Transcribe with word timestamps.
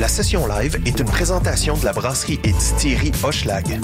La 0.00 0.08
session 0.08 0.46
live 0.46 0.80
est 0.86 0.98
une 0.98 1.04
présentation 1.04 1.76
de 1.76 1.84
la 1.84 1.92
brasserie 1.92 2.40
et 2.42 2.52
distillerie 2.52 3.12
Hochelag. 3.22 3.78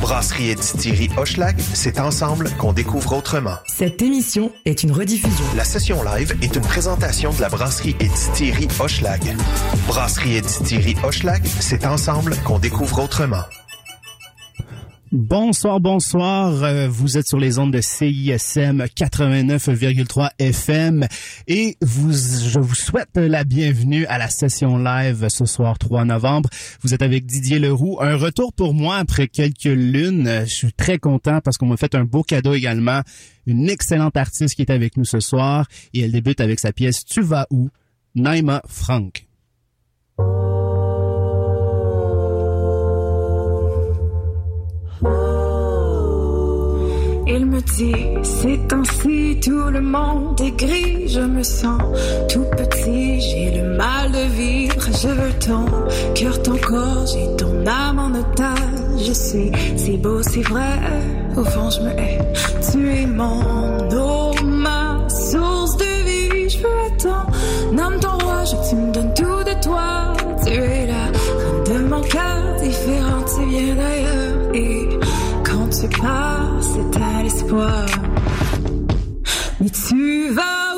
Brasserie 0.00 0.50
et 0.50 0.56
distillerie 0.56 1.10
Hochelag, 1.16 1.60
c'est 1.60 2.00
ensemble 2.00 2.50
qu'on 2.58 2.72
découvre 2.72 3.16
autrement. 3.16 3.54
Cette 3.68 4.02
émission 4.02 4.50
est 4.64 4.82
une 4.82 4.90
rediffusion. 4.90 5.44
La 5.56 5.62
session 5.62 6.02
live 6.02 6.36
est 6.42 6.56
une 6.56 6.62
présentation 6.62 7.32
de 7.32 7.40
la 7.40 7.48
brasserie 7.48 7.94
et 8.00 8.08
distillerie 8.08 8.66
Hochelag. 8.80 9.36
Brasserie 9.86 10.38
et 10.38 10.40
distillerie 10.40 10.96
Hochelag, 11.04 11.46
c'est 11.60 11.86
ensemble 11.86 12.34
qu'on 12.44 12.58
découvre 12.58 13.04
autrement. 13.04 13.44
Bonsoir, 15.12 15.80
bonsoir. 15.80 16.62
Euh, 16.62 16.86
vous 16.88 17.18
êtes 17.18 17.26
sur 17.26 17.40
les 17.40 17.58
ondes 17.58 17.72
de 17.72 17.80
CISM 17.80 18.84
89,3 18.84 20.30
FM 20.38 21.04
et 21.48 21.76
vous, 21.82 22.12
je 22.12 22.60
vous 22.60 22.76
souhaite 22.76 23.16
la 23.16 23.42
bienvenue 23.42 24.06
à 24.06 24.18
la 24.18 24.28
session 24.28 24.78
live 24.78 25.26
ce 25.28 25.46
soir 25.46 25.78
3 25.78 26.04
novembre. 26.04 26.48
Vous 26.82 26.94
êtes 26.94 27.02
avec 27.02 27.26
Didier 27.26 27.58
Leroux. 27.58 27.98
Un 28.00 28.14
retour 28.14 28.52
pour 28.52 28.72
moi 28.72 28.98
après 28.98 29.26
quelques 29.26 29.64
lunes. 29.64 30.44
Je 30.44 30.54
suis 30.54 30.72
très 30.72 30.98
content 30.98 31.40
parce 31.40 31.56
qu'on 31.56 31.66
m'a 31.66 31.76
fait 31.76 31.96
un 31.96 32.04
beau 32.04 32.22
cadeau 32.22 32.54
également. 32.54 33.00
Une 33.46 33.68
excellente 33.68 34.16
artiste 34.16 34.54
qui 34.54 34.62
est 34.62 34.70
avec 34.70 34.96
nous 34.96 35.04
ce 35.04 35.18
soir 35.18 35.66
et 35.92 36.02
elle 36.02 36.12
débute 36.12 36.40
avec 36.40 36.60
sa 36.60 36.72
pièce 36.72 37.04
Tu 37.04 37.20
vas 37.20 37.48
où? 37.50 37.68
Naima 38.14 38.62
Frank. 38.68 39.26
Il 47.32 47.46
me 47.46 47.60
dit, 47.60 48.06
c'est 48.22 48.72
ainsi, 48.72 49.38
tout 49.40 49.70
le 49.70 49.80
monde 49.80 50.38
est 50.40 50.50
gris, 50.50 51.08
je 51.08 51.20
me 51.20 51.42
sens 51.42 51.80
tout 52.28 52.44
petit, 52.56 53.20
j'ai 53.20 53.50
le 53.62 53.76
mal 53.76 54.12
de 54.12 54.28
vivre, 54.34 54.74
je 55.02 55.08
veux 55.08 55.32
ton 55.38 55.64
cœur, 56.14 56.42
ton 56.42 56.56
corps, 56.58 57.06
j'ai 57.06 57.34
ton 57.36 57.66
âme 57.66 57.98
en 57.98 58.14
otage, 58.18 58.58
je 58.98 59.12
sais, 59.12 59.50
c'est 59.76 59.96
beau, 59.96 60.22
c'est 60.22 60.42
vrai, 60.42 60.78
au 61.36 61.44
fond 61.44 61.70
je 61.70 61.80
me 61.80 61.90
hais, 61.90 62.18
tu 62.70 62.90
es 62.90 63.06
mon 63.06 63.88
eau, 63.92 64.34
ma 64.44 65.08
source 65.08 65.76
de 65.78 65.84
vie, 66.04 66.48
je 66.50 66.58
veux 66.58 66.86
être 66.88 66.98
ton 66.98 68.00
ton 68.00 68.18
roi, 68.24 68.44
je 68.44 68.56
tu 68.68 68.76
me 68.76 68.92
donnes 68.92 69.14
tout 69.14 69.44
de 69.44 69.62
toi, 69.62 70.12
tu 70.44 70.50
es 70.50 70.86
la 70.86 71.10
de 71.72 71.78
mon 71.84 72.00
cœur, 72.02 72.56
différente, 72.60 73.26
tu 73.36 73.44
viens 73.48 73.74
d'ailleurs, 73.74 74.09
tu 75.80 75.88
pars, 76.00 76.60
c'est 76.60 77.00
à 77.00 77.22
l'espoir. 77.22 77.86
Mais 79.60 79.70
tu 79.70 80.30
vas 80.30 80.69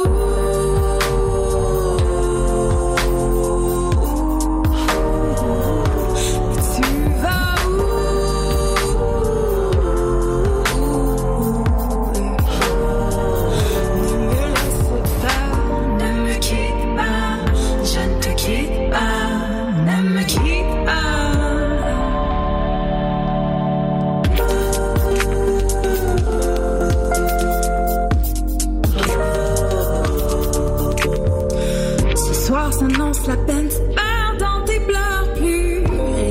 la 33.26 33.36
peine, 33.36 33.68
perd 33.68 34.38
dans 34.38 34.64
tes 34.64 34.80
pleurs 34.80 35.34
plus. 35.36 35.82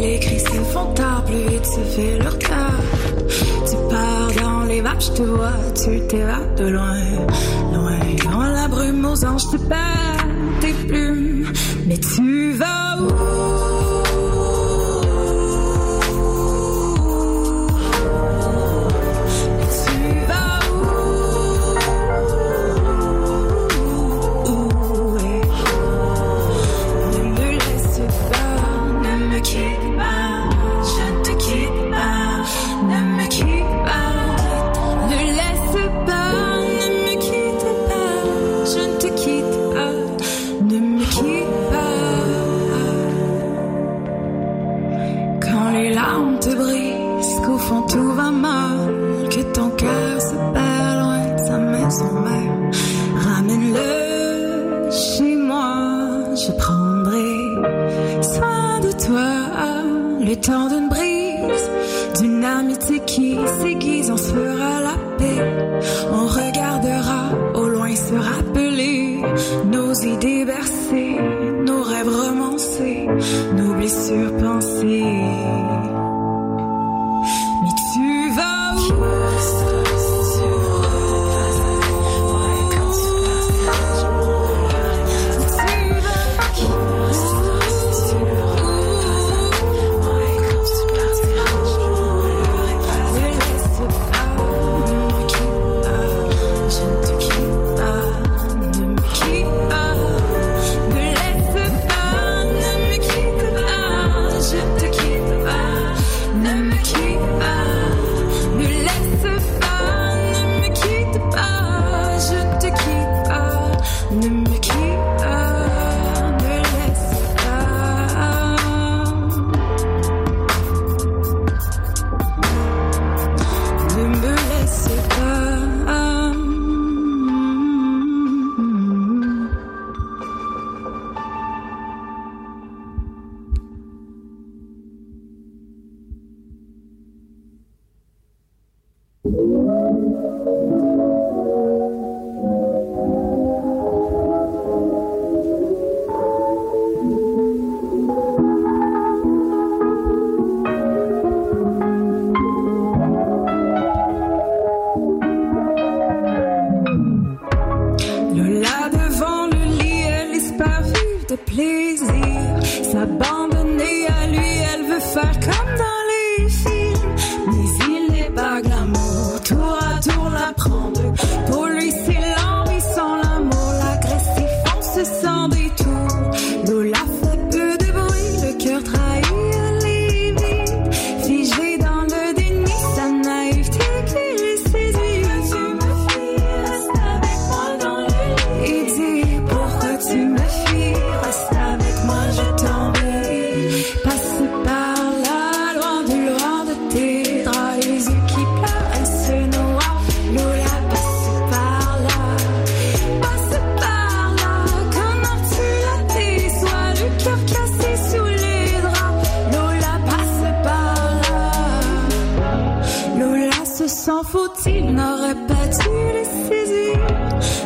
Les 0.02 0.20
cris 0.20 0.39
se 0.39 0.61
font 0.73 0.94
tard, 0.94 1.23
plus 1.25 1.50
vite 1.50 1.66
se 1.66 1.80
fait 1.95 2.17
leur 2.20 2.38
tard. 2.39 2.81
Tu 3.69 3.75
pars 3.90 4.44
dans 4.44 4.63
les 4.66 4.81
vagues, 4.81 5.01
je 5.01 5.12
te 5.12 5.22
vois, 5.24 5.53
tu 5.75 6.07
t'évades 6.07 6.56
de 6.56 6.68
loin, 6.68 6.97
loin. 7.74 8.00
Dans 8.31 8.44
la 8.44 8.68
brume 8.68 9.06
aux 9.06 9.25
anges, 9.25 9.50
te 9.51 9.57
perds 9.57 10.28
tes 10.59 10.74
plumes. 10.88 11.46
Mais 11.88 11.97
tu 11.97 12.50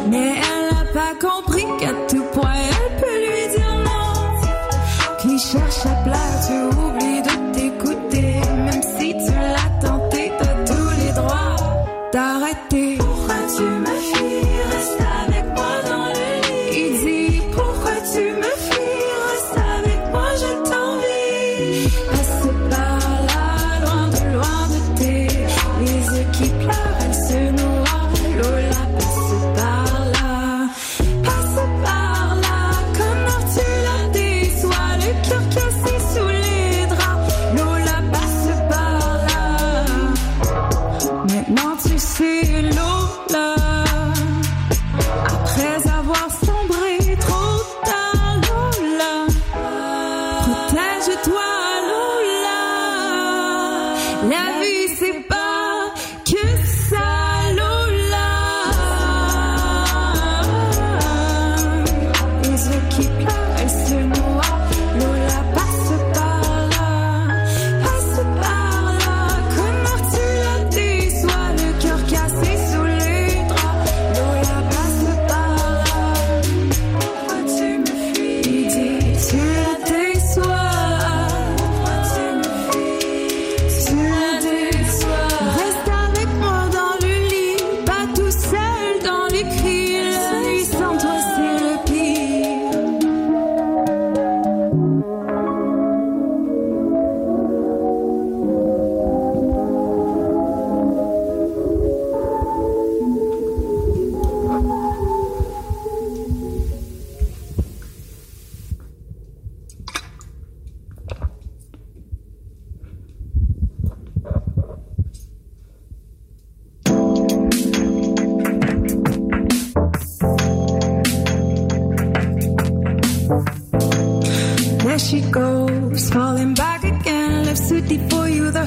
mais 0.10 0.36
elle 0.38 0.76
n'a 0.76 0.86
pas 0.94 1.14
compris. 1.20 1.55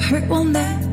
hurt 0.09 0.27
will 0.27 0.43
never 0.43 0.88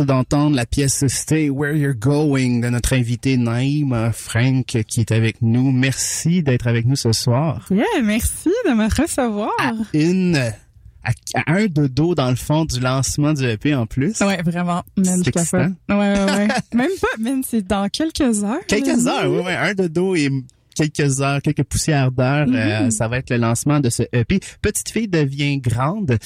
juste 0.00 0.08
d'entendre 0.08 0.56
la 0.56 0.66
pièce 0.66 1.06
Stay 1.08 1.50
Where 1.50 1.74
You're 1.74 1.94
Going 1.94 2.60
de 2.60 2.68
notre 2.68 2.94
invité 2.94 3.36
Naïm 3.36 4.10
Frank 4.12 4.64
qui 4.64 5.00
est 5.00 5.12
avec 5.12 5.42
nous. 5.42 5.72
Merci 5.72 6.42
d'être 6.42 6.66
avec 6.66 6.86
nous 6.86 6.96
ce 6.96 7.12
soir. 7.12 7.66
Yeah, 7.70 7.84
merci 8.02 8.50
de 8.66 8.72
me 8.72 8.84
recevoir. 8.84 9.50
À 9.58 9.72
une 9.92 10.36
à, 10.36 11.42
un 11.46 11.66
dodo 11.66 12.14
dans 12.14 12.30
le 12.30 12.36
fond 12.36 12.64
du 12.64 12.80
lancement 12.80 13.32
du 13.32 13.44
EP 13.44 13.74
en 13.74 13.86
plus. 13.86 14.20
Ouais, 14.20 14.40
vraiment. 14.42 14.82
C'est 15.02 15.28
excitant. 15.28 15.72
Ouais, 15.88 15.96
ouais, 15.96 16.24
ouais. 16.24 16.48
Même 16.74 16.90
pas, 17.00 17.08
man, 17.18 17.42
c'est 17.46 17.66
dans 17.66 17.88
quelques 17.88 18.44
heures. 18.44 18.64
Quelques 18.68 19.06
heures, 19.06 19.30
oui, 19.30 19.40
ouais. 19.40 19.56
Un 19.56 19.74
dodo 19.74 20.14
et 20.14 20.30
quelques 20.74 21.20
heures, 21.20 21.42
quelques 21.42 21.64
poussières 21.64 22.12
d'heures, 22.12 22.46
euh, 22.48 22.86
mm-hmm. 22.86 22.90
ça 22.90 23.08
va 23.08 23.18
être 23.18 23.30
le 23.30 23.36
lancement 23.36 23.80
de 23.80 23.90
ce 23.90 24.02
EP. 24.12 24.40
Petite 24.62 24.90
fille 24.90 25.08
devient 25.08 25.58
grande. 25.58 26.18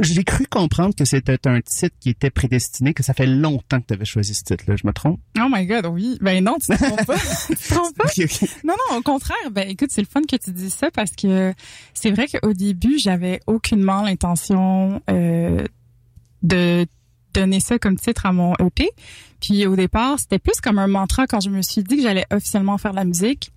J'ai 0.00 0.24
cru 0.24 0.46
comprendre 0.46 0.94
que 0.94 1.04
c'était 1.04 1.46
un 1.46 1.60
titre 1.60 1.94
qui 2.00 2.10
était 2.10 2.30
prédestiné, 2.30 2.94
que 2.94 3.02
ça 3.02 3.14
fait 3.14 3.26
longtemps 3.26 3.80
que 3.80 3.86
tu 3.86 3.94
avais 3.94 4.04
choisi 4.04 4.34
ce 4.34 4.42
titre-là. 4.42 4.76
Je 4.76 4.86
me 4.86 4.92
trompe? 4.92 5.20
Oh 5.38 5.46
my 5.50 5.66
God, 5.66 5.86
oui. 5.86 6.18
Ben 6.20 6.42
non, 6.42 6.56
tu 6.60 6.76
te 6.76 6.84
trompes 6.84 7.06
pas. 7.06 7.16
tu 7.46 7.56
te 7.56 7.74
trompes 7.74 7.96
pas. 7.96 8.08
Non, 8.64 8.74
non, 8.90 8.98
au 8.98 9.02
contraire. 9.02 9.50
Ben 9.52 9.68
écoute, 9.68 9.90
c'est 9.90 10.02
le 10.02 10.08
fun 10.08 10.22
que 10.22 10.36
tu 10.36 10.50
dis 10.50 10.70
ça 10.70 10.90
parce 10.90 11.12
que 11.12 11.54
c'est 11.94 12.10
vrai 12.10 12.26
qu'au 12.26 12.52
début, 12.52 12.98
j'avais 12.98 13.40
aucunement 13.46 14.02
l'intention 14.02 15.00
euh, 15.08 15.64
de 16.42 16.86
donner 17.32 17.60
ça 17.60 17.78
comme 17.78 17.96
titre 17.96 18.26
à 18.26 18.32
mon 18.32 18.54
EP. 18.54 18.88
Puis 19.40 19.66
au 19.66 19.76
départ, 19.76 20.18
c'était 20.18 20.38
plus 20.38 20.60
comme 20.60 20.78
un 20.78 20.86
mantra 20.86 21.26
quand 21.26 21.40
je 21.40 21.50
me 21.50 21.62
suis 21.62 21.82
dit 21.82 21.96
que 21.96 22.02
j'allais 22.02 22.26
officiellement 22.32 22.78
faire 22.78 22.92
de 22.92 22.96
la 22.96 23.04
musique. 23.04 23.52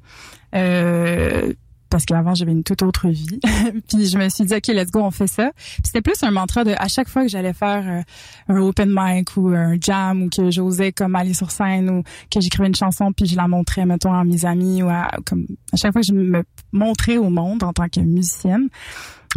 Euh, 0.56 1.54
parce 1.90 2.06
qu'avant 2.06 2.36
j'avais 2.36 2.52
une 2.52 2.64
toute 2.64 2.82
autre 2.82 3.08
vie. 3.08 3.40
puis 3.88 4.08
je 4.08 4.18
me 4.18 4.28
suis 4.28 4.44
dit 4.44 4.54
ok 4.54 4.68
let's 4.68 4.92
go 4.92 5.00
on 5.02 5.12
fait 5.12 5.28
ça. 5.28 5.52
C'était 5.84 6.02
plus 6.02 6.22
un 6.24 6.32
mantra 6.32 6.64
de 6.64 6.74
à 6.78 6.88
chaque 6.88 7.08
fois 7.08 7.24
que 7.24 7.30
j'allais 7.30 7.54
faire 7.54 7.84
euh, 7.88 8.54
un 8.54 8.58
open 8.58 8.90
mic 8.92 9.38
ou 9.38 9.48
un 9.50 9.78
jam 9.80 10.24
ou 10.24 10.30
que 10.30 10.52
j'osais 10.52 10.92
comme 10.92 11.16
aller 11.16 11.34
sur 11.34 11.52
scène 11.52 11.90
ou 11.90 12.04
que 12.30 12.42
j'écrivais 12.42 12.68
une 12.68 12.76
chanson 12.76 13.14
puis 13.14 13.28
je 13.28 13.38
la 13.38 13.48
montrais 13.48 13.86
mettons 13.86 14.14
à 14.14 14.26
mes 14.26 14.46
amis 14.46 14.84
ou 14.84 14.90
à 14.90 15.10
comme 15.26 15.46
à 15.72 15.78
chaque 15.78 15.94
fois 15.94 16.02
que 16.02 16.08
je 16.08 16.14
me 16.14 16.44
montrais 16.74 17.18
au 17.18 17.30
monde 17.30 17.64
en 17.64 17.72
tant 17.72 17.88
que 17.88 18.02
musicienne. 18.02 18.68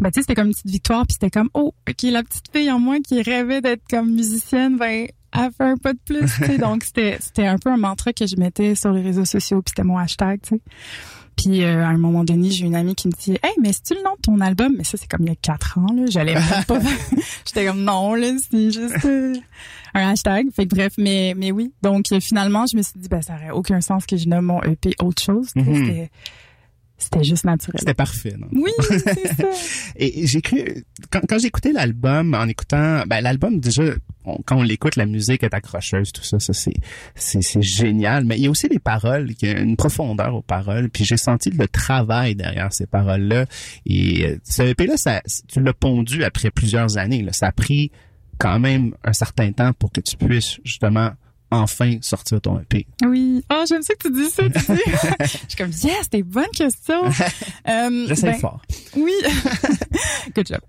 Ben, 0.00 0.10
tu 0.10 0.16
sais, 0.16 0.22
c'était 0.22 0.34
comme 0.34 0.48
une 0.48 0.54
petite 0.54 0.70
victoire, 0.70 1.06
puis 1.06 1.14
c'était 1.14 1.30
comme, 1.30 1.50
oh, 1.54 1.74
OK, 1.88 2.02
la 2.02 2.22
petite 2.22 2.46
fille 2.52 2.70
en 2.70 2.78
moi 2.78 2.98
qui 3.00 3.20
rêvait 3.22 3.60
d'être 3.60 3.82
comme 3.90 4.12
musicienne, 4.12 4.76
ben, 4.76 5.08
elle 5.32 5.50
fait 5.56 5.64
un 5.64 5.76
pas 5.76 5.92
de 5.92 5.98
plus, 6.04 6.20
tu 6.20 6.46
sais. 6.46 6.58
Donc, 6.58 6.84
c'était, 6.84 7.18
c'était 7.20 7.46
un 7.46 7.58
peu 7.58 7.70
un 7.70 7.76
mantra 7.76 8.12
que 8.12 8.26
je 8.26 8.36
mettais 8.36 8.74
sur 8.74 8.92
les 8.92 9.02
réseaux 9.02 9.24
sociaux, 9.24 9.62
puis 9.62 9.70
c'était 9.70 9.84
mon 9.84 9.98
hashtag, 9.98 10.40
tu 10.42 10.56
sais. 10.56 10.60
Puis 11.38 11.62
euh, 11.62 11.84
à 11.84 11.88
un 11.88 11.98
moment 11.98 12.24
donné, 12.24 12.50
j'ai 12.50 12.66
une 12.66 12.74
amie 12.74 12.96
qui 12.96 13.06
me 13.06 13.12
dit 13.12 13.38
"Hey, 13.42 13.52
mais 13.62 13.72
c'est 13.72 13.82
tu 13.84 13.94
le 13.94 14.02
nom 14.02 14.14
de 14.16 14.20
ton 14.20 14.40
album? 14.40 14.74
Mais 14.76 14.82
ça 14.82 14.96
c'est 14.98 15.08
comme 15.08 15.22
il 15.22 15.28
y 15.28 15.32
a 15.32 15.36
quatre 15.36 15.78
ans 15.78 15.86
là, 15.94 16.02
j'allais 16.08 16.34
même 16.34 16.64
pas 16.66 16.80
J'étais 17.46 17.64
comme 17.64 17.84
non 17.84 18.14
là, 18.14 18.32
c'est 18.50 18.72
juste 18.72 19.04
euh, 19.04 19.34
un 19.94 20.10
hashtag. 20.10 20.48
Fait 20.52 20.66
que 20.66 20.74
bref, 20.74 20.94
mais 20.98 21.34
mais 21.36 21.52
oui. 21.52 21.72
Donc 21.80 22.06
finalement, 22.20 22.64
je 22.66 22.76
me 22.76 22.82
suis 22.82 22.98
dit 22.98 23.08
ben 23.08 23.22
ça 23.22 23.34
aurait 23.34 23.50
aucun 23.50 23.80
sens 23.80 24.04
que 24.04 24.16
je 24.16 24.28
nomme 24.28 24.46
mon 24.46 24.62
EP 24.62 24.94
autre 25.00 25.22
chose. 25.22 25.50
Mm-hmm. 25.54 26.08
C'était 26.98 27.22
juste 27.22 27.44
naturel. 27.44 27.78
C'était 27.78 27.94
parfait, 27.94 28.34
non? 28.36 28.48
Oui, 28.52 28.72
c'est 28.80 29.28
ça. 29.28 29.44
Et 29.96 30.26
j'ai 30.26 30.42
cru, 30.42 30.84
quand, 31.10 31.20
quand 31.28 31.38
j'ai 31.38 31.46
écouté 31.46 31.72
l'album, 31.72 32.34
en 32.34 32.46
écoutant, 32.46 33.04
ben, 33.06 33.20
l'album, 33.20 33.60
déjà, 33.60 33.84
quand 34.44 34.56
on 34.56 34.62
l'écoute, 34.62 34.96
la 34.96 35.06
musique 35.06 35.44
est 35.44 35.54
accrocheuse, 35.54 36.10
tout 36.10 36.24
ça, 36.24 36.40
ça, 36.40 36.52
c'est, 36.52 36.74
c'est, 37.14 37.40
c'est 37.40 37.62
génial. 37.62 38.24
Mais 38.24 38.36
il 38.36 38.44
y 38.44 38.46
a 38.48 38.50
aussi 38.50 38.68
les 38.68 38.80
paroles, 38.80 39.30
il 39.30 39.48
y 39.48 39.52
a 39.52 39.60
une 39.60 39.76
profondeur 39.76 40.34
aux 40.34 40.42
paroles, 40.42 40.90
puis 40.90 41.04
j'ai 41.04 41.16
senti 41.16 41.50
le 41.50 41.68
travail 41.68 42.34
derrière 42.34 42.72
ces 42.72 42.86
paroles-là. 42.86 43.46
Et 43.86 44.26
euh, 44.26 44.36
ce 44.42 44.62
EP-là, 44.62 44.96
ça, 44.96 45.22
tu 45.46 45.60
l'as 45.60 45.72
pondu 45.72 46.24
après 46.24 46.50
plusieurs 46.50 46.98
années, 46.98 47.22
là. 47.22 47.32
Ça 47.32 47.46
a 47.46 47.52
pris 47.52 47.92
quand 48.38 48.58
même 48.58 48.92
un 49.04 49.12
certain 49.12 49.52
temps 49.52 49.72
pour 49.72 49.92
que 49.92 50.00
tu 50.00 50.16
puisses, 50.16 50.58
justement, 50.64 51.12
enfin 51.50 51.96
sortir 52.02 52.40
ton 52.40 52.58
EP? 52.60 52.86
Oui. 53.04 53.44
Oh, 53.50 53.64
j'aime 53.68 53.82
ça 53.82 53.94
que 53.94 54.08
tu 54.08 54.14
dis 54.14 54.30
ça. 54.30 54.44
Tu 54.48 54.58
je 55.20 55.26
suis 55.26 55.56
comme, 55.56 55.70
yes, 55.70 55.98
c'était 56.02 56.18
une 56.18 56.24
bonne 56.24 56.50
question. 56.52 57.02
Euh, 57.68 58.06
J'essaie 58.08 58.32
ben, 58.32 58.38
fort. 58.38 58.62
Oui. 58.96 59.12
Good 60.34 60.46
job. 60.48 60.60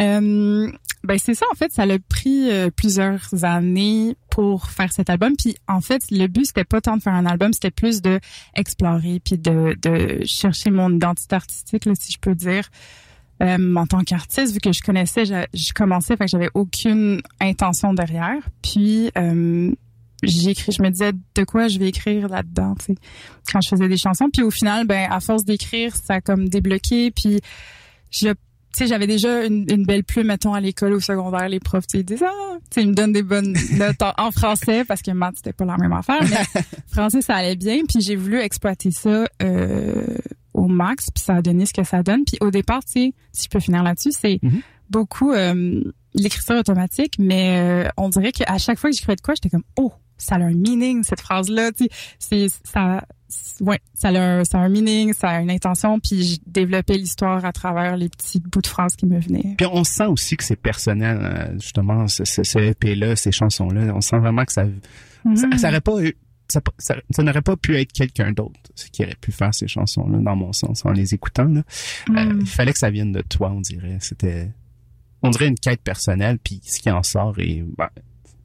Euh, 0.00 0.70
ben 1.04 1.18
c'est 1.18 1.34
ça 1.34 1.46
en 1.50 1.54
fait, 1.54 1.72
ça 1.72 1.86
l'a 1.86 1.98
pris 1.98 2.50
euh, 2.50 2.70
plusieurs 2.70 3.44
années 3.44 4.16
pour 4.30 4.66
faire 4.66 4.92
cet 4.92 5.10
album. 5.10 5.34
Puis 5.36 5.56
en 5.68 5.80
fait, 5.80 6.02
le 6.10 6.26
but 6.26 6.46
c'était 6.46 6.64
pas 6.64 6.80
tant 6.80 6.96
de 6.96 7.02
faire 7.02 7.14
un 7.14 7.26
album, 7.26 7.52
c'était 7.52 7.70
plus 7.70 8.02
de 8.02 8.18
explorer 8.54 9.20
puis 9.24 9.38
de, 9.38 9.76
de 9.80 10.24
chercher 10.24 10.70
mon 10.70 10.92
identité 10.92 11.36
artistique, 11.36 11.84
là, 11.84 11.92
si 11.98 12.12
je 12.12 12.18
peux 12.18 12.34
dire. 12.34 12.68
Euh, 13.42 13.74
en 13.74 13.86
tant 13.86 14.00
qu'artiste, 14.00 14.52
vu 14.52 14.60
que 14.60 14.72
je 14.72 14.82
connaissais, 14.82 15.24
je, 15.24 15.46
je 15.54 15.72
commençais, 15.72 16.14
fait 16.16 16.24
que 16.26 16.30
j'avais 16.30 16.50
aucune 16.52 17.22
intention 17.40 17.94
derrière. 17.94 18.36
Puis 18.62 19.10
euh, 19.16 19.72
j'écris, 20.22 20.72
je 20.72 20.82
me 20.82 20.90
disais 20.90 21.12
de 21.12 21.44
quoi 21.44 21.68
je 21.68 21.78
vais 21.78 21.88
écrire 21.88 22.28
là-dedans, 22.28 22.74
tu 22.78 22.86
sais, 22.86 22.94
quand 23.52 23.60
je 23.60 23.68
faisais 23.68 23.88
des 23.88 23.96
chansons. 23.96 24.28
Puis 24.32 24.42
au 24.42 24.50
final, 24.50 24.86
ben 24.86 25.08
à 25.10 25.20
force 25.20 25.44
d'écrire, 25.44 25.94
ça 25.96 26.14
a 26.14 26.20
comme 26.20 26.48
débloqué. 26.48 27.10
Puis 27.10 27.40
je, 28.10 28.28
tu 28.28 28.34
sais, 28.72 28.86
j'avais 28.86 29.06
déjà 29.06 29.44
une, 29.44 29.84
belle 29.84 30.04
plume, 30.04 30.28
mettons 30.28 30.54
à 30.54 30.60
l'école 30.60 30.92
au 30.92 31.00
secondaire, 31.00 31.48
les 31.48 31.60
profs, 31.60 31.86
tu 31.86 31.98
sais, 31.98 32.00
ils 32.00 32.04
disent 32.04 32.24
ah, 32.24 32.58
tu 32.70 32.74
sais, 32.74 32.82
ils 32.82 32.90
me 32.90 32.94
donnent 32.94 33.12
des 33.12 33.22
bonnes 33.22 33.56
notes 33.72 34.02
en, 34.16 34.30
français 34.30 34.84
parce 34.84 35.02
que 35.02 35.10
maths 35.10 35.36
c'était 35.36 35.52
pas 35.52 35.64
la 35.64 35.76
même 35.76 35.92
affaire, 35.92 36.22
mais 36.22 36.62
français 36.92 37.20
ça 37.20 37.36
allait 37.36 37.56
bien. 37.56 37.80
Puis 37.88 38.00
j'ai 38.00 38.16
voulu 38.16 38.38
exploiter 38.40 38.90
ça. 38.90 39.26
Euh, 39.42 40.06
au 40.52 40.66
max 40.66 41.10
puis 41.14 41.22
ça 41.22 41.36
a 41.36 41.42
donné 41.42 41.66
ce 41.66 41.72
que 41.72 41.84
ça 41.84 42.02
donne 42.02 42.24
puis 42.24 42.36
au 42.40 42.50
départ 42.50 42.84
tu 42.84 42.92
sais 42.92 43.14
si 43.32 43.44
je 43.44 43.48
peux 43.48 43.60
finir 43.60 43.82
là-dessus 43.82 44.10
c'est 44.12 44.40
mm-hmm. 44.42 44.62
beaucoup 44.90 45.32
euh, 45.32 45.82
l'écriture 46.14 46.56
automatique 46.56 47.14
mais 47.18 47.84
euh, 47.86 47.88
on 47.96 48.08
dirait 48.08 48.32
qu'à 48.32 48.58
chaque 48.58 48.78
fois 48.78 48.90
que 48.90 48.96
j'écrivais 48.96 49.16
de 49.16 49.20
quoi 49.20 49.34
j'étais 49.34 49.48
comme 49.48 49.62
oh 49.76 49.92
ça 50.20 50.36
a 50.36 50.38
un 50.38 50.54
meaning 50.54 51.02
cette 51.02 51.20
phrase 51.20 51.48
là 51.48 51.72
tu 51.72 51.88
c'est 52.18 52.48
ça 52.64 53.04
ouais 53.60 53.80
ça 53.94 54.08
a 54.08 54.20
un, 54.20 54.44
ça 54.44 54.58
a 54.58 54.62
un 54.62 54.68
meaning 54.68 55.12
ça 55.12 55.30
a 55.30 55.40
une 55.40 55.50
intention 55.50 55.98
puis 56.00 56.24
je 56.24 56.38
développais 56.46 56.96
l'histoire 56.96 57.44
à 57.44 57.52
travers 57.52 57.96
les 57.96 58.08
petits 58.08 58.40
bouts 58.40 58.62
de 58.62 58.66
phrases 58.66 58.96
qui 58.96 59.06
me 59.06 59.20
venaient 59.20 59.54
puis 59.56 59.66
on 59.72 59.84
sent 59.84 60.06
aussi 60.06 60.36
que 60.36 60.44
c'est 60.44 60.56
personnel 60.56 61.18
euh, 61.22 61.52
justement 61.54 62.08
ce, 62.08 62.24
ce, 62.24 62.58
EP 62.58 62.94
là 62.94 63.16
ces 63.16 63.32
chansons 63.32 63.70
là 63.70 63.92
on 63.94 64.00
sent 64.00 64.18
vraiment 64.18 64.44
que 64.44 64.52
ça 64.52 64.66
ça, 65.22 65.30
mm-hmm. 65.30 65.68
aurait 65.68 65.80
pas 65.80 65.96
ça, 66.50 66.60
ça, 66.78 67.22
n'aurait 67.22 67.42
pas 67.42 67.56
pu 67.56 67.76
être 67.76 67.92
quelqu'un 67.92 68.32
d'autre 68.32 68.58
qui 68.92 69.04
aurait 69.04 69.16
pu 69.20 69.32
faire 69.32 69.54
ces 69.54 69.68
chansons-là, 69.68 70.18
dans 70.18 70.36
mon 70.36 70.52
sens, 70.52 70.84
en 70.84 70.92
les 70.92 71.14
écoutant. 71.14 71.44
Là. 71.44 71.62
Euh, 72.10 72.12
mm. 72.12 72.40
il 72.40 72.46
fallait 72.46 72.72
que 72.72 72.78
ça 72.78 72.90
vienne 72.90 73.12
de 73.12 73.22
toi, 73.22 73.52
on 73.54 73.60
dirait. 73.60 73.98
C'était, 74.00 74.50
on 75.22 75.30
dirait 75.30 75.48
une 75.48 75.58
quête 75.58 75.82
personnelle, 75.82 76.38
puis 76.42 76.60
ce 76.64 76.80
qui 76.80 76.90
en 76.90 77.02
sort 77.02 77.38
est, 77.38 77.64
ben, 77.76 77.88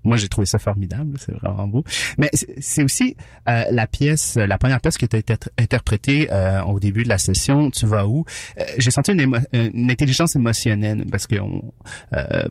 moi 0.05 0.17
j'ai 0.17 0.29
trouvé 0.29 0.45
ça 0.45 0.59
formidable, 0.59 1.17
c'est 1.19 1.33
vraiment 1.33 1.67
beau. 1.67 1.83
Mais 2.17 2.29
c'est 2.33 2.83
aussi 2.83 3.15
euh, 3.49 3.63
la 3.71 3.87
pièce, 3.87 4.35
la 4.35 4.57
première 4.57 4.79
pièce 4.79 4.97
qui 4.97 5.05
a 5.05 5.17
été 5.17 5.35
interprétée 5.57 6.29
euh, 6.31 6.61
au 6.63 6.79
début 6.79 7.03
de 7.03 7.09
la 7.09 7.17
session, 7.17 7.71
Tu 7.71 7.85
vas 7.85 8.07
où? 8.07 8.25
Euh, 8.59 8.63
J'ai 8.77 8.91
senti 8.91 9.11
une, 9.11 9.41
une, 9.53 9.91
intelligence 9.91 10.35
émotionnelle 10.35 11.05
parce 11.11 11.27
que 11.27 11.39
on, 11.39 11.73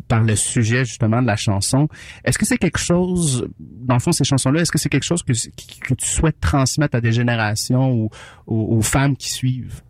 par 0.08 0.22
le 0.22 0.36
sujet 0.36 0.84
justement 0.84 1.22
de 1.22 1.26
la 1.26 1.36
chanson. 1.36 1.88
Est-ce 2.24 2.38
que 2.38 2.46
c'est 2.46 2.58
quelque 2.58 2.78
chose, 2.78 3.48
dans 3.58 3.94
le 3.94 4.00
fond, 4.00 4.12
ces 4.12 4.24
chansons-là, 4.24 4.62
est-ce 4.62 4.72
que 4.72 4.78
c'est 4.78 4.88
quelque 4.88 5.04
chose 5.04 5.22
que, 5.22 5.32
tu 5.32 6.06
souhaites 6.06 6.40
transmettre 6.40 6.96
à 6.96 7.00
des 7.00 7.12
générations 7.12 7.92
ou 7.92 8.10
aux, 8.46 8.82
femmes 8.82 9.16
qui 9.16 9.30
suivent? 9.30 9.82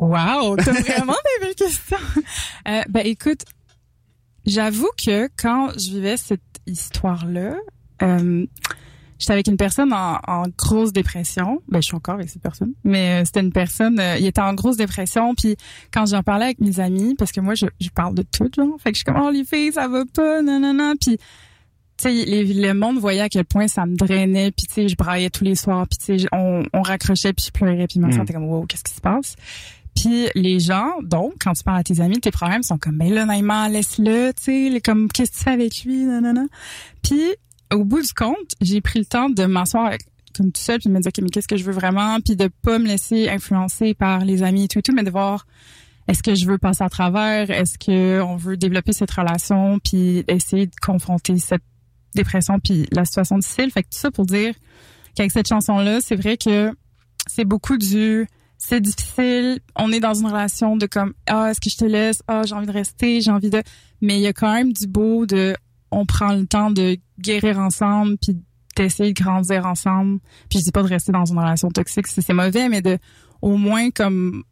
Wow, 0.00 0.56
t'as 0.56 0.72
vraiment 0.72 1.12
des 1.12 1.46
belles 1.46 1.54
questions. 1.54 1.96
Euh, 2.66 2.82
ben 2.88 3.02
écoute, 3.04 3.44
J'avoue 4.46 4.90
que 4.96 5.28
quand 5.36 5.70
je 5.78 5.92
vivais 5.92 6.16
cette 6.16 6.40
histoire-là, 6.66 7.54
euh, 8.02 8.46
j'étais 9.18 9.32
avec 9.32 9.46
une 9.46 9.56
personne 9.56 9.92
en, 9.92 10.18
en, 10.26 10.44
grosse 10.58 10.92
dépression. 10.92 11.62
Ben, 11.68 11.80
je 11.80 11.86
suis 11.86 11.96
encore 11.96 12.14
avec 12.14 12.28
cette 12.28 12.42
personne. 12.42 12.72
Mais 12.84 13.22
euh, 13.22 13.24
c'était 13.24 13.40
une 13.40 13.52
personne, 13.52 14.00
euh, 14.00 14.16
il 14.18 14.26
était 14.26 14.40
en 14.40 14.54
grosse 14.54 14.76
dépression. 14.76 15.34
Puis 15.34 15.56
quand 15.92 16.06
j'en 16.06 16.22
parlais 16.22 16.46
avec 16.46 16.60
mes 16.60 16.80
amis, 16.80 17.14
parce 17.14 17.30
que 17.30 17.40
moi, 17.40 17.54
je, 17.54 17.66
je 17.80 17.88
parle 17.90 18.14
de 18.14 18.22
tout, 18.22 18.50
genre. 18.54 18.76
Fait 18.80 18.90
que 18.90 18.96
je 18.98 19.04
suis 19.04 19.04
comme, 19.04 19.22
oh, 19.22 19.30
les 19.30 19.44
filles, 19.44 19.72
ça 19.72 19.86
va 19.86 20.04
pas, 20.12 20.42
non, 20.42 20.58
non, 20.58 20.74
non. 20.74 20.94
Puis, 21.00 21.18
tu 21.96 22.08
sais, 22.08 22.44
le 22.44 22.72
monde 22.72 22.98
voyait 22.98 23.20
à 23.20 23.28
quel 23.28 23.44
point 23.44 23.68
ça 23.68 23.86
me 23.86 23.94
drainait. 23.94 24.50
Puis, 24.50 24.66
tu 24.66 24.74
sais, 24.74 24.88
je 24.88 24.96
braillais 24.96 25.30
tous 25.30 25.44
les 25.44 25.54
soirs. 25.54 25.86
Puis, 25.86 25.98
tu 25.98 26.18
sais, 26.18 26.28
on, 26.32 26.64
on 26.72 26.82
raccrochait, 26.82 27.32
puis 27.32 27.46
je 27.46 27.52
pleurais. 27.52 27.86
Puis, 27.86 28.00
je 28.00 28.00
me 28.00 28.08
mm. 28.08 28.12
sentais 28.12 28.32
comme, 28.32 28.48
wow, 28.48 28.66
qu'est-ce 28.66 28.82
qui 28.82 28.92
se 28.92 29.00
passe? 29.00 29.36
Puis 29.94 30.28
les 30.34 30.58
gens, 30.58 30.90
donc, 31.02 31.34
quand 31.40 31.52
tu 31.52 31.62
parles 31.62 31.80
à 31.80 31.84
tes 31.84 32.00
amis, 32.00 32.20
tes 32.20 32.30
problèmes 32.30 32.62
sont 32.62 32.78
comme, 32.78 32.98
ben 32.98 33.12
là, 33.12 33.24
Naïma, 33.24 33.68
laisse-le, 33.68 34.32
tu 34.32 34.72
sais, 34.72 34.80
comme, 34.80 35.08
qu'est-ce 35.08 35.32
que 35.32 35.36
tu 35.36 35.44
fais 35.44 35.50
avec 35.50 35.84
lui, 35.84 36.04
non. 36.04 36.48
Puis, 37.02 37.22
au 37.72 37.84
bout 37.84 38.02
du 38.02 38.12
compte, 38.12 38.36
j'ai 38.60 38.80
pris 38.80 38.98
le 38.98 39.04
temps 39.04 39.28
de 39.28 39.44
m'asseoir 39.44 39.92
comme 40.36 40.50
tout 40.50 40.62
seul, 40.62 40.78
puis 40.78 40.88
de 40.88 40.94
me 40.94 41.00
dire, 41.00 41.12
OK, 41.14 41.22
mais 41.22 41.28
qu'est-ce 41.28 41.48
que 41.48 41.56
je 41.56 41.64
veux 41.64 41.72
vraiment, 41.72 42.18
puis 42.20 42.36
de 42.36 42.48
pas 42.62 42.78
me 42.78 42.86
laisser 42.86 43.28
influencer 43.28 43.94
par 43.94 44.24
les 44.24 44.42
amis 44.42 44.64
et 44.64 44.68
tout 44.68 44.78
et 44.78 44.82
tout, 44.82 44.94
mais 44.94 45.02
de 45.02 45.10
voir, 45.10 45.46
est-ce 46.08 46.22
que 46.22 46.34
je 46.34 46.46
veux 46.46 46.58
passer 46.58 46.82
à 46.82 46.88
travers, 46.88 47.50
est-ce 47.50 47.78
que 47.78 48.22
on 48.22 48.36
veut 48.36 48.56
développer 48.56 48.92
cette 48.92 49.10
relation, 49.10 49.78
puis 49.78 50.24
essayer 50.28 50.66
de 50.66 50.76
confronter 50.80 51.38
cette 51.38 51.62
dépression, 52.14 52.58
puis 52.60 52.86
la 52.92 53.04
situation 53.04 53.38
difficile. 53.38 53.70
Fait 53.70 53.82
que 53.82 53.88
tout 53.88 53.98
ça 53.98 54.10
pour 54.10 54.26
dire 54.26 54.54
qu'avec 55.14 55.32
cette 55.32 55.48
chanson-là, 55.48 56.00
c'est 56.00 56.16
vrai 56.16 56.36
que 56.36 56.72
c'est 57.26 57.44
beaucoup 57.44 57.76
du 57.78 58.26
c'est 58.64 58.80
difficile. 58.80 59.58
On 59.74 59.90
est 59.90 59.98
dans 59.98 60.14
une 60.14 60.26
relation 60.26 60.76
de 60.76 60.86
comme 60.86 61.14
ah 61.26 61.50
est-ce 61.50 61.60
que 61.60 61.68
je 61.68 61.76
te 61.76 61.84
laisse? 61.84 62.22
Ah 62.28 62.42
j'ai 62.46 62.54
envie 62.54 62.66
de 62.66 62.72
rester 62.72 63.20
j'ai 63.20 63.30
envie 63.32 63.50
de 63.50 63.60
mais 64.00 64.16
il 64.16 64.22
y 64.22 64.28
a 64.28 64.32
quand 64.32 64.52
même 64.52 64.72
du 64.72 64.86
beau 64.86 65.26
de 65.26 65.54
on 65.90 66.06
prend 66.06 66.32
le 66.32 66.46
temps 66.46 66.70
de 66.70 66.96
guérir 67.18 67.58
ensemble 67.58 68.16
puis 68.18 68.40
d'essayer 68.76 69.12
de 69.12 69.20
grandir 69.20 69.66
ensemble. 69.66 70.20
Puis 70.48 70.60
je 70.60 70.64
dis 70.64 70.70
pas 70.70 70.82
de 70.82 70.88
rester 70.88 71.10
dans 71.10 71.24
une 71.24 71.38
relation 71.38 71.70
toxique 71.70 72.06
si 72.06 72.22
c'est 72.22 72.32
mauvais 72.32 72.68
mais 72.68 72.82
de 72.82 72.98
au 73.42 73.56
moins 73.56 73.90
comme 73.90 74.44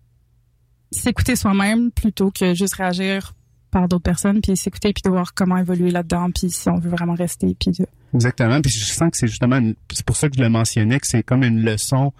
s'écouter 0.91 1.37
soi-même 1.37 1.93
plutôt 1.93 2.33
que 2.33 2.53
juste 2.53 2.75
réagir 2.75 3.35
par 3.71 3.87
d'autres 3.87 4.03
personnes 4.03 4.41
puis 4.41 4.57
s'écouter 4.57 4.93
puis 4.93 5.03
de 5.05 5.11
voir 5.11 5.35
comment 5.35 5.57
évoluer 5.57 5.93
là-dedans 5.93 6.33
puis 6.33 6.51
si 6.51 6.69
on 6.69 6.81
veut 6.81 6.91
vraiment 6.91 7.15
rester 7.15 7.57
puis 7.61 7.71
de... 7.71 7.87
Exactement 8.13 8.61
puis 8.61 8.73
je 8.73 8.85
sens 8.87 9.09
que 9.13 9.17
c'est 9.17 9.29
justement 9.29 9.61
c'est 9.93 10.05
pour 10.05 10.17
ça 10.17 10.29
que 10.29 10.37
je 10.37 10.43
le 10.43 10.49
mentionnais 10.49 10.99
que 10.99 11.07
c'est 11.07 11.23
comme 11.23 11.45
une 11.45 11.63
leçon 11.63 12.13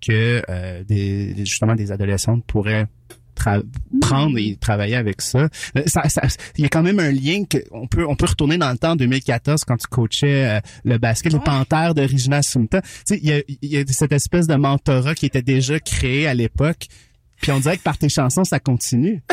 que 0.00 0.42
euh, 0.48 0.84
des 0.84 1.34
justement 1.38 1.74
des 1.74 1.92
adolescentes 1.92 2.44
pourraient 2.44 2.86
prendre 4.00 4.38
et 4.38 4.56
travailler 4.56 4.96
avec 4.96 5.22
ça. 5.22 5.48
Euh, 5.76 5.82
ça, 5.86 6.08
ça. 6.08 6.22
Il 6.56 6.62
y 6.62 6.66
a 6.66 6.68
quand 6.68 6.82
même 6.82 6.98
un 6.98 7.12
lien 7.12 7.44
que 7.44 7.58
on 7.70 7.86
peut 7.86 8.04
on 8.06 8.16
peut 8.16 8.26
retourner 8.26 8.58
dans 8.58 8.70
le 8.70 8.78
temps 8.78 8.96
2014 8.96 9.64
quand 9.64 9.76
tu 9.76 9.86
coachais 9.86 10.56
euh, 10.56 10.60
le 10.84 10.98
basket, 10.98 11.32
les 11.32 11.40
Panthères 11.40 11.94
de 11.94 12.02
Regina 12.02 12.42
Sumta. 12.42 12.82
Tu 12.82 12.88
sais, 13.04 13.18
il 13.22 13.28
y 13.28 13.32
a, 13.32 13.42
il 13.62 13.70
y 13.70 13.76
a 13.78 13.84
cette 13.86 14.12
espèce 14.12 14.46
de 14.46 14.54
mentorat 14.54 15.14
qui 15.14 15.26
était 15.26 15.42
déjà 15.42 15.78
créé 15.80 16.26
à 16.26 16.34
l'époque. 16.34 16.86
Puis 17.40 17.52
on 17.52 17.60
dirait 17.60 17.76
que 17.76 17.82
par 17.82 17.96
tes 17.96 18.08
chansons, 18.08 18.44
ça 18.44 18.58
continue. 18.58 19.22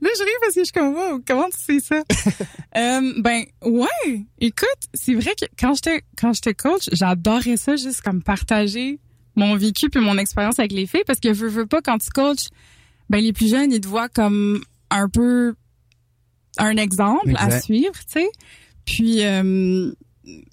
Là, 0.00 0.10
je 0.18 0.22
ris 0.22 0.30
parce 0.40 0.54
que 0.54 0.60
je 0.60 0.64
suis 0.64 0.72
comme, 0.72 0.94
wow, 0.94 1.20
comment 1.26 1.48
tu 1.48 1.58
sais 1.58 1.80
ça? 1.80 2.02
euh, 2.76 3.12
ben, 3.18 3.44
ouais. 3.64 4.24
Écoute, 4.40 4.68
c'est 4.92 5.14
vrai 5.14 5.32
que 5.40 5.46
quand 5.58 5.74
j'étais, 5.74 6.02
quand 6.18 6.32
j'étais 6.32 6.54
coach, 6.54 6.88
j'adorais 6.92 7.56
ça 7.56 7.76
juste 7.76 8.02
comme 8.02 8.22
partager 8.22 8.98
mon 9.36 9.56
vécu 9.56 9.90
puis 9.90 10.00
mon 10.00 10.18
expérience 10.18 10.58
avec 10.58 10.72
les 10.72 10.86
filles 10.86 11.04
parce 11.06 11.20
que 11.20 11.32
veux, 11.32 11.48
veux 11.48 11.66
pas 11.66 11.80
quand 11.82 11.98
tu 11.98 12.10
coaches, 12.10 12.48
ben 13.10 13.18
les 13.18 13.32
plus 13.32 13.48
jeunes 13.48 13.72
ils 13.72 13.80
te 13.80 13.88
voient 13.88 14.08
comme 14.08 14.62
un 14.90 15.08
peu 15.08 15.54
un 16.58 16.76
exemple 16.76 17.34
à 17.36 17.60
suivre, 17.60 17.94
tu 18.06 18.20
sais. 18.20 18.28
Puis 18.84 19.24
euh, 19.24 19.92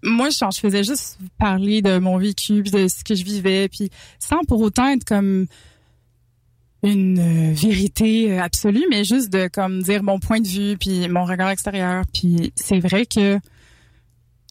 moi 0.04 0.30
je, 0.30 0.38
je 0.54 0.60
faisais 0.60 0.84
juste 0.84 1.18
parler 1.38 1.82
de 1.82 1.98
mon 2.00 2.18
vécu 2.18 2.64
de 2.64 2.88
ce 2.88 3.04
que 3.04 3.16
je 3.16 3.24
vivais 3.24 3.68
puis 3.70 3.90
sans 4.20 4.44
pour 4.48 4.62
autant 4.62 4.90
être 4.90 5.06
comme 5.06 5.48
une 6.84 7.20
euh, 7.20 7.54
vérité 7.54 8.34
euh, 8.34 8.42
absolue 8.42 8.86
mais 8.90 9.04
juste 9.04 9.30
de 9.30 9.48
comme 9.48 9.84
dire 9.84 10.04
mon 10.04 10.20
point 10.20 10.40
de 10.40 10.48
vue 10.48 10.78
puis 10.78 11.08
mon 11.08 11.26
regard 11.26 11.50
extérieur 11.50 12.04
puis 12.14 12.52
c'est 12.56 12.80
vrai 12.80 13.06
que 13.06 13.40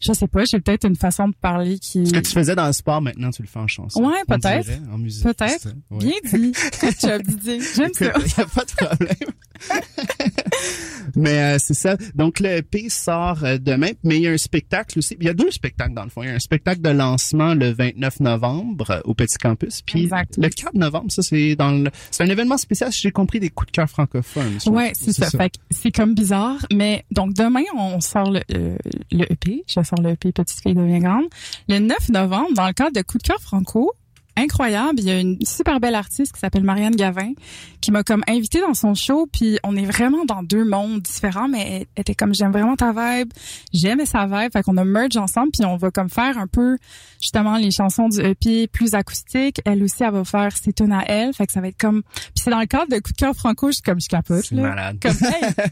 je 0.00 0.12
sais 0.14 0.28
pas, 0.28 0.44
j'ai 0.44 0.60
peut-être 0.60 0.86
une 0.86 0.96
façon 0.96 1.28
de 1.28 1.34
parler 1.34 1.78
qui. 1.78 2.06
Ce 2.06 2.12
que 2.12 2.20
tu 2.20 2.32
faisais 2.32 2.54
dans 2.54 2.66
le 2.66 2.72
sport, 2.72 3.02
maintenant, 3.02 3.30
tu 3.30 3.42
le 3.42 3.48
fais 3.48 3.58
en 3.58 3.66
chanson. 3.66 4.02
Ouais, 4.02 4.22
peut-être. 4.26 4.70
En 4.90 4.96
musique. 4.96 5.24
Peut-être. 5.24 5.68
Bien 5.90 6.12
dit. 6.24 6.52
J'aime 7.00 7.92
ça. 7.92 8.12
Il 8.16 8.24
n'y 8.24 8.42
a 8.42 8.46
pas 8.46 8.64
de 8.64 8.86
problème. 8.86 9.16
mais 11.16 11.38
euh, 11.42 11.56
c'est 11.58 11.74
ça. 11.74 11.96
Donc, 12.14 12.40
le 12.40 12.48
EP 12.58 12.88
sort 12.88 13.44
euh, 13.44 13.58
demain, 13.58 13.90
mais 14.02 14.16
il 14.16 14.22
y 14.22 14.28
a 14.28 14.30
un 14.30 14.38
spectacle 14.38 14.98
aussi. 14.98 15.16
Il 15.20 15.26
y 15.26 15.28
a 15.28 15.34
deux 15.34 15.50
spectacles, 15.50 15.92
dans 15.92 16.04
le 16.04 16.10
fond. 16.10 16.22
Il 16.22 16.28
y 16.28 16.32
a 16.32 16.34
un 16.34 16.38
spectacle 16.38 16.80
de 16.80 16.90
lancement 16.90 17.54
le 17.54 17.70
29 17.70 18.20
novembre 18.20 18.90
euh, 18.90 19.00
au 19.04 19.12
Petit 19.12 19.36
Campus. 19.36 19.82
Puis 19.82 20.08
le 20.38 20.48
4 20.48 20.74
novembre, 20.74 21.10
ça, 21.10 21.22
c'est 21.22 21.56
dans 21.56 21.72
le... 21.72 21.90
C'est 22.10 22.24
un 22.24 22.28
événement 22.28 22.56
spécial, 22.56 22.90
si 22.90 23.02
j'ai 23.02 23.12
compris, 23.12 23.38
des 23.38 23.50
coups 23.50 23.70
de 23.70 23.76
cœur 23.76 23.88
francophones. 23.90 24.58
Ouais, 24.66 24.92
c'est 24.94 25.12
ça. 25.12 25.28
Fait 25.30 25.52
c'est 25.70 25.92
comme 25.92 26.14
bizarre. 26.14 26.64
Mais 26.72 27.04
donc, 27.10 27.34
demain, 27.34 27.64
on 27.76 28.00
sort 28.00 28.30
le, 28.30 28.40
le 28.48 29.32
EP. 29.32 29.62
Je 29.68 29.82
Petite 29.96 30.60
Fille 30.62 30.74
devient 30.74 31.00
grande. 31.00 31.26
Le 31.68 31.78
9 31.78 32.08
novembre, 32.10 32.54
dans 32.54 32.66
le 32.66 32.72
cadre 32.72 32.92
de 32.92 33.02
Coup 33.02 33.18
de 33.18 33.22
cœur 33.22 33.40
franco, 33.40 33.92
incroyable. 34.36 34.98
Il 34.98 35.04
y 35.04 35.10
a 35.10 35.20
une 35.20 35.38
super 35.44 35.80
belle 35.80 35.94
artiste 35.94 36.32
qui 36.32 36.40
s'appelle 36.40 36.64
Marianne 36.64 36.96
Gavin 36.96 37.32
qui 37.80 37.90
m'a 37.90 38.02
comme 38.02 38.22
invitée 38.28 38.60
dans 38.60 38.74
son 38.74 38.94
show. 38.94 39.28
Puis 39.32 39.58
on 39.64 39.76
est 39.76 39.84
vraiment 39.84 40.24
dans 40.24 40.42
deux 40.42 40.64
mondes 40.64 41.00
différents, 41.02 41.48
mais 41.48 41.86
elle 41.94 42.00
était 42.02 42.14
comme 42.14 42.34
j'aime 42.34 42.52
vraiment 42.52 42.76
ta 42.76 42.92
vibe, 42.92 43.32
j'aime 43.72 44.04
sa 44.06 44.26
vibe. 44.26 44.52
Fait 44.52 44.62
qu'on 44.62 44.76
a 44.76 44.84
merge 44.84 45.16
ensemble 45.16 45.50
puis 45.52 45.66
on 45.66 45.76
va 45.76 45.90
comme 45.90 46.10
faire 46.10 46.38
un 46.38 46.46
peu 46.46 46.78
justement 47.20 47.56
les 47.56 47.70
chansons 47.70 48.08
du 48.08 48.20
EP 48.20 48.66
plus 48.68 48.94
acoustiques. 48.94 49.60
Elle 49.64 49.82
aussi, 49.82 50.02
elle 50.02 50.12
va 50.12 50.24
faire 50.24 50.56
ses 50.56 50.72
tunes 50.72 50.92
à 50.92 51.04
elle. 51.06 51.32
Fait 51.34 51.46
que 51.46 51.52
ça 51.52 51.60
va 51.60 51.68
être 51.68 51.78
comme. 51.78 52.02
Puis 52.02 52.42
c'est 52.44 52.50
dans 52.50 52.60
le 52.60 52.66
cadre 52.66 52.90
de 52.90 53.00
Coup 53.00 53.12
de 53.12 53.16
cœur 53.16 53.34
franco, 53.34 53.70
je 53.72 53.80
comme 53.82 54.00
je 54.00 54.08
capote. 54.08 54.50
Là. 54.50 54.62
Malade. 54.62 54.98
Comme 55.00 55.16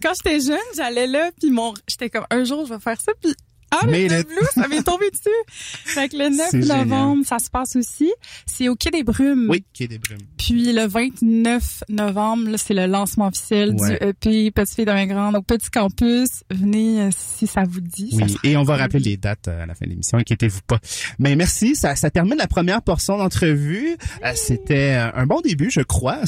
quand 0.02 0.12
j'étais 0.22 0.40
jeune, 0.40 0.58
j'allais 0.76 1.06
là 1.06 1.30
puis 1.40 1.50
mon, 1.50 1.74
j'étais 1.86 2.10
comme 2.10 2.24
un 2.30 2.44
jour 2.44 2.66
je 2.66 2.74
vais 2.74 2.80
faire 2.80 3.00
ça 3.00 3.12
puis 3.20 3.34
ah, 3.70 3.80
le 3.84 4.22
Blue, 4.22 4.46
ça 4.54 4.66
m'est 4.68 4.82
tombé 4.82 5.10
dessus. 5.12 5.28
Fait 5.48 6.08
que 6.08 6.16
le 6.16 6.30
9 6.30 6.66
novembre, 6.66 7.26
ça 7.26 7.38
se 7.38 7.50
passe 7.50 7.76
aussi. 7.76 8.10
C'est 8.46 8.68
au 8.68 8.76
Quai 8.76 8.90
des 8.90 9.02
Brumes. 9.02 9.46
Oui, 9.50 9.64
Quai 9.74 9.88
des 9.88 9.98
Brumes. 9.98 10.18
Puis 10.38 10.72
le 10.72 10.86
29 10.86 11.84
novembre, 11.88 12.56
c'est 12.56 12.74
le 12.74 12.86
lancement 12.86 13.28
officiel 13.28 13.74
du 13.74 13.92
EP 14.00 14.50
Petite 14.50 14.74
Fille 14.74 14.84
d'un 14.84 15.06
Grand 15.06 15.34
au 15.34 15.42
Petit 15.42 15.70
Campus. 15.70 16.44
Venez 16.50 17.02
euh, 17.02 17.10
si 17.16 17.46
ça 17.46 17.64
vous 17.68 17.80
dit. 17.80 18.10
Oui, 18.12 18.36
et 18.44 18.56
on 18.56 18.62
va 18.62 18.76
rappeler 18.76 19.00
les 19.00 19.16
dates 19.16 19.48
euh, 19.48 19.62
à 19.62 19.66
la 19.66 19.74
fin 19.74 19.84
de 19.84 19.90
l'émission, 19.90 20.18
inquiétez-vous 20.18 20.62
pas. 20.66 20.78
Mais 21.18 21.36
merci, 21.36 21.76
ça, 21.76 21.94
ça 21.94 22.10
termine 22.10 22.38
la 22.38 22.46
première 22.46 22.82
portion 22.82 23.18
d'entrevue. 23.18 23.96
Euh, 24.24 24.32
c'était 24.34 24.94
un 25.14 25.26
bon 25.26 25.40
début, 25.40 25.70
je 25.70 25.80
crois. 25.80 26.20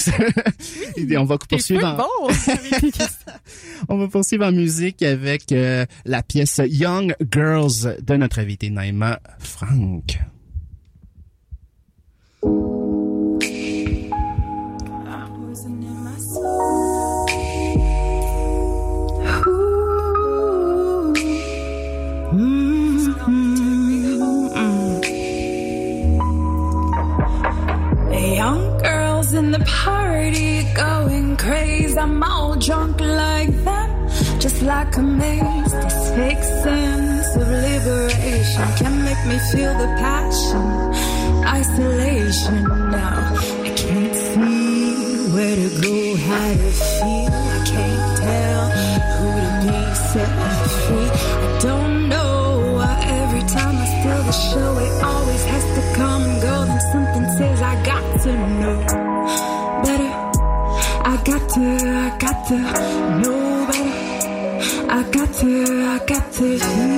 et 0.97 1.17
on 1.17 1.25
va 1.25 1.39
poursuivre 1.39 1.87
en... 1.87 1.97
bon. 1.97 2.35
on 3.89 3.99
va 3.99 4.09
poursuivre 4.09 4.45
en 4.45 4.53
musique 4.53 5.03
avec 5.03 5.55
la 6.05 6.23
pièce 6.23 6.61
Young 6.67 7.15
Girls 7.31 7.87
de 8.01 8.17
notre 8.17 8.41
invité 8.41 8.71
Naima 8.71 9.21
Frank. 9.39 10.19
Young 28.13 28.79
girls 28.83 29.35
in 29.35 29.53
the 29.53 29.61
party 29.67 30.65
going 30.75 31.37
crazy. 31.37 31.97
I'm 31.97 32.23
all 32.23 32.57
drunk 32.57 33.01
like 33.01 33.65
them, 33.65 34.09
just 34.41 34.63
like 34.63 34.97
a 34.97 35.03
maze. 35.03 35.73
This 36.17 36.67
of 36.67 36.90
liberation 38.41 38.77
can 38.77 39.05
make 39.05 39.27
me 39.27 39.39
feel 39.51 39.73
the 39.77 39.87
passion. 39.99 40.65
Isolation 41.45 42.63
now, 42.91 43.35
I 43.37 43.71
can't 43.77 44.15
see 44.15 45.29
where 45.33 45.57
to 45.57 45.69
go, 45.81 46.17
how 46.17 46.51
to 46.51 46.71
feel. 46.97 47.33
I 47.33 47.65
can't 47.67 48.19
tell 48.19 48.65
who 49.17 49.29
to 49.45 49.53
be 49.67 49.95
set 50.11 50.31
free. 50.85 51.11
I 51.45 51.59
don't 51.61 52.09
know 52.09 52.75
why 52.77 52.95
every 53.21 53.45
time 53.49 53.77
I 53.77 53.87
steal 53.95 54.23
the 54.23 54.33
show, 54.33 54.79
it 54.79 55.05
always 55.05 55.45
has 55.45 55.65
to 55.77 55.97
come 55.97 56.23
and 56.23 56.43
go. 56.43 56.65
Then 56.65 56.81
something 56.93 57.27
says 57.39 57.63
I 57.63 57.75
got 57.85 58.21
to 58.23 58.33
know 58.61 58.79
better. 59.85 60.13
I 61.05 61.23
got 61.25 61.49
to, 61.55 61.61
I 61.61 62.19
got 62.19 62.47
to 62.49 62.59
know 63.21 63.67
better. 63.71 64.11
I 64.91 65.03
got 65.11 65.35
to, 65.35 65.51
I 65.85 65.99
got 66.07 66.33
to 66.33 66.90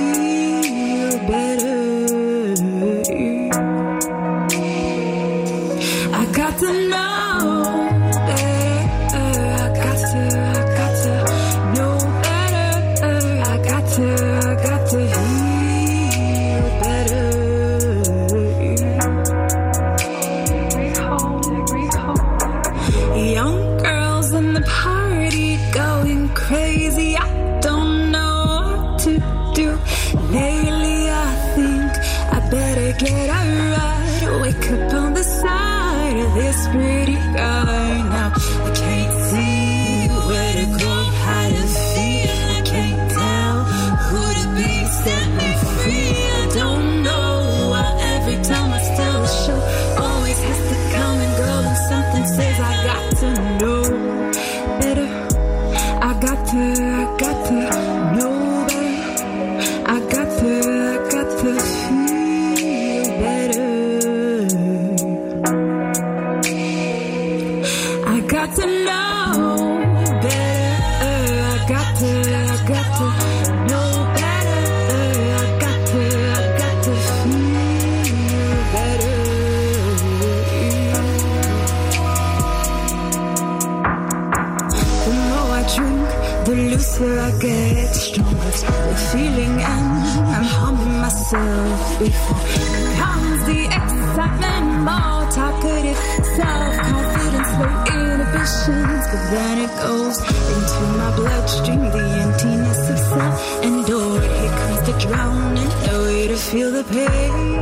it 99.63 99.69
goes 99.77 100.17
into 100.19 100.81
my 100.97 101.15
bloodstream, 101.15 101.79
the 101.79 102.03
emptiness 102.23 102.89
of 102.89 102.99
self 102.99 103.63
and 103.63 103.85
door. 103.85 104.19
Here 104.19 104.51
comes 104.59 104.81
the 104.87 104.95
drowning, 104.99 105.69
no 105.87 106.03
way 106.03 106.27
to 106.27 106.35
feel 106.35 106.71
the 106.71 106.83
pain. 106.83 107.52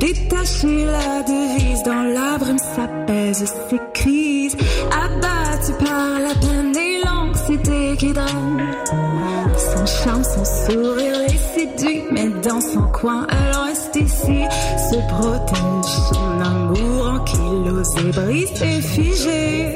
Détacher 0.00 0.84
la 0.86 1.22
devise 1.22 1.82
dans 1.84 2.02
la 2.02 2.36
brume 2.36 2.58
s'apaise 2.58 3.44
ses 3.70 3.80
crises. 3.94 4.56
Abattu 4.90 5.72
par 5.84 6.18
la 6.18 6.34
peine 6.34 6.76
et 6.76 7.04
l'anxiété 7.04 7.96
qui 7.96 8.12
draine. 8.12 8.74
Sans 9.56 9.86
charme, 9.86 10.24
sans 10.24 10.44
sourire 10.44 11.20
et 11.28 11.58
séduit, 11.58 12.02
mais 12.10 12.28
dans 12.42 12.60
son 12.60 12.82
coin, 12.88 13.24
elle 13.30 13.56
reste 13.68 13.94
ici. 13.96 14.42
Se 14.90 14.96
protège 15.14 15.92
son 16.12 16.40
amour 16.40 17.06
en 17.06 17.20
kilos 17.20 17.94
et 17.98 18.10
brise 18.10 18.82
figé. 18.82 19.67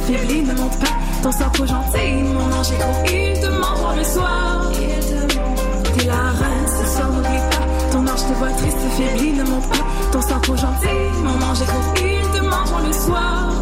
Te 0.00 0.06
voit 0.06 0.08
triste 0.08 0.08
et 0.08 0.12
faibli, 0.12 0.42
ne 0.42 0.54
monte 0.54 0.78
pas. 0.78 0.96
Ton 1.22 1.32
sang 1.32 1.50
trop 1.52 1.66
gentil, 1.66 2.22
mon 2.34 2.52
ange 2.58 2.72
gros, 2.78 3.04
il 3.06 3.40
te 3.40 3.46
mange 3.46 3.96
le 3.96 4.04
soir. 4.04 4.70
T'es 5.96 6.06
la 6.06 6.30
reine, 6.40 6.66
ce 6.66 6.94
soir 6.94 7.08
n'oublie 7.10 7.42
pas. 7.50 7.66
Ton 7.92 8.06
ange 8.06 8.26
te 8.26 8.32
voit 8.38 8.52
triste 8.52 8.78
faibli, 8.96 9.32
ne 9.32 9.44
monte 9.44 9.68
pas. 9.68 9.84
Ton 10.12 10.22
sang 10.22 10.40
trop 10.40 10.56
gentil, 10.56 11.00
mon 11.22 11.46
ange 11.46 11.64
gros, 11.66 11.94
il 11.96 12.38
te 12.38 12.44
mange 12.44 12.86
le 12.86 12.92
soir. 12.92 13.52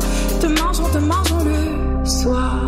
Te 0.40 0.46
mangeons, 0.46 0.88
te 0.92 0.98
mangeons 0.98 1.44
le 1.44 2.06
soir. 2.06 2.60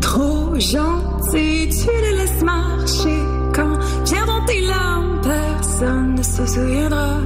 Trop 0.00 0.54
gentil, 0.58 1.68
tu 1.68 1.90
les 2.02 2.16
laisses 2.18 2.42
marcher. 2.42 3.22
Quand 3.54 3.78
viendront 4.04 4.44
tes 4.46 4.60
larmes, 4.66 5.20
personne 5.22 6.14
ne 6.14 6.22
se 6.22 6.46
souviendra. 6.46 7.20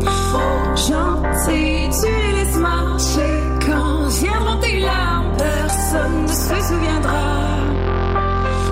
Trop 0.00 0.65
gentil, 0.76 1.88
tu 1.90 2.06
les 2.06 2.32
laisses 2.38 2.56
marcher. 2.56 3.34
Quand 3.66 4.08
viendront 4.08 4.58
tes 4.60 4.80
larmes, 4.80 5.32
personne 5.36 6.22
ne 6.22 6.28
se 6.28 6.68
souviendra. 6.68 7.24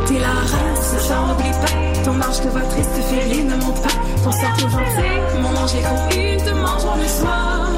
T'es 0.07 0.19
la 0.19 0.37
reine, 0.53 0.77
ce 0.77 0.99
soir 1.07 1.27
n'oublie 1.27 1.51
pas. 1.51 2.03
Ton 2.05 2.17
ange 2.21 2.41
te 2.41 2.49
voit 2.49 2.61
triste, 2.63 2.97
faibli, 3.11 3.45
ne 3.45 3.57
monte 3.57 3.81
pas. 3.83 3.97
Ton 4.23 4.31
trop 4.31 4.69
gentil, 4.69 5.41
mon 5.41 5.57
ange 5.57 5.75
est 5.75 6.35
il 6.35 6.43
te 6.43 6.51
mangeront 6.51 6.97
le 6.97 7.09
soir. 7.09 7.71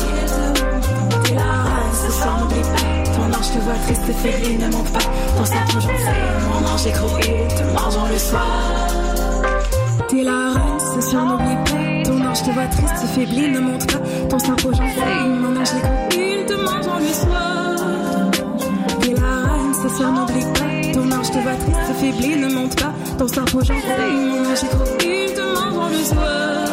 T'es 1.24 1.34
la 1.34 1.42
reine, 1.42 1.94
ce 2.04 2.12
soir 2.12 2.40
n'oublie 2.40 2.62
pas. 2.62 3.12
Ton 3.14 3.38
ange 3.38 3.50
te 3.52 3.58
voit 3.58 3.80
triste, 3.86 4.12
faibli, 4.22 4.56
ne 4.58 4.68
monte 4.68 4.92
pas. 4.92 5.06
Ton 5.36 5.44
trop 5.44 5.80
gentil, 5.80 5.94
mon 6.50 6.68
ange 6.68 6.86
est 6.86 6.94
il 7.28 7.54
te 7.54 7.62
mangeront 7.74 8.08
le 8.08 8.18
soir. 8.18 8.88
T'es 10.08 10.22
la 10.22 10.52
reine, 10.52 10.80
ce 10.94 11.10
soir 11.10 11.24
n'oublie 11.26 11.56
pas. 11.64 11.95
Ton 12.06 12.20
ange 12.24 12.42
te 12.42 12.50
voit 12.50 12.66
triste, 12.66 13.06
faibli, 13.14 13.50
ne 13.50 13.58
monte 13.58 13.86
pas. 13.92 14.00
Ton 14.28 14.38
sang 14.38 14.54
trop 14.56 14.72
gentil, 14.72 15.28
mon 15.40 15.56
ange 15.56 15.68
il 16.12 16.46
te 16.46 16.54
mangeront 16.54 16.98
le 16.98 17.12
soir. 17.12 17.76
T'es 19.00 19.14
la 19.14 19.34
reine, 19.52 19.74
ce 19.82 19.88
soir 19.96 20.12
n'oublie 20.12 20.44
pas. 20.54 20.92
Ton 20.94 21.10
ange 21.10 21.30
te 21.30 21.38
voit 21.38 21.54
triste, 21.54 21.92
faibli, 22.00 22.36
ne 22.36 22.48
monte 22.54 22.76
pas. 22.80 22.92
Ton 23.18 23.28
sang 23.28 23.44
trop 23.44 23.60
gentil, 23.60 23.80
mon 24.28 24.40
ange 24.50 24.64
il 25.02 25.34
te 25.34 25.40
mangeront 25.40 25.88
le 25.88 26.04
soir. 26.04 26.68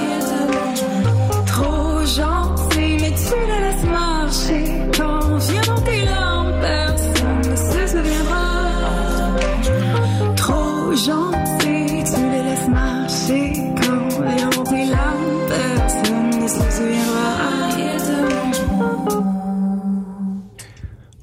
Trop 1.47 2.05
gentil, 2.05 2.97
mais 3.01 3.11
tu 3.11 3.37
la 3.49 3.59
laisses 3.65 3.87
marcher. 3.91 4.63
Quand 4.97 5.37
viendront 5.37 5.81
tes 5.81 6.05
larmes, 6.05 6.22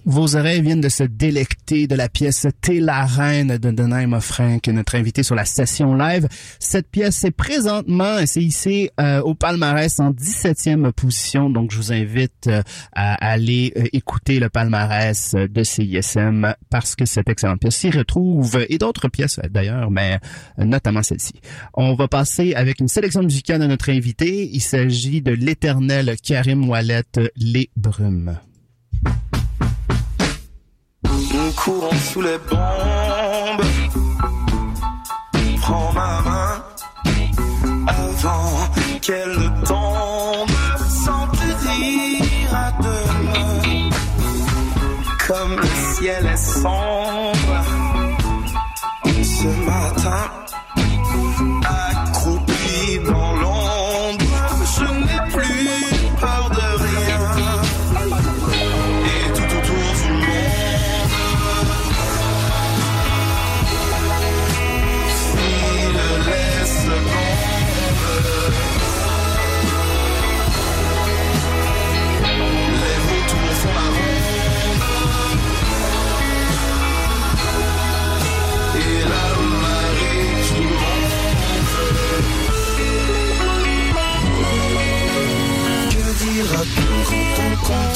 Vos 0.05 0.35
oreilles 0.35 0.63
viennent 0.63 0.81
de 0.81 0.89
se 0.89 1.05
délecter 1.05 1.60
de 1.71 1.95
la 1.95 2.09
pièce 2.09 2.49
T'es 2.61 2.81
la 2.81 3.05
reine 3.07 3.57
de 3.59 4.15
of 4.15 4.25
Frank, 4.25 4.67
notre 4.69 4.97
invité 4.97 5.23
sur 5.23 5.37
la 5.37 5.45
session 5.45 5.95
live. 5.95 6.27
Cette 6.59 6.89
pièce 6.91 7.23
est 7.25 7.31
présentement, 7.31 8.17
c'est 8.27 8.43
ici 8.43 8.91
euh, 9.01 9.21
au 9.21 9.35
palmarès 9.35 10.01
en 10.01 10.11
17e 10.11 10.91
position, 10.91 11.49
donc 11.49 11.71
je 11.71 11.77
vous 11.77 11.93
invite 11.93 12.49
euh, 12.49 12.63
à 12.93 13.15
aller 13.25 13.73
euh, 13.77 13.85
écouter 13.93 14.41
le 14.41 14.49
palmarès 14.49 15.35
de 15.35 15.63
CISM 15.63 16.55
parce 16.71 16.97
que 16.97 17.05
cette 17.05 17.29
excellente 17.29 17.61
pièce 17.61 17.77
s'y 17.77 17.91
retrouve 17.91 18.67
et 18.69 18.79
d'autres 18.79 19.09
pièces 19.09 19.39
d'ailleurs, 19.49 19.91
mais 19.91 20.19
notamment 20.59 21.03
celle-ci. 21.03 21.35
On 21.75 21.95
va 21.95 22.09
passer 22.09 22.55
avec 22.55 22.81
une 22.81 22.89
sélection 22.89 23.23
musicale 23.23 23.61
de 23.61 23.67
notre 23.67 23.91
invité. 23.91 24.51
Il 24.53 24.61
s'agit 24.61 25.23
de 25.23 25.33
l'éternel 25.33 26.17
Karim 26.23 26.69
Wallet, 26.69 27.05
Les 27.37 27.71
Brumes. 27.77 28.39
Courons 31.65 32.01
sous 32.11 32.23
les 32.23 32.39
bombes. 32.39 33.67
Prends 35.61 35.93
ma 35.93 36.21
main 36.23 36.65
avant 37.87 38.71
qu'elle 39.03 39.39
ne 39.39 39.67
tombe 39.67 40.51
sans 41.05 41.27
te 41.29 41.49
dire 41.67 42.55
à 42.55 42.73
demain. 42.83 43.91
Comme 45.27 45.57
le 45.57 45.95
ciel 45.95 46.27
est 46.27 46.37
sombre 46.37 47.65
ce 49.23 49.49
matin, 49.65 50.31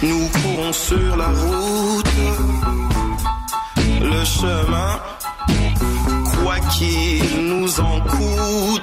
Nous 0.02 0.24
courons 0.28 0.72
sur 0.72 1.16
la 1.16 1.28
route 1.28 2.83
Chemin. 4.24 5.00
Quoi 6.42 6.58
qu'il 6.72 7.46
nous 7.46 7.80
en 7.80 8.00
coûte 8.00 8.82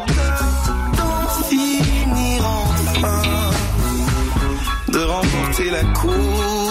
D'en 0.98 1.44
finir 1.50 2.46
enfin 2.46 3.22
De 4.90 5.00
remporter 5.00 5.72
la 5.72 5.84
coupe 6.00 6.71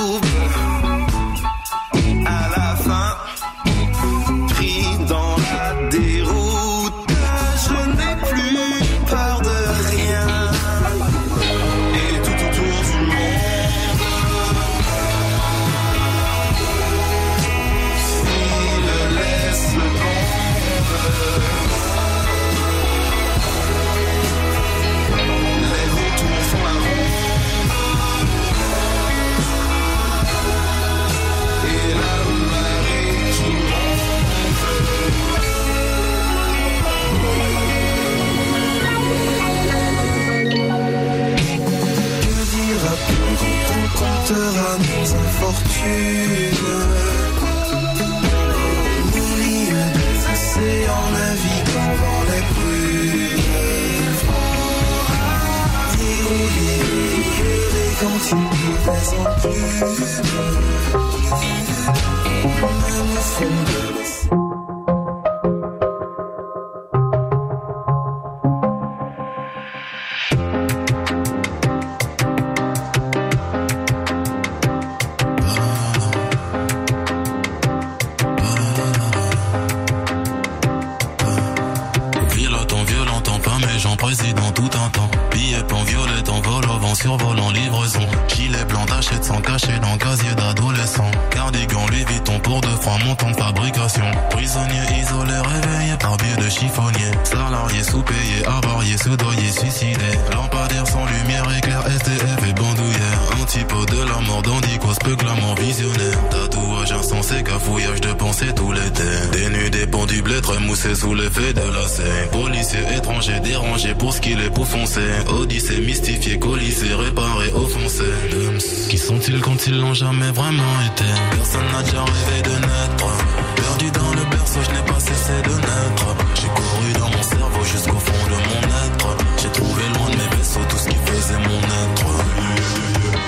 Sont-ils, 119.10 119.40
qu'ont-ils, 119.40 119.76
l'ont 119.76 119.92
jamais 119.92 120.30
vraiment 120.30 120.80
été? 120.86 121.02
Personne 121.32 121.66
n'a 121.72 121.82
déjà 121.82 122.04
rêvé 122.04 122.42
de 122.42 122.50
naître. 122.50 123.08
Perdu 123.56 123.90
dans 123.90 124.10
le 124.12 124.24
berceau, 124.30 124.60
je 124.62 124.70
n'ai 124.70 124.86
pas 124.86 125.00
cessé 125.00 125.32
de 125.42 125.50
naître. 125.50 126.14
J'ai 126.36 126.46
couru 126.46 126.92
dans 126.92 127.10
mon 127.16 127.22
cerveau 127.24 127.64
jusqu'au 127.64 127.98
fond 127.98 128.26
de 128.28 128.36
mon 128.36 128.62
être. 128.86 129.16
J'ai 129.42 129.50
trouvé 129.50 129.82
loin 129.96 130.10
de 130.10 130.16
mes 130.16 130.36
vaisseaux 130.36 130.60
tout 130.68 130.76
ce 130.76 130.88
qui 130.90 130.96
faisait 131.06 131.38
mon 131.38 131.58
être. 131.58 132.06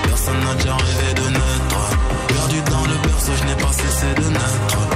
Personne 0.05 0.39
n'a 0.45 0.55
déjà 0.55 0.77
rêvé 0.77 1.15
de 1.15 1.29
naître. 1.31 1.81
Perdu 2.29 2.63
dans 2.71 2.87
le 2.87 2.99
berceau, 3.03 3.33
je 3.41 3.45
n'ai 3.49 3.57
pas 3.57 3.73
cessé 3.73 4.07
de 4.15 4.29
naître. 4.29 4.92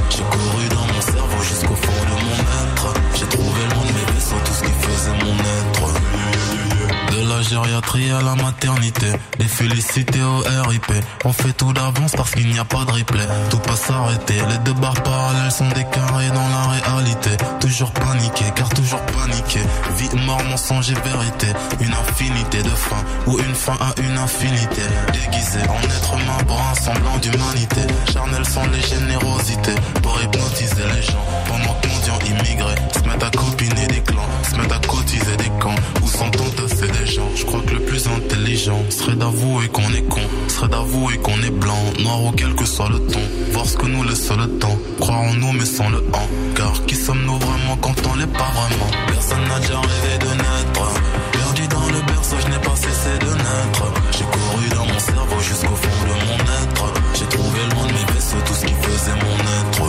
la 7.37 7.43
gériatrie 7.43 8.11
à 8.11 8.23
la 8.23 8.35
maternité. 8.35 9.07
Des 9.39 9.45
félicités 9.45 10.23
au 10.23 10.39
RIP. 10.69 10.91
On 11.25 11.33
fait 11.33 11.53
tout 11.53 11.73
d'avance 11.73 12.13
parce 12.17 12.31
qu'il 12.31 12.49
n'y 12.49 12.59
a 12.59 12.65
pas 12.65 12.85
de 12.85 12.93
replay. 12.93 13.27
Tout 13.51 13.59
pas 13.59 13.77
s'arrêter. 13.77 14.35
Les 14.49 14.59
deux 14.65 14.73
barres 14.81 15.03
parallèles 15.03 15.51
sont 15.51 15.69
des 15.69 15.85
carrés 15.85 16.31
dans 16.31 16.49
la 16.57 16.65
réalité. 16.77 17.31
Toujours 17.61 17.93
paniqué, 17.93 18.45
car 18.55 18.69
toujours 18.71 19.03
paniqué. 19.17 19.61
Vie, 19.99 20.17
mort, 20.25 20.43
mensonge 20.45 20.91
et 20.91 20.95
vérité. 20.95 21.49
Une 21.81 21.93
infinité 21.93 22.63
de 22.63 22.71
fins 22.71 23.05
ou 23.27 23.39
une 23.39 23.55
fin 23.55 23.77
à 23.81 23.93
une 24.01 24.19
infinité. 24.19 24.83
Déguisé 25.13 25.61
en 25.69 25.83
être 25.97 26.15
humain 26.15 26.43
pour 26.47 26.61
semblant 26.81 27.19
d'humanité. 27.19 27.83
Charnel 28.13 28.45
sont 28.47 28.67
les 28.73 28.83
générosités 28.83 29.75
pour 30.03 30.19
hypnotiser 30.23 30.87
les 30.95 31.03
gens. 31.03 31.25
Pendant 31.47 31.75
que 31.81 31.87
immigrés 32.27 32.75
se 32.93 33.09
mettent 33.09 33.23
à 33.23 33.31
copiner 33.31 33.87
des 33.87 34.01
clans, 34.01 34.29
se 34.49 34.57
mettent 34.57 34.73
à 34.73 34.79
cotiser 34.87 35.37
des 35.37 35.51
camps 35.61 35.75
où 36.03 36.09
sont 36.09 36.25
entassés 36.27 36.89
des 36.89 37.07
gens? 37.07 37.26
Je 37.35 37.45
crois 37.45 37.61
que 37.61 37.75
le 37.75 37.81
plus 37.81 38.07
intelligent 38.07 38.83
serait 38.91 39.17
d'avouer 39.17 39.69
qu'on 39.69 39.91
est 39.93 40.09
con, 40.09 40.21
serait 40.49 40.69
d'avouer 40.69 41.19
qu'on 41.19 41.37
est 41.43 41.51
blanc, 41.51 41.83
noir 42.01 42.25
ou 42.25 42.33
quel 42.33 42.55
que 42.55 42.65
soit 42.65 42.89
le 42.89 42.99
ton. 42.99 43.21
Voir 43.53 43.67
ce 43.67 43.77
que 43.77 43.87
nous 43.87 44.05
laisse 44.05 44.31
le 44.31 44.49
temps, 44.59 44.79
croire 45.01 45.21
en 45.21 45.35
nous 45.35 45.53
mais 45.53 45.65
sans 45.65 45.89
le 45.91 45.99
en. 46.13 46.27
Car 46.55 46.73
qui 46.87 46.95
sommes-nous 46.95 47.39
vraiment 47.39 47.77
quand 47.81 47.95
on 48.11 48.15
l'est 48.17 48.27
pas 48.27 48.51
vraiment? 48.55 48.91
Personne 49.09 49.45
n'a 49.49 49.59
déjà 49.61 49.81
rêvé 49.81 50.19
de 50.21 50.31
naître. 50.31 50.87
Perdu 51.33 51.69
dans 51.69 51.87
le 51.87 52.03
berceau, 52.07 52.37
je 52.41 52.51
n'ai 52.51 52.59
pas 52.59 52.77
cessé 52.77 53.19
de 53.21 53.33
naître. 53.33 53.85
J'ai 54.13 54.25
couru 54.25 54.69
dans 54.75 54.87
mon 54.87 54.99
cerveau 54.99 55.41
jusqu'au 55.41 55.77
fond 55.77 56.01
de 56.09 56.15
mon 56.27 56.41
être. 56.63 56.93
J'ai 57.15 57.27
trouvé 57.27 57.61
loin 57.75 57.87
de 57.87 57.93
mes 57.93 58.13
vaisseaux 58.13 58.43
tout 58.47 58.55
ce 58.55 58.65
qui 58.67 58.75
faisait 58.75 59.17
mon 59.25 59.37
être. 59.59 59.85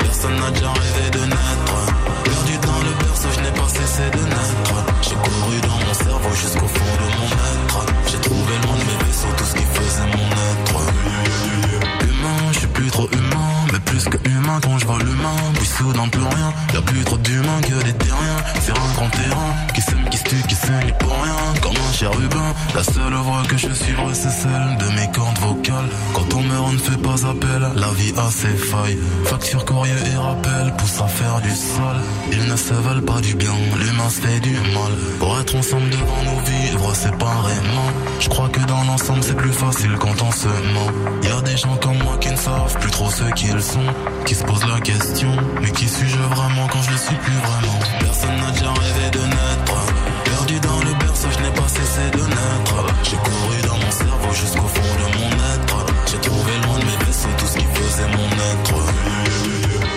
Personne 0.00 0.36
n'a 0.40 0.50
déjà 0.50 0.72
rêvé 0.72 1.10
de 1.12 1.20
naître. 1.24 1.78
Perdu 2.24 2.58
dans 2.62 2.80
le 2.86 2.92
berceau, 3.04 3.28
je 3.34 3.40
n'ai 3.40 3.52
pas 3.52 3.68
cessé 3.68 4.02
de 4.12 4.22
naître. 4.24 4.74
J'ai 5.02 5.14
couru 5.14 5.60
noção, 5.88 6.18
vou 6.18 6.34
jusqu'au 6.34 6.68
fundo 6.68 6.96
do 6.98 7.18
mundo. 7.18 7.37
quand 14.62 14.78
je 14.78 14.86
vois 14.86 14.98
le 14.98 15.12
main, 15.12 15.36
puis 15.54 15.66
soudain 15.66 16.08
plus 16.08 16.22
rien. 16.22 16.52
Y'a 16.74 16.82
plus 16.82 17.04
trop 17.04 17.16
d'humains 17.18 17.60
que 17.62 17.84
des 17.84 17.92
terriens. 17.92 18.42
C'est 18.60 18.72
un 18.72 18.92
grand 18.94 19.10
terrain 19.10 19.52
qui 19.74 19.80
s'aime, 19.80 20.08
qui 20.10 20.18
se 20.18 20.24
tue, 20.24 20.42
qui 20.48 20.54
saigne 20.54 20.92
pour 20.98 21.12
rien. 21.22 21.36
Comme 21.62 21.76
un 21.76 21.92
chérubin, 21.92 22.54
la 22.74 22.82
seule 22.82 23.14
voix 23.14 23.42
que 23.48 23.56
je 23.56 23.72
suivrai 23.72 24.14
c'est 24.14 24.30
celle 24.30 24.76
de 24.78 24.86
mes 24.96 25.10
cordes 25.12 25.38
vocales. 25.38 25.88
Quand 26.14 26.34
on 26.34 26.42
meurt, 26.42 26.64
on 26.68 26.72
ne 26.72 26.78
fait 26.78 27.02
pas 27.02 27.26
appel. 27.26 27.62
La 27.76 27.88
vie 27.90 28.12
a 28.16 28.30
ses 28.30 28.56
failles. 28.56 28.98
Facture, 29.24 29.64
courrier 29.64 29.94
et 30.12 30.16
rappel 30.16 30.74
poussent 30.76 31.00
à 31.00 31.08
faire 31.08 31.40
du 31.40 31.50
sale. 31.50 32.00
Ils 32.32 32.46
ne 32.46 32.56
se 32.56 32.74
veulent 32.74 33.04
pas 33.04 33.20
du 33.20 33.34
bien, 33.34 33.54
l'humain 33.78 34.08
se 34.10 34.20
fait 34.20 34.40
du 34.40 34.52
mal. 34.52 34.92
Pour 35.18 35.38
être 35.40 35.54
ensemble 35.54 35.90
devant 35.90 36.22
nous 36.24 36.40
vivre 36.44 36.94
séparément. 36.94 37.90
Je 38.20 38.28
crois 38.28 38.48
que 38.48 38.60
dans 38.60 38.84
l'ensemble 38.84 39.22
c'est 39.22 39.36
plus 39.36 39.52
facile 39.52 39.92
quand 39.98 40.22
on 40.22 40.32
se 40.32 40.48
ment. 40.48 40.90
Y'a 41.22 41.40
des 41.42 41.56
gens 41.56 41.76
comme 41.76 41.98
moi 41.98 42.16
qui 42.20 42.30
ne 42.30 42.36
savent 42.36 42.78
plus 42.80 42.90
trop 42.90 43.10
ce 43.10 43.24
qu'ils 43.34 43.62
sont, 43.62 43.86
pose 44.48 44.64
la 44.66 44.80
question 44.80 45.30
Mais 45.60 45.70
qui 45.70 45.88
suis-je 45.88 46.16
vraiment 46.16 46.66
quand 46.68 46.82
je 46.82 46.92
ne 46.92 46.96
suis 46.96 47.16
plus 47.16 47.38
vraiment? 47.46 47.78
Personne 48.00 48.36
n'a 48.40 48.50
déjà 48.50 48.72
rêvé 48.72 49.10
de 49.12 49.20
naître. 49.20 49.78
Perdu 50.24 50.60
dans 50.60 50.80
le 50.80 50.94
berceau, 50.94 51.28
je 51.30 51.40
n'ai 51.44 51.52
pas 51.52 51.68
cessé 51.68 52.04
de 52.12 52.24
naître. 52.36 52.78
J'ai 53.04 53.16
couru 53.16 53.58
dans 53.68 53.78
mon 53.84 53.90
cerveau 53.90 54.32
jusqu'au 54.32 54.68
fond 54.76 54.92
de 55.00 55.06
mon 55.16 55.30
être. 55.52 55.86
J'ai 56.10 56.20
trouvé 56.20 56.52
loin 56.64 56.78
de 56.78 56.84
mes 56.84 56.98
vaisseaux 57.04 57.34
tout 57.38 57.46
ce 57.46 57.58
qui 57.58 57.66
faisait 57.78 58.10
mon 58.16 58.30
être. 58.50 58.78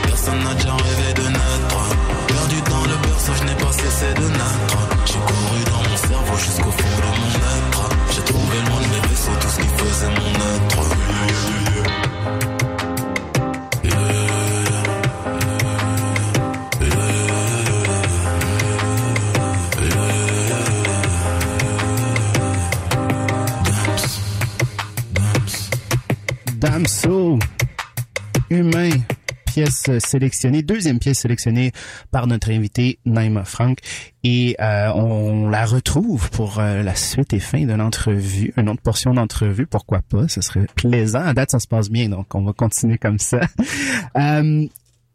Personne 0.08 0.44
n'a 0.44 0.54
déjà 0.54 0.76
rêvé 0.76 1.14
de 1.14 1.26
naître. 1.38 1.82
Perdu 2.28 2.62
dans 2.70 2.86
le 2.92 2.98
berceau, 3.08 3.34
je 3.40 3.44
n'ai 3.48 3.56
pas 3.56 3.72
cessé 3.72 4.10
de 4.14 4.28
naître. 4.28 4.80
J'ai 5.06 5.22
couru 5.30 5.62
dans 5.72 5.84
mon 5.90 5.98
cerveau 5.98 6.38
jusqu'au 6.38 6.72
fond 6.72 6.96
de 7.04 7.12
mon 7.20 7.32
être. 7.56 7.84
J'ai 8.14 8.24
trouvé 8.24 8.58
loin 8.68 8.82
de 8.84 8.90
mes 8.94 9.04
vaisseaux 9.08 9.38
tout 9.40 9.50
ce 9.50 9.60
qui 9.60 9.68
faisait 9.68 9.81
humain. 28.52 28.90
Pièce 29.46 29.90
sélectionnée, 30.00 30.62
deuxième 30.62 31.00
pièce 31.00 31.20
sélectionnée 31.20 31.74
par 32.10 32.26
notre 32.26 32.52
invité 32.52 33.00
Naima 33.06 33.44
Frank. 33.44 33.80
Et 34.24 34.56
euh, 34.62 34.92
on 34.94 35.50
la 35.50 35.66
retrouve 35.66 36.30
pour 36.30 36.60
euh, 36.60 36.84
la 36.84 36.96
suite 36.96 37.34
et 37.34 37.40
fin 37.40 37.66
de 37.66 37.74
l'entrevue, 37.74 38.54
une 38.56 38.70
autre 38.70 38.82
portion 38.82 39.14
d'entrevue, 39.14 39.68
pourquoi 39.68 40.02
pas, 40.08 40.30
ce 40.30 40.40
serait 40.40 40.68
plaisant. 40.76 41.24
À 41.24 41.34
date, 41.34 41.52
ça 41.52 41.60
se 41.60 41.68
passe 41.68 41.90
bien, 41.90 42.08
donc 42.08 42.34
on 42.34 42.44
va 42.44 42.54
continuer 42.54 42.98
comme 42.98 43.20
ça. 43.20 43.42
euh, 44.18 44.68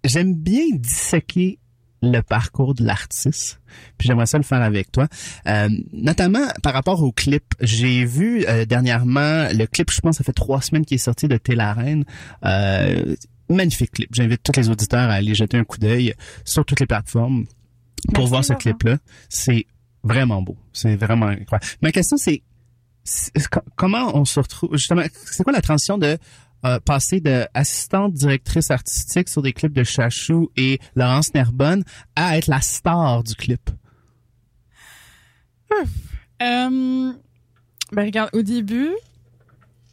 J'aime 0.07 0.35
bien 0.35 0.67
disséquer 0.73 1.59
le 2.03 2.21
parcours 2.21 2.75
de 2.75 2.85
l'artiste. 2.85 3.61
Puis 3.99 4.09
j'aimerais 4.09 4.27
ça 4.27 4.39
le 4.39 4.45
faire 4.45 4.63
avec 4.63 4.93
toi. 4.93 5.09
Euh, 5.47 5.69
notamment 5.93 6.47
par 6.63 6.73
rapport 6.75 7.03
au 7.03 7.13
clip. 7.13 7.45
J'ai 7.61 8.05
vu 8.05 8.45
euh, 8.47 8.65
dernièrement 8.65 9.49
le 9.53 9.67
clip, 9.67 9.91
je 9.91 10.01
pense 10.01 10.17
ça 10.17 10.25
fait 10.25 10.33
trois 10.33 10.61
semaines 10.61 10.85
qu'il 10.85 10.97
est 10.97 10.99
sorti 10.99 11.29
de 11.29 11.37
Télarène. 11.37 12.05
Euh, 12.45 13.17
magnifique 13.49 13.93
clip. 13.93 14.11
J'invite 14.13 14.43
tous 14.43 14.59
les 14.59 14.69
auditeurs 14.69 15.09
à 15.11 15.15
aller 15.15 15.35
jeter 15.35 15.57
un 15.57 15.65
coup 15.65 15.79
d'œil 15.79 16.15
sur 16.45 16.65
toutes 16.65 16.81
les 16.81 16.87
plateformes 16.87 17.47
pour 18.15 18.27
voir 18.27 18.45
ce 18.45 18.53
clip-là. 18.53 18.99
C'est 19.29 19.67
vraiment 20.03 20.43
beau. 20.43 20.57
C'est 20.73 20.97
vraiment 20.97 21.27
incroyable. 21.27 21.67
Ma 21.83 21.93
question, 21.93 22.17
c'est 22.17 22.43
comment 23.77 24.17
on 24.17 24.25
se 24.25 24.41
retrouve 24.41 24.77
justement 24.77 25.03
c'est 25.13 25.45
quoi 25.45 25.53
la 25.53 25.61
transition 25.61 25.97
de 25.97 26.19
euh, 26.65 26.81
passé 26.81 27.21
de 27.21 27.47
assistante 27.55 28.13
directrice 28.13 28.71
artistique 28.71 29.29
sur 29.29 29.43
des 29.43 29.53
clips 29.53 29.73
de 29.73 29.85
Chachou 29.85 30.51
et 30.57 30.79
Laurence 30.95 31.35
Nerbonne 31.35 31.85
à 32.15 32.39
être 32.39 32.47
la 32.47 32.61
star 32.61 33.23
du 33.23 33.35
clip? 33.35 33.71
Hum. 36.41 37.17
Ben 37.93 38.05
regarde, 38.05 38.31
au 38.33 38.43
début, 38.43 38.91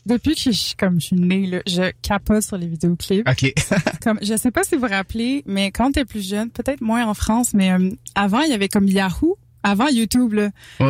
depuis 0.06 0.36
que 0.36 0.52
je 0.52 0.76
comme 0.76 1.00
je 1.00 1.08
suis 1.08 1.16
née 1.16 1.48
là, 1.48 1.62
je 1.66 1.92
capote 2.02 2.44
sur 2.44 2.58
les 2.58 2.68
vidéoclips. 2.68 3.28
Ok. 3.28 3.54
comme 4.04 4.20
je 4.22 4.36
sais 4.36 4.52
pas 4.52 4.64
si 4.64 4.76
vous 4.76 4.82
vous 4.82 4.88
rappelez, 4.88 5.44
mais 5.46 5.72
quand 5.72 5.92
t'es 5.92 6.06
plus 6.06 6.28
jeune, 6.28 6.50
peut-être 6.50 6.82
moins 6.82 7.06
en 7.06 7.14
France, 7.14 7.54
mais 7.54 7.72
euh, 7.72 7.90
avant 8.16 8.42
il 8.42 8.50
y 8.50 8.54
avait 8.54 8.70
comme 8.70 8.88
Yahoo. 8.88 9.38
Avant 9.66 9.88
YouTube, 9.88 10.34
là, 10.34 10.50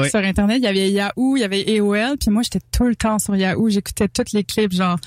sur 0.09 0.19
Internet, 0.19 0.57
il 0.57 0.63
y 0.63 0.67
avait 0.67 0.89
Yahoo, 0.89 1.37
il 1.37 1.41
y 1.41 1.43
avait 1.43 1.77
AOL, 1.77 2.17
puis 2.17 2.31
moi, 2.31 2.41
j'étais 2.41 2.59
tout 2.71 2.85
le 2.85 2.95
temps 2.95 3.19
sur 3.19 3.35
Yahoo. 3.35 3.69
J'écoutais 3.69 4.07
tous 4.07 4.33
les 4.33 4.43
clips, 4.43 4.73
genre 4.73 4.97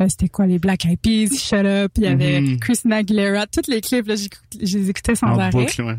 euh, 0.00 0.06
c'était 0.08 0.28
quoi 0.28 0.46
les 0.46 0.58
Black 0.58 0.84
Eyed 0.86 0.98
Peas, 1.00 1.36
Shut 1.38 1.64
Up, 1.64 1.92
il 1.96 2.02
y 2.04 2.06
avait 2.06 2.40
Mhm. 2.40 2.58
Christina 2.60 2.96
Aguilera, 2.96 3.46
toutes 3.46 3.68
les 3.68 3.80
clips 3.80 4.06
là, 4.06 4.14
je 4.16 4.78
les 4.78 4.90
écoutais 4.90 5.14
sans 5.14 5.28
En 5.28 5.38
arrêt. 5.38 5.50
boucle, 5.50 5.82
ouais. 5.82 5.96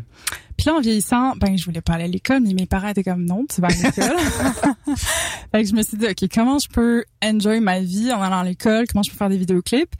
Puis 0.56 0.66
là, 0.66 0.74
en 0.76 0.80
vieillissant, 0.80 1.34
ben, 1.36 1.56
je 1.58 1.64
voulais 1.66 1.82
pas 1.82 1.94
aller 1.94 2.04
à 2.04 2.08
l'école, 2.08 2.40
mais 2.42 2.54
mes 2.54 2.64
parents 2.66 2.88
étaient 2.88 3.04
comme, 3.04 3.24
non, 3.26 3.44
tu 3.52 3.60
vas 3.60 3.68
à 3.68 3.70
l'école. 3.70 4.16
fait 5.52 5.62
que 5.62 5.68
je 5.68 5.74
me 5.74 5.82
suis 5.82 5.96
dit, 5.98 6.06
OK, 6.06 6.28
comment 6.32 6.58
je 6.58 6.68
peux 6.68 7.04
enjoy 7.22 7.60
ma 7.60 7.80
vie 7.80 8.10
en 8.12 8.22
allant 8.22 8.38
à 8.40 8.44
l'école? 8.44 8.86
Comment 8.90 9.02
je 9.02 9.10
peux 9.10 9.16
faire 9.18 9.28
des 9.28 9.36
vidéoclips? 9.38 9.94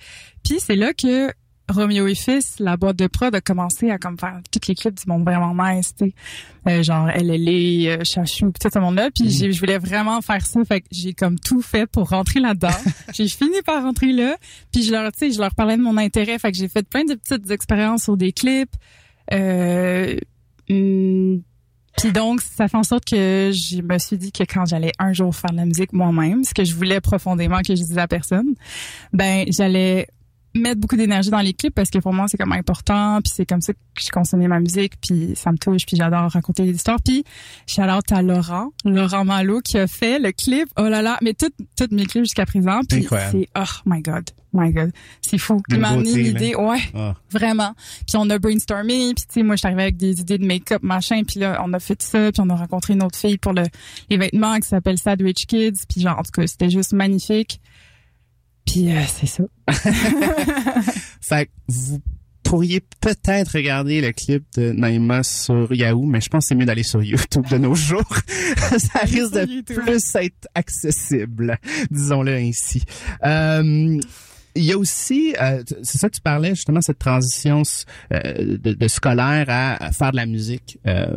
Puis 0.45 0.59
c'est 0.61 0.77
là 0.77 0.93
que 0.95 1.31
Romeo 1.69 2.07
et 2.07 2.15
Fils, 2.15 2.57
la 2.61 2.77
boîte 2.77 2.97
de 2.97 3.07
prod, 3.09 3.35
a 3.35 3.41
commencé 3.41 3.91
à 3.91 3.99
comme 3.99 4.19
faire 4.19 4.41
les 4.69 4.75
clips 4.75 4.95
du 4.95 5.05
monde 5.07 5.25
vraiment 5.25 5.55
nice, 5.55 5.95
tu 5.99 6.07
sais. 6.07 6.15
Euh, 6.69 6.83
genre 6.83 7.09
LLA, 7.09 7.91
euh, 8.01 8.05
Chachou, 8.05 8.51
pis 8.53 8.59
tout 8.61 8.69
ce 8.73 8.79
monde-là. 8.79 9.11
Puis 9.15 9.31
j'ai- 9.31 9.53
je 9.53 9.59
voulais 9.61 9.79
vraiment 9.79 10.21
faire 10.23 10.45
ça. 10.47 10.65
Fait 10.65 10.81
que 10.81 10.87
j'ai 10.93 11.13
comme 11.13 11.39
tout 11.39 11.61
fait 11.63 11.87
pour 11.87 12.09
rentrer 12.11 12.41
là-dedans. 12.41 12.69
j'ai 13.15 13.29
fini 13.29 13.63
par 13.65 13.83
rentrer 13.83 14.13
là. 14.13 14.37
Puis 14.73 14.83
je 14.85 14.93
leur, 14.93 15.11
tu 15.13 15.19
sais, 15.19 15.31
je 15.33 15.41
leur 15.41 15.55
parlais 15.55 15.77
de 15.77 15.83
mon 15.83 15.97
intérêt. 15.97 16.39
Fait 16.39 16.53
que 16.53 16.59
j'ai 16.59 16.69
fait 16.69 16.89
plein 16.89 17.05
de 17.05 17.15
petites 17.15 17.51
expériences 17.51 18.05
sur 18.05 18.17
des 18.17 18.33
clips. 18.33 18.73
Euh, 19.33 20.17
hum, 20.71 21.43
puis 21.99 22.13
donc, 22.13 22.43
ça 22.43 22.69
fait 22.69 22.77
en 22.77 22.83
sorte 22.83 23.07
que 23.07 23.51
je 23.55 23.81
me 23.81 23.99
suis 23.99 24.19
dit 24.19 24.31
que 24.31 24.43
quand 24.43 24.67
j'allais 24.67 24.93
un 24.99 25.13
jour 25.15 25.35
faire 25.35 25.51
de 25.51 25.57
la 25.57 25.65
musique 25.65 25.93
moi-même, 25.95 26.45
ce 26.45 26.53
que 26.53 26.63
je 26.65 26.75
voulais 26.75 27.01
profondément 27.01 27.59
que 27.61 27.75
je 27.75 27.83
disais 27.83 28.01
à 28.01 28.07
personne, 28.09 28.55
ben 29.15 29.47
j'allais 29.49 30.07
mettre 30.57 30.81
beaucoup 30.81 30.97
d'énergie 30.97 31.31
dans 31.31 31.41
les 31.41 31.55
clips 31.55 31.75
parce 31.75 31.91
que 31.91 31.99
pour 31.99 32.13
moi 32.13 32.27
c'est 32.29 32.37
comme 32.37 32.53
important 32.53 33.21
puis 33.23 33.33
c'est 33.35 33.47
comme 33.47 33.61
ça 33.61 33.73
que 33.73 33.79
je 34.01 34.11
consommais 34.11 34.49
ma 34.49 34.61
musique 34.61 34.95
puis 35.01 35.33
ça 35.37 35.53
me 35.53 35.59
touche 35.59 35.87
puis 35.87 35.97
j'adore 35.97 36.31
raconter 36.31 36.65
des 36.65 36.75
histoires 36.75 36.99
puis 37.05 37.25
shout 37.67 37.83
out 37.83 38.11
à 38.13 38.23
Laurent 38.23 38.71
Laurent 38.85 39.25
Malo 39.25 39.61
qui 39.61 39.79
a 39.79 39.87
fait 39.87 40.19
le 40.19 40.33
clip 40.33 40.69
oh 40.79 40.89
là 40.89 41.03
là 41.03 41.19
mais 41.23 41.35
toutes 41.35 41.55
toutes 41.77 41.93
mes 41.93 42.07
clips 42.07 42.25
jusqu'à 42.25 42.47
présent 42.47 42.81
puis 42.89 43.07
c'est 43.31 43.49
oh 43.59 43.63
my 43.87 44.01
god 44.03 44.29
my 44.53 44.73
god 44.73 44.91
c'est 45.21 45.39
fou 45.39 45.61
il 45.69 45.79
m'a 45.79 45.89
amené 45.91 46.13
là. 46.13 46.19
l'idée 46.19 46.55
ouais 46.55 46.79
Ah. 46.95 47.15
vraiment. 47.31 47.75
Puis 48.07 48.17
on 48.17 48.31
a 48.31 48.39
brainstormé, 48.39 49.13
puis 49.15 49.27
tu 49.27 49.35
sais 49.35 49.43
moi 49.43 49.57
je 49.57 49.59
suis 49.59 49.67
arrivée 49.67 49.83
avec 49.83 49.97
des 49.99 50.21
idées 50.21 50.39
de 50.39 50.47
make-up 50.47 50.83
machin, 50.83 51.23
puis 51.25 51.41
là 51.41 51.61
on 51.65 51.73
a 51.75 51.79
fait 51.79 52.01
ça, 52.01 52.33
puis 52.33 52.41
on 52.41 52.49
a 52.49 52.55
rencontré 52.57 52.95
une 52.95 53.03
autre 53.03 53.19
fille 53.19 53.37
pour 53.39 53.53
le 53.53 53.65
les 54.09 54.17
vêtements 54.17 54.57
qui 54.59 54.69
s'appelle 54.69 54.97
Sad 54.99 55.21
Rich 55.21 55.47
Kids, 55.47 55.85
puis 55.89 56.01
genre 56.01 56.19
en 56.19 56.23
tout 56.23 56.31
cas 56.33 56.47
c'était 56.47 56.71
juste 56.71 56.93
magnifique. 56.95 57.61
Puis 58.67 58.91
euh, 58.91 59.01
c'est 59.07 59.27
ça. 59.27 59.45
Fait 61.21 61.47
que 61.47 61.51
vous 61.69 62.01
pourriez 62.43 62.81
peut-être 63.01 63.53
regarder 63.53 64.01
le 64.01 64.13
clip 64.13 64.45
de 64.57 64.73
Naïma 64.73 65.23
sur 65.23 65.73
Yahoo, 65.73 66.05
mais 66.07 66.21
je 66.21 66.29
pense 66.29 66.45
que 66.45 66.49
c'est 66.49 66.55
mieux 66.55 66.67
d'aller 66.67 66.83
sur 66.85 67.03
YouTube 67.03 67.47
de 67.51 67.59
nos 67.59 67.75
jours. 67.75 68.17
Ça 68.79 69.01
risque 69.01 69.33
de 69.33 69.53
YouTube. 69.53 69.81
plus 69.83 70.15
être 70.15 70.49
accessible, 70.55 71.59
disons-le 71.91 72.35
ainsi. 72.35 72.85
Euh, 73.25 73.99
il 74.57 74.65
y 74.65 74.73
a 74.73 74.79
aussi, 74.79 75.35
euh, 75.41 75.63
c'est 75.83 75.99
ça 75.99 76.09
que 76.09 76.15
tu 76.15 76.21
parlais 76.21 76.55
justement, 76.55 76.81
cette 76.81 76.99
transition 76.99 77.63
euh, 78.13 78.57
de, 78.59 78.73
de 78.73 78.89
scolaire 78.89 79.47
à, 79.49 79.85
à 79.85 79.93
faire 79.93 80.13
de 80.13 80.17
la 80.17 80.27
musique. 80.27 80.79
Euh, 80.87 81.15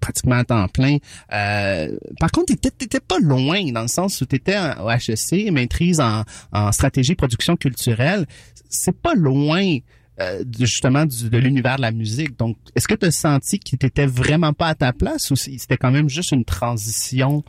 pratiquement 0.00 0.36
à 0.36 0.44
temps 0.44 0.68
plein. 0.68 0.98
Euh, 1.32 1.96
par 2.20 2.30
contre, 2.30 2.54
t'étais, 2.54 3.00
pas 3.00 3.18
loin 3.20 3.70
dans 3.72 3.82
le 3.82 3.88
sens 3.88 4.20
où 4.20 4.26
t'étais 4.26 4.56
au 4.82 4.88
HEC, 4.90 5.50
maîtrise 5.52 6.00
en, 6.00 6.24
en 6.52 6.72
stratégie 6.72 7.14
production 7.14 7.56
culturelle. 7.56 8.26
C'est 8.68 8.96
pas 9.00 9.14
loin 9.14 9.78
euh, 10.20 10.42
justement 10.58 11.04
du- 11.06 11.30
de 11.30 11.38
l'univers 11.38 11.76
de 11.76 11.82
la 11.82 11.92
musique. 11.92 12.36
Donc, 12.38 12.56
est-ce 12.74 12.88
que 12.88 12.94
tu 12.94 13.06
as 13.06 13.10
senti 13.12 13.58
que 13.60 13.76
t'étais 13.76 14.06
vraiment 14.06 14.52
pas 14.52 14.68
à 14.68 14.74
ta 14.74 14.92
place 14.92 15.30
ou 15.30 15.36
c'était 15.36 15.76
quand 15.76 15.90
même 15.92 16.08
juste 16.08 16.32
une 16.32 16.44
transition 16.44 17.44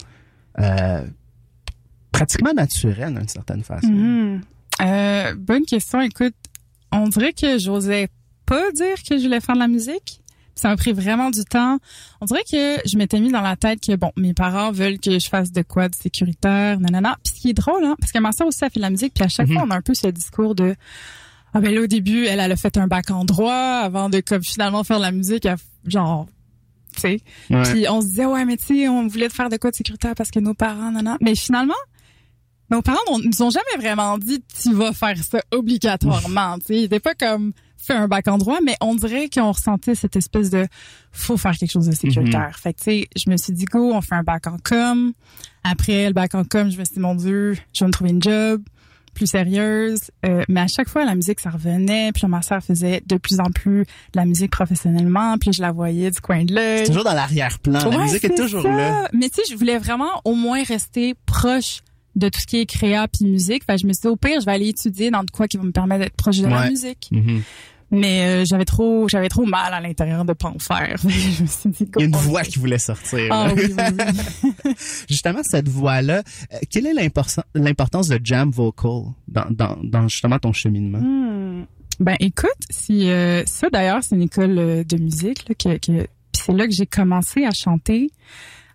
euh, 0.59 1.03
pratiquement 2.11 2.53
naturelle 2.53 3.13
d'une 3.15 3.27
certaine 3.27 3.63
façon? 3.63 3.87
Mhm. 3.87 4.41
Euh, 4.81 5.35
bonne 5.37 5.65
question. 5.65 6.01
Écoute, 6.01 6.35
on 6.91 7.07
dirait 7.07 7.33
que 7.33 7.57
j'osais 7.57 8.07
pas 8.45 8.71
dire 8.71 8.95
que 9.07 9.17
je 9.17 9.23
voulais 9.23 9.41
faire 9.41 9.55
de 9.55 9.59
la 9.59 9.67
musique. 9.67 10.18
Ça 10.59 10.69
m'a 10.69 10.75
pris 10.75 10.91
vraiment 10.93 11.29
du 11.31 11.43
temps. 11.45 11.77
On 12.21 12.25
dirait 12.25 12.43
que 12.43 12.77
je 12.85 12.97
m'étais 12.97 13.19
mis 13.19 13.31
dans 13.31 13.41
la 13.41 13.55
tête 13.55 13.79
que 13.81 13.95
bon, 13.95 14.11
mes 14.17 14.33
parents 14.33 14.71
veulent 14.71 14.99
que 14.99 15.17
je 15.19 15.27
fasse 15.29 15.51
de 15.51 15.61
quoi 15.61 15.87
de 15.89 15.95
sécuritaire, 15.95 16.79
nanana. 16.79 17.17
Puis 17.23 17.33
ce 17.35 17.41
qui 17.41 17.49
est 17.49 17.53
drôle, 17.53 17.83
hein, 17.85 17.95
parce 17.99 18.11
que 18.11 18.19
ma 18.19 18.31
soeur 18.31 18.47
aussi 18.47 18.63
a 18.65 18.69
fait 18.69 18.79
de 18.79 18.81
la 18.81 18.89
musique, 18.89 19.13
puis 19.13 19.23
à 19.23 19.29
chaque 19.29 19.47
Mhm. 19.47 19.53
fois 19.55 19.63
on 19.67 19.71
a 19.71 19.77
un 19.77 19.81
peu 19.81 19.93
ce 19.93 20.07
discours 20.07 20.55
de 20.55 20.75
ah 21.53 21.61
ben 21.61 21.73
là 21.73 21.81
au 21.81 21.87
début 21.87 22.25
elle 22.25 22.39
elle 22.39 22.51
a 22.51 22.55
fait 22.55 22.77
un 22.77 22.87
bac 22.87 23.09
en 23.09 23.25
droit 23.25 23.53
avant 23.83 24.09
de 24.09 24.19
comme 24.19 24.43
finalement 24.43 24.83
faire 24.83 24.97
de 24.97 25.03
la 25.03 25.11
musique, 25.11 25.45
elle- 25.45 25.57
genre 25.87 26.27
tu 26.93 27.01
sais. 27.01 27.21
Ouais. 27.49 27.63
Puis 27.63 27.85
on 27.89 28.01
se 28.01 28.07
disait 28.07 28.25
ouais 28.25 28.45
mais 28.45 28.57
tu 28.57 28.65
sais 28.65 28.87
on 28.89 29.07
voulait 29.07 29.29
faire 29.29 29.49
de 29.49 29.57
quoi 29.57 29.71
de 29.71 29.75
sécuritaire 29.75 30.13
parce 30.15 30.29
que 30.29 30.39
nos 30.39 30.53
parents 30.53 30.91
nanana. 30.91 31.17
Mais 31.21 31.35
finalement 31.35 31.73
nos 32.69 32.81
parents 32.83 32.99
on- 33.09 33.17
nous 33.19 33.41
ont 33.41 33.49
jamais 33.49 33.77
vraiment 33.79 34.17
dit 34.17 34.43
tu 34.61 34.73
vas 34.73 34.93
faire 34.93 35.17
ça 35.23 35.39
obligatoirement. 35.51 36.59
tu 36.59 36.65
sais, 36.65 36.75
ils 36.75 36.83
étaient 36.83 36.99
pas 36.99 37.15
comme 37.15 37.53
fait 37.93 37.97
un 37.99 38.07
bac 38.07 38.27
en 38.27 38.37
droit, 38.37 38.59
mais 38.63 38.75
on 38.81 38.95
dirait 38.95 39.29
qu'on 39.29 39.51
ressentait 39.51 39.95
cette 39.95 40.15
espèce 40.15 40.49
de 40.49 40.67
faut 41.11 41.37
faire 41.37 41.55
quelque 41.57 41.71
chose 41.71 41.87
de 41.87 41.91
sécuritaire. 41.95 42.57
Fait 42.59 42.73
que 42.73 42.79
tu 42.79 42.83
sais, 42.85 43.07
je 43.15 43.29
me 43.29 43.37
suis 43.37 43.53
dit 43.53 43.65
go, 43.65 43.91
on 43.93 44.01
fait 44.01 44.15
un 44.15 44.23
bac 44.23 44.47
en 44.47 44.57
com. 44.63 45.13
Après 45.63 46.07
le 46.07 46.13
bac 46.13 46.35
en 46.35 46.43
com, 46.43 46.69
je 46.71 46.77
me 46.77 46.85
suis 46.85 46.95
dit 46.95 46.99
mon 46.99 47.15
dieu, 47.15 47.57
je 47.73 47.83
vais 47.83 47.87
me 47.87 47.91
trouver 47.91 48.11
une 48.11 48.21
job 48.21 48.61
plus 49.15 49.25
sérieuse. 49.27 49.99
Euh, 50.25 50.43
mais 50.47 50.61
à 50.61 50.67
chaque 50.67 50.87
fois, 50.87 51.03
la 51.03 51.15
musique, 51.15 51.39
ça 51.39 51.49
revenait. 51.49 52.11
Puis 52.13 52.25
ma 52.27 52.41
sœur 52.41 52.63
faisait 52.63 53.01
de 53.05 53.17
plus 53.17 53.39
en 53.39 53.51
plus 53.51 53.81
de 53.81 53.85
la 54.15 54.25
musique 54.25 54.51
professionnellement. 54.51 55.37
Puis 55.39 55.51
je 55.51 55.61
la 55.61 55.71
voyais 55.71 56.11
du 56.11 56.21
coin 56.21 56.45
de 56.45 56.53
l'œil. 56.53 56.79
C'est 56.79 56.87
toujours 56.87 57.03
dans 57.03 57.13
l'arrière-plan. 57.15 57.89
La 57.89 57.97
musique 57.97 58.23
est 58.23 58.35
toujours 58.35 58.61
ça. 58.61 58.69
là. 58.69 59.09
Mais 59.13 59.29
tu 59.29 59.35
sais, 59.37 59.41
je 59.51 59.57
voulais 59.57 59.77
vraiment 59.79 60.21
au 60.25 60.35
moins 60.35 60.63
rester 60.63 61.15
proche 61.25 61.79
de 62.15 62.29
tout 62.29 62.39
ce 62.39 62.45
qui 62.47 62.57
est 62.59 62.65
créa 62.65 63.07
puis 63.07 63.25
musique. 63.25 63.63
Fait 63.65 63.75
que 63.75 63.81
je 63.81 63.87
me 63.87 63.93
suis 63.93 64.01
dit, 64.03 64.07
au 64.07 64.15
pire, 64.15 64.39
je 64.39 64.45
vais 64.45 64.51
aller 64.53 64.69
étudier 64.69 65.11
dans 65.11 65.23
de 65.23 65.31
quoi 65.31 65.47
qui 65.47 65.57
va 65.57 65.63
me 65.63 65.71
permettre 65.71 66.03
d'être 66.03 66.15
proche 66.15 66.37
de 66.37 66.47
la 66.47 66.69
musique. 66.69 67.09
Mhm. 67.11 67.41
Mais 67.91 68.41
euh, 68.41 68.45
j'avais 68.45 68.65
trop 68.65 69.07
j'avais 69.09 69.29
trop 69.29 69.45
mal 69.45 69.73
à 69.73 69.81
l'intérieur 69.81 70.23
de 70.25 70.33
pas 70.33 70.49
en 70.49 70.59
faire. 70.59 70.95
Je 71.07 71.41
me 71.41 71.47
suis 71.47 71.69
dit, 71.69 71.89
Il 71.97 72.01
y 72.01 72.03
a 72.03 72.05
une 72.05 72.15
voix 72.15 72.43
qui 72.43 72.59
voulait 72.59 72.77
sortir. 72.77 73.27
Ah 73.31 73.47
là. 73.47 73.53
oui, 73.55 73.73
oui, 73.75 74.05
oui. 74.65 74.71
Justement, 75.09 75.39
cette 75.43 75.67
voix-là, 75.67 76.21
euh, 76.53 76.57
quelle 76.69 76.85
est 76.85 76.93
l'importan- 76.93 77.43
l'importance 77.55 78.07
de 78.07 78.19
jam 78.23 78.51
vocal 78.51 79.13
dans, 79.27 79.45
dans, 79.49 79.77
dans 79.83 80.07
justement 80.07 80.37
ton 80.39 80.53
cheminement? 80.53 80.99
Hmm. 80.99 81.65
Ben 81.99 82.15
écoute, 82.21 82.49
si 82.69 83.09
euh, 83.09 83.43
ça 83.45 83.69
d'ailleurs 83.69 84.03
c'est 84.03 84.15
une 84.15 84.21
école 84.21 84.57
euh, 84.57 84.83
de 84.83 84.97
musique 84.97 85.49
là, 85.49 85.55
que, 85.55 85.77
que 85.77 86.07
c'est 86.31 86.53
là 86.53 86.65
que 86.65 86.71
j'ai 86.73 86.85
commencé 86.85 87.43
à 87.43 87.51
chanter, 87.51 88.09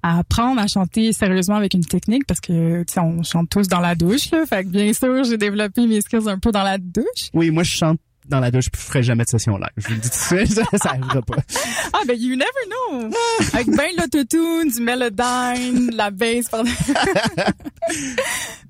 à 0.02 0.18
apprendre 0.18 0.60
à 0.60 0.66
chanter 0.66 1.12
sérieusement 1.14 1.56
avec 1.56 1.72
une 1.72 1.86
technique 1.86 2.26
parce 2.26 2.40
que 2.40 2.82
tu 2.82 2.92
sais 2.92 3.00
on 3.00 3.22
chante 3.22 3.48
tous 3.48 3.66
dans 3.68 3.80
la 3.80 3.94
douche 3.94 4.30
là, 4.30 4.44
fait 4.44 4.64
que 4.64 4.68
bien 4.68 4.92
sûr 4.92 5.24
j'ai 5.24 5.38
développé 5.38 5.86
mes 5.86 6.02
skills 6.02 6.28
un 6.28 6.38
peu 6.38 6.52
dans 6.52 6.64
la 6.64 6.76
douche. 6.76 7.30
Oui, 7.32 7.50
moi, 7.50 7.62
je 7.62 7.70
chante 7.70 7.98
dans 8.26 8.40
la 8.40 8.50
douche, 8.50 8.66
puis 8.72 8.80
je 8.80 8.86
ferai 8.86 9.02
jamais 9.02 9.24
de 9.24 9.28
session 9.28 9.56
live. 9.56 9.68
Je 9.76 9.88
vous 9.88 9.94
le 9.94 10.00
dis 10.00 10.10
tout 10.10 10.34
de 10.34 10.46
suite, 10.46 10.60
ça 10.82 10.90
arrivera 10.90 11.22
pas. 11.22 11.36
Ah 11.92 12.00
ben 12.06 12.16
you 12.18 12.36
never 12.36 12.46
know. 12.68 13.10
avec 13.52 13.66
ben 13.68 13.90
l'autotune, 13.98 14.70
du 14.70 14.80
melodyne, 14.80 15.90
la 15.94 16.10
bass 16.10 16.48
pardon. 16.48 16.70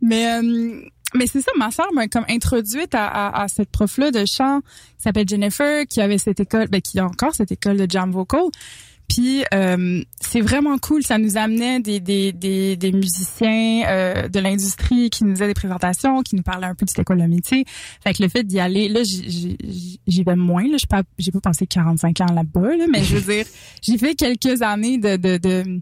mais 0.02 0.38
euh, 0.38 0.80
mais 1.14 1.26
c'est 1.26 1.40
ça, 1.40 1.52
ma 1.56 1.70
sœur 1.70 1.92
m'a 1.92 2.08
comme 2.08 2.24
introduite 2.28 2.94
à, 2.94 3.06
à, 3.06 3.44
à 3.44 3.48
cette 3.48 3.70
prof-là 3.70 4.10
de 4.10 4.24
chant 4.24 4.60
qui 4.96 5.02
s'appelle 5.02 5.28
Jennifer, 5.28 5.86
qui 5.86 6.00
avait 6.00 6.18
cette 6.18 6.40
école, 6.40 6.68
ben, 6.68 6.80
qui 6.80 6.98
a 6.98 7.06
encore 7.06 7.34
cette 7.34 7.52
école 7.52 7.76
de 7.76 7.86
jam 7.88 8.10
vocal. 8.10 8.44
Puis 9.08 9.44
euh, 9.52 10.02
c'est 10.20 10.40
vraiment 10.40 10.76
cool, 10.78 11.02
ça 11.02 11.18
nous 11.18 11.36
amenait 11.36 11.78
des 11.80 12.00
des 12.00 12.32
des, 12.32 12.76
des 12.76 12.90
musiciens 12.92 13.84
euh, 13.86 14.28
de 14.28 14.40
l'industrie 14.40 15.10
qui 15.10 15.24
nous 15.24 15.34
faisaient 15.34 15.46
des 15.46 15.54
présentations, 15.54 16.22
qui 16.22 16.36
nous 16.36 16.42
parlaient 16.42 16.66
un 16.66 16.74
peu 16.74 16.84
de 16.86 16.90
c'était 16.90 17.04
quoi 17.04 17.14
le 17.16 17.28
métier. 17.28 17.64
Fait 18.02 18.12
que 18.14 18.22
le 18.22 18.28
fait 18.28 18.42
d'y 18.44 18.58
aller, 18.60 18.88
là 18.88 19.02
j'y- 19.04 20.00
vais 20.24 20.36
moins, 20.36 20.66
là, 20.66 20.76
je 20.80 20.86
pas 20.86 21.02
j'ai 21.18 21.30
pas 21.32 21.40
passé 21.40 21.66
45 21.66 22.20
ans 22.22 22.32
là-bas, 22.34 22.76
là, 22.76 22.86
mais 22.90 23.04
je 23.04 23.16
veux 23.16 23.34
dire, 23.34 23.46
j'ai 23.82 23.98
fait 23.98 24.14
quelques 24.14 24.62
années 24.62 24.98
de 24.98 25.16
de, 25.16 25.36
de 25.36 25.80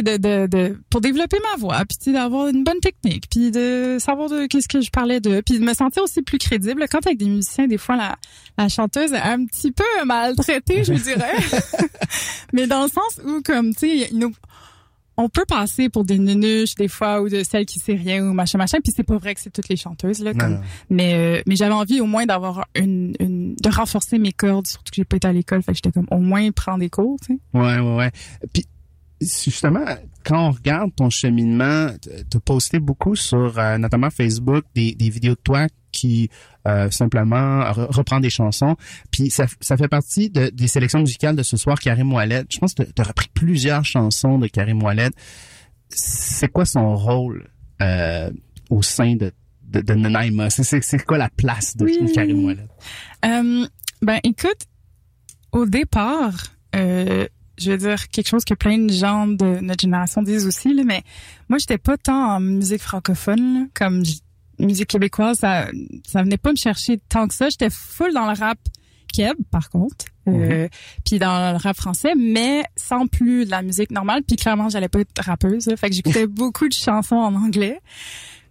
de, 0.00 0.16
de 0.16 0.46
de 0.46 0.80
pour 0.88 1.02
développer 1.02 1.36
ma 1.52 1.60
voix 1.60 1.82
puis 1.84 2.12
d'avoir 2.12 2.48
une 2.48 2.64
bonne 2.64 2.80
technique 2.80 3.26
puis 3.30 3.50
de 3.50 3.98
savoir 3.98 4.30
de 4.30 4.46
qu'est-ce 4.46 4.68
que 4.68 4.80
je 4.80 4.90
parlais 4.90 5.20
de 5.20 5.42
puis 5.42 5.58
de 5.58 5.64
me 5.64 5.74
sentir 5.74 6.02
aussi 6.02 6.22
plus 6.22 6.38
crédible. 6.38 6.86
Quand 6.90 7.06
avec 7.06 7.18
des 7.18 7.26
musiciens 7.26 7.66
des 7.66 7.78
fois 7.78 7.96
la 7.96 8.16
la 8.56 8.68
chanteuse 8.68 9.12
est 9.12 9.20
un 9.20 9.44
petit 9.44 9.72
peu 9.72 9.84
maltraitée 10.06 10.84
je 10.84 10.94
dirais. 10.94 11.36
Mais 12.54 12.66
dans 12.66 12.84
le 12.84 12.88
sens 12.88 13.20
où 13.26 13.42
comme 13.42 13.74
tu 13.74 13.88
sais 13.88 14.10
on 15.16 15.28
peut 15.28 15.44
passer 15.46 15.88
pour 15.88 16.04
des 16.04 16.18
nunuches 16.18 16.74
des 16.74 16.88
fois 16.88 17.20
ou 17.20 17.28
de 17.28 17.42
celles 17.42 17.66
qui 17.66 17.78
sait 17.78 17.94
rien 17.94 18.24
ou 18.24 18.32
machin 18.32 18.58
machin 18.58 18.78
puis 18.82 18.92
c'est 18.94 19.02
pas 19.02 19.18
vrai 19.18 19.34
que 19.34 19.40
c'est 19.40 19.50
toutes 19.50 19.68
les 19.68 19.76
chanteuses 19.76 20.22
là 20.22 20.32
comme. 20.32 20.60
Mais 20.88 21.14
euh, 21.14 21.42
mais 21.46 21.56
j'avais 21.56 21.74
envie 21.74 22.00
au 22.00 22.06
moins 22.06 22.24
d'avoir 22.24 22.66
une, 22.74 23.14
une 23.20 23.54
de 23.54 23.68
renforcer 23.70 24.18
mes 24.18 24.32
cordes 24.32 24.66
surtout 24.66 24.90
que 24.90 24.96
j'ai 24.96 25.04
pas 25.04 25.16
été 25.16 25.28
à 25.28 25.32
l'école 25.32 25.62
fait 25.62 25.72
que 25.72 25.76
j'étais 25.76 25.92
comme 25.92 26.08
au 26.10 26.18
moins 26.18 26.50
prendre 26.52 26.78
des 26.78 26.90
cours 26.90 27.18
tu 27.20 27.34
sais. 27.34 27.58
Ouais, 27.58 27.78
ouais, 27.78 27.96
ouais. 27.96 28.10
Puis, 28.52 28.64
justement, 29.22 29.84
quand 30.24 30.48
on 30.48 30.50
regarde 30.50 30.94
ton 30.94 31.10
cheminement, 31.10 31.88
tu 32.00 32.36
as 32.36 32.40
posté 32.40 32.78
beaucoup 32.78 33.16
sur, 33.16 33.58
euh, 33.58 33.78
notamment 33.78 34.10
Facebook, 34.10 34.64
des, 34.74 34.94
des 34.94 35.10
vidéos 35.10 35.34
de 35.34 35.40
toi 35.42 35.66
qui 35.90 36.30
euh, 36.66 36.90
simplement 36.90 37.60
re- 37.64 37.94
reprend 37.94 38.20
des 38.20 38.30
chansons. 38.30 38.76
Puis 39.10 39.30
ça, 39.30 39.46
ça 39.60 39.76
fait 39.76 39.88
partie 39.88 40.30
de, 40.30 40.48
des 40.48 40.68
sélections 40.68 41.00
musicales 41.00 41.36
de 41.36 41.42
ce 41.42 41.56
soir, 41.56 41.78
Karim 41.78 42.12
Ouellet. 42.12 42.44
Je 42.50 42.58
pense 42.58 42.74
que 42.74 42.82
tu 42.82 43.02
as 43.02 43.04
repris 43.04 43.28
plusieurs 43.34 43.84
chansons 43.84 44.38
de 44.38 44.46
Karim 44.46 44.82
Ouellet. 44.82 45.10
C'est 45.90 46.48
quoi 46.48 46.64
son 46.64 46.96
rôle 46.96 47.50
euh, 47.82 48.30
au 48.70 48.80
sein 48.80 49.16
de, 49.16 49.32
de, 49.64 49.80
de 49.80 49.94
Nanaima? 49.94 50.48
C'est 50.48 51.04
quoi 51.04 51.18
la 51.18 51.28
place 51.28 51.76
de 51.76 51.84
oui. 51.84 52.12
Karim 52.14 52.44
Ouellet? 52.44 52.66
Euh, 53.26 53.66
ben, 54.00 54.18
écoute, 54.24 54.66
au 55.52 55.66
départ, 55.66 56.32
euh, 56.74 57.26
je 57.58 57.70
veux 57.70 57.78
dire 57.78 58.08
quelque 58.08 58.28
chose 58.28 58.44
que 58.44 58.54
plein 58.54 58.78
de 58.78 58.92
gens 58.92 59.26
de 59.26 59.60
notre 59.60 59.80
génération 59.82 60.22
disent 60.22 60.46
aussi, 60.46 60.72
là, 60.74 60.82
mais 60.84 61.02
moi, 61.48 61.58
j'étais 61.58 61.78
pas 61.78 61.96
tant 61.96 62.36
en 62.36 62.40
musique 62.40 62.82
francophone, 62.82 63.54
là, 63.54 63.66
comme 63.74 64.02
musique 64.58 64.88
québécoise, 64.88 65.38
ça, 65.38 65.66
ça 66.06 66.22
venait 66.22 66.38
pas 66.38 66.50
me 66.50 66.56
chercher 66.56 66.98
tant 67.08 67.28
que 67.28 67.34
ça. 67.34 67.48
J'étais 67.48 67.70
full 67.70 68.12
dans 68.12 68.30
le 68.30 68.38
rap 68.38 68.58
keb, 69.12 69.36
par 69.50 69.68
contre, 69.70 70.06
euh, 70.28 70.64
mhm. 70.64 70.68
puis 71.04 71.18
dans 71.18 71.52
le 71.52 71.58
rap 71.58 71.76
français, 71.76 72.14
mais 72.16 72.64
sans 72.76 73.06
plus 73.06 73.44
de 73.44 73.50
la 73.50 73.62
musique 73.62 73.90
normale. 73.90 74.22
Puis 74.26 74.36
clairement, 74.36 74.68
j'allais 74.68 74.88
pas 74.88 75.00
être 75.00 75.22
rappeuse, 75.22 75.68
fait 75.76 75.88
que 75.90 75.94
j'écoutais 75.94 76.26
beaucoup 76.28 76.68
de 76.68 76.74
chansons 76.74 77.16
en 77.16 77.34
anglais. 77.34 77.80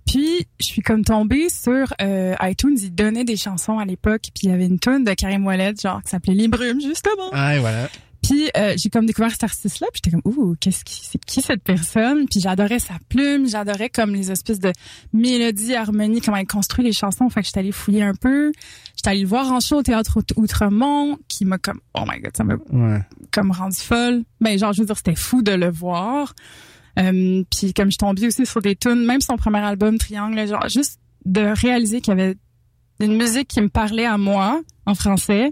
Puis 0.05 0.47
je 0.59 0.65
suis 0.65 0.81
comme 0.81 1.03
tombée 1.03 1.49
sur 1.49 1.93
euh, 2.01 2.35
iTunes, 2.41 2.77
ils 2.81 2.93
donnaient 2.93 3.23
des 3.23 3.37
chansons 3.37 3.79
à 3.79 3.85
l'époque, 3.85 4.23
puis 4.33 4.47
il 4.47 4.49
y 4.49 4.53
avait 4.53 4.65
une 4.65 4.79
tonne 4.79 5.03
de 5.03 5.13
Karim 5.13 5.45
Ouellet, 5.45 5.73
genre 5.81 6.01
qui 6.01 6.09
s'appelait 6.09 6.33
Les 6.33 6.47
Brumes 6.47 6.81
justement. 6.81 7.29
Ah 7.33 7.59
voilà. 7.59 7.87
Puis 8.31 8.49
euh, 8.55 8.75
j'ai 8.77 8.89
comme 8.89 9.05
découvert 9.05 9.29
cet 9.31 9.43
artiste-là, 9.43 9.87
puis 9.91 10.01
j'étais 10.05 10.17
comme 10.17 10.33
ouh, 10.33 10.55
qu'est-ce 10.57 10.85
qui 10.85 11.01
c'est 11.03 11.19
qui 11.25 11.41
cette 11.41 11.63
personne? 11.63 12.27
Puis 12.29 12.39
j'adorais 12.39 12.79
sa 12.79 12.93
plume, 13.09 13.45
j'adorais 13.45 13.89
comme 13.89 14.15
les 14.15 14.31
espèces 14.31 14.59
de 14.59 14.71
mélodies, 15.11 15.75
harmonies, 15.75 16.21
comment 16.21 16.37
il 16.37 16.47
construit 16.47 16.85
les 16.85 16.93
chansons. 16.93 17.27
Fait 17.27 17.41
que 17.41 17.47
j'étais 17.47 17.59
allée 17.59 17.73
fouiller 17.73 18.03
un 18.03 18.15
peu. 18.15 18.53
J'étais 18.95 19.09
allée 19.09 19.23
le 19.23 19.27
voir 19.27 19.51
en 19.51 19.59
show 19.59 19.79
au 19.79 19.83
théâtre 19.83 20.23
Outremont, 20.37 21.17
qui 21.27 21.43
m'a 21.43 21.57
comme 21.57 21.81
oh 21.93 22.03
my 22.07 22.21
god, 22.21 22.31
ça 22.37 22.45
m'a 22.45 22.55
comme 23.31 23.51
rendu 23.51 23.75
folle. 23.75 24.23
Ben 24.39 24.57
genre 24.57 24.71
je 24.71 24.79
veux 24.79 24.85
dire 24.85 24.95
c'était 24.95 25.15
fou 25.15 25.41
de 25.41 25.51
le 25.51 25.69
voir. 25.69 26.33
Euh, 26.99 27.43
puis 27.51 27.73
comme 27.73 27.91
je 27.91 27.97
tombais 27.97 28.27
aussi 28.27 28.45
sur 28.45 28.61
des 28.61 28.77
tunes, 28.77 29.05
même 29.05 29.19
son 29.19 29.35
premier 29.35 29.59
album 29.59 29.97
Triangle, 29.97 30.47
genre 30.47 30.69
juste 30.69 31.01
de 31.25 31.41
réaliser 31.41 31.99
qu'il 31.99 32.17
y 32.17 32.21
avait 32.21 32.35
une 33.01 33.17
musique 33.17 33.49
qui 33.49 33.59
me 33.59 33.67
parlait 33.67 34.05
à 34.05 34.17
moi 34.17 34.61
en 34.85 34.95
français 34.95 35.51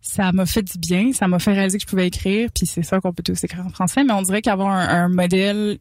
ça 0.00 0.32
m'a 0.32 0.46
fait 0.46 0.62
du 0.62 0.78
bien, 0.78 1.12
ça 1.12 1.28
m'a 1.28 1.38
fait 1.38 1.52
réaliser 1.52 1.78
que 1.78 1.82
je 1.82 1.88
pouvais 1.88 2.06
écrire, 2.06 2.50
puis 2.54 2.66
c'est 2.66 2.82
ça 2.82 3.00
qu'on 3.00 3.12
peut 3.12 3.22
tous 3.22 3.42
écrire 3.44 3.66
en 3.66 3.70
français, 3.70 4.04
mais 4.04 4.12
on 4.12 4.22
dirait 4.22 4.42
qu'avoir 4.42 4.70
un, 4.70 5.08
modèle 5.08 5.78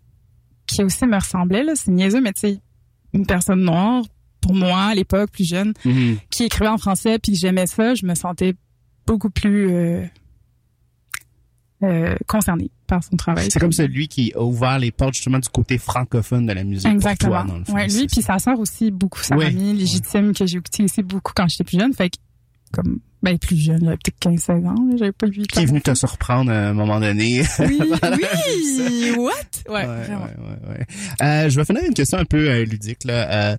qui 0.66 0.84
aussi 0.84 1.06
me 1.06 1.16
ressemblait, 1.16 1.64
là, 1.64 1.74
c'est 1.76 1.92
niaiseux, 1.92 2.22
mais 2.22 2.34
tu 2.34 2.42
sais, 2.42 2.60
une 3.14 3.26
personne 3.26 3.62
noire, 3.62 4.04
pour 4.42 4.54
moi, 4.54 4.86
à 4.86 4.96
l'époque, 4.96 5.32
plus 5.32 5.48
jeune, 5.48 5.74
mm-hmm. 5.86 6.18
qui 6.30 6.44
écrivait 6.44 6.70
en 6.70 6.78
français, 6.78 7.20
puis 7.20 7.36
j'aimais 7.36 7.68
ça, 7.68 7.96
je 7.96 8.06
me 8.06 8.16
sentais 8.16 8.54
beaucoup 9.06 9.30
plus 9.30 9.72
euh, 9.72 10.06
euh, 11.84 12.16
concernée 12.28 12.72
par 12.88 13.04
son 13.04 13.16
travail. 13.16 13.50
C'est 13.50 13.60
comme 13.60 13.72
celui 13.72 14.08
qui 14.08 14.34
a 14.36 14.42
ouvert 14.42 14.80
les 14.80 14.92
portes 14.92 15.14
justement 15.14 15.40
du 15.40 15.50
côté 15.50 15.78
francophone 15.78 16.46
de 16.46 16.54
la 16.54 16.64
musique. 16.64 16.88
Exactement. 16.88 17.46
Pour 17.46 17.64
toi, 17.64 17.76
ouais, 17.76 17.88
lui, 17.88 18.08
puis 18.08 18.22
sa 18.22 18.40
sœur 18.40 18.60
aussi, 18.60 18.92
beaucoup, 18.92 19.22
sa 19.22 19.38
famille 19.38 19.74
légitime, 19.74 20.34
que 20.34 20.46
j'ai 20.46 20.58
écouté 20.58 20.84
aussi 20.84 21.04
beaucoup 21.04 21.34
quand 21.36 21.48
j'étais 21.48 21.64
plus 21.64 21.80
jeune, 21.80 21.94
fait 21.94 22.10
que 22.10 22.18
comme 22.74 23.00
ben 23.24 23.38
plus 23.40 23.58
jeune, 23.58 23.80
peut-être 23.80 24.20
15-16 24.22 24.68
ans, 24.68 24.76
j'avais 24.98 25.12
pas 25.12 25.26
vu. 25.28 25.42
Qui 25.44 25.60
est 25.62 25.66
venu 25.66 25.82
te 25.82 25.94
surprendre 25.96 26.52
à 26.52 26.70
un 26.70 26.74
moment 26.74 27.00
donné? 27.00 27.42
Oui, 27.60 27.80
oui, 27.82 29.12
what? 29.18 29.74
Ouais, 29.74 29.86
vraiment. 29.86 30.26
Ouais, 30.26 30.70
ouais, 30.70 30.86
euh, 31.22 31.50
je 31.50 31.56
vais 31.60 31.66
finir 31.66 31.84
une 31.84 31.94
question 31.94 32.20
un 32.20 32.26
peu 32.26 32.50
euh, 32.50 32.64
ludique 32.66 33.04
là. 33.06 33.54
Euh, 33.54 33.58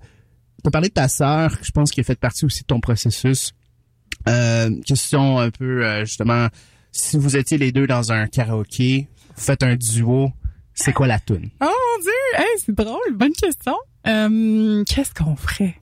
tu 0.62 0.68
as 0.68 0.70
parlé 0.70 0.88
de 0.88 0.94
ta 0.94 1.08
sœur, 1.08 1.56
je 1.62 1.70
pense 1.70 1.90
qu'elle 1.90 2.04
fait 2.04 2.18
partie 2.18 2.44
aussi 2.44 2.62
de 2.62 2.66
ton 2.66 2.80
processus. 2.80 3.52
Euh, 4.28 4.70
question 4.86 5.38
un 5.38 5.50
peu 5.50 5.84
euh, 5.84 6.04
justement, 6.04 6.48
si 6.92 7.16
vous 7.18 7.36
étiez 7.36 7.58
les 7.58 7.72
deux 7.72 7.86
dans 7.86 8.12
un 8.12 8.26
karaoké, 8.26 9.08
vous 9.36 9.42
faites 9.42 9.62
un 9.62 9.76
duo, 9.76 10.32
c'est 10.74 10.92
quoi 10.92 11.06
la 11.06 11.18
tune? 11.20 11.50
Oh 11.60 11.64
mon 11.66 12.02
dieu, 12.02 12.12
hey, 12.36 12.46
c'est 12.64 12.74
drôle, 12.74 13.12
bonne 13.14 13.32
question. 13.32 13.74
Qu'est-ce 14.04 15.14
qu'on 15.14 15.36
ferait? 15.36 15.74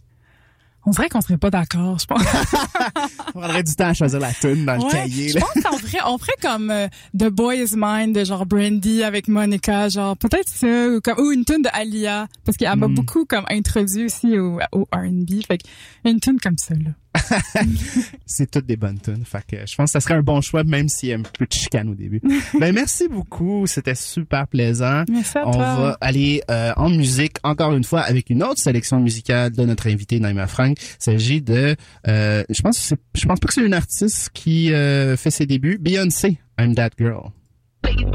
On 0.86 0.90
dirait 0.90 1.08
qu'on 1.08 1.20
serait 1.20 1.36
pas 1.36 1.50
d'accord, 1.50 1.98
je 1.98 2.06
pense. 2.06 2.22
on 3.34 3.40
prendrait 3.40 3.64
du 3.64 3.74
temps 3.74 3.88
à 3.88 3.94
choisir 3.94 4.20
la 4.20 4.32
tune 4.32 4.64
dans 4.64 4.76
le 4.76 4.90
cahier. 4.90 5.30
Je 5.30 5.38
pense 5.38 5.52
qu'on 5.52 5.78
ferait, 5.78 5.98
on 6.06 6.16
ferait 6.16 6.36
comme 6.40 6.70
euh, 6.70 6.86
The 7.18 7.28
Boy 7.28 7.58
Is 7.58 7.74
Mine 7.76 8.12
de 8.12 8.24
genre 8.24 8.46
Brandy 8.46 9.02
avec 9.02 9.26
Monica, 9.26 9.88
genre 9.88 10.16
peut-être 10.16 10.48
ça 10.48 10.88
ou 10.88 11.00
comme 11.00 11.18
ou 11.18 11.32
une 11.32 11.44
tune 11.44 11.62
de 11.62 11.68
Alia 11.72 12.28
parce 12.44 12.56
qu'elle 12.56 12.74
m'a 12.76 12.86
hmm. 12.86 12.94
beaucoup 12.94 13.24
comme 13.24 13.44
introduit 13.50 14.04
aussi 14.04 14.38
au, 14.38 14.60
au 14.70 14.82
R&B, 14.92 15.42
fait 15.46 15.60
une 16.04 16.20
tune 16.20 16.38
comme 16.40 16.56
ça 16.56 16.74
là. 16.74 16.90
c'est 18.26 18.50
toutes 18.50 18.66
des 18.66 18.76
bonnes 18.76 19.00
tunes. 19.00 19.24
Fait 19.24 19.44
que 19.46 19.66
je 19.66 19.74
pense 19.74 19.90
que 19.90 19.92
ça 19.92 20.00
serait 20.00 20.14
un 20.14 20.22
bon 20.22 20.40
choix, 20.40 20.64
même 20.64 20.88
s'il 20.88 21.10
y 21.10 21.12
a 21.12 21.16
un 21.16 21.22
peu 21.22 21.46
de 21.46 21.52
chicane 21.52 21.88
au 21.88 21.94
début. 21.94 22.20
ben, 22.60 22.74
merci 22.74 23.08
beaucoup. 23.08 23.66
C'était 23.66 23.94
super 23.94 24.46
plaisant. 24.46 25.04
Merci 25.08 25.38
à 25.38 25.48
On 25.48 25.52
va 25.52 25.98
aller 26.00 26.42
euh, 26.50 26.72
en 26.76 26.90
musique 26.90 27.36
encore 27.42 27.74
une 27.74 27.84
fois 27.84 28.00
avec 28.00 28.30
une 28.30 28.42
autre 28.42 28.60
sélection 28.60 29.00
musicale 29.00 29.52
de 29.52 29.64
notre 29.64 29.88
invité 29.88 30.20
Naima 30.20 30.46
Frank. 30.46 30.76
Il 30.78 30.86
s'agit 30.98 31.42
de, 31.42 31.76
euh, 32.08 32.44
je 32.48 32.62
pense, 32.62 32.94
je 33.14 33.26
pense 33.26 33.40
pas 33.40 33.48
que 33.48 33.54
c'est 33.54 33.64
une 33.64 33.74
artiste 33.74 34.30
qui 34.34 34.72
euh, 34.72 35.16
fait 35.16 35.30
ses 35.30 35.46
débuts. 35.46 35.78
Beyoncé, 35.80 36.38
I'm 36.58 36.74
That 36.74 36.90
Girl. 36.98 37.30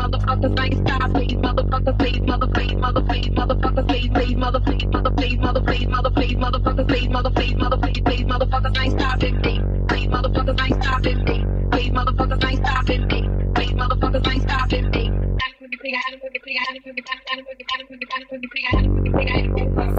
motherfuckers, 0.01 0.59
I 0.59 0.65
ain't 0.65 0.87
stop. 0.87 1.13
Please, 1.13 1.33
motherfuckers, 1.33 1.99
please, 1.99 2.17
motherfuckers, 2.19 2.79
motherfuckers, 2.81 3.35
motherfuckers, 3.35 3.87
please, 3.87 4.09
please, 4.13 4.35
motherfuckers, 4.35 4.91
motherfuckers, 4.91 5.39
motherfuckers, 5.39 5.87
motherfuckers, 5.93 6.37
motherfuckers, 6.41 6.87
please, 6.87 7.07
motherfuckers, 7.07 7.55
motherfuckers, 7.55 8.05
please, 8.05 8.25
motherfuckers, 8.25 8.77
I 8.77 8.83
ain't 8.85 8.99
stopping. 8.99 9.41
Please, 9.87 10.07
motherfuckers, 10.07 10.59
I 10.59 10.65
ain't 10.67 10.83
stopping. 10.83 11.25
Please, 11.71 11.91
motherfuckers, 11.91 12.43
I 12.43 12.49
ain't 12.49 12.65
stopping. 12.65 13.53
Please, 13.53 13.71
motherfuckers, 13.71 14.27
I 14.27 14.33
ain't 14.33 14.43
stopping. 14.43 15.30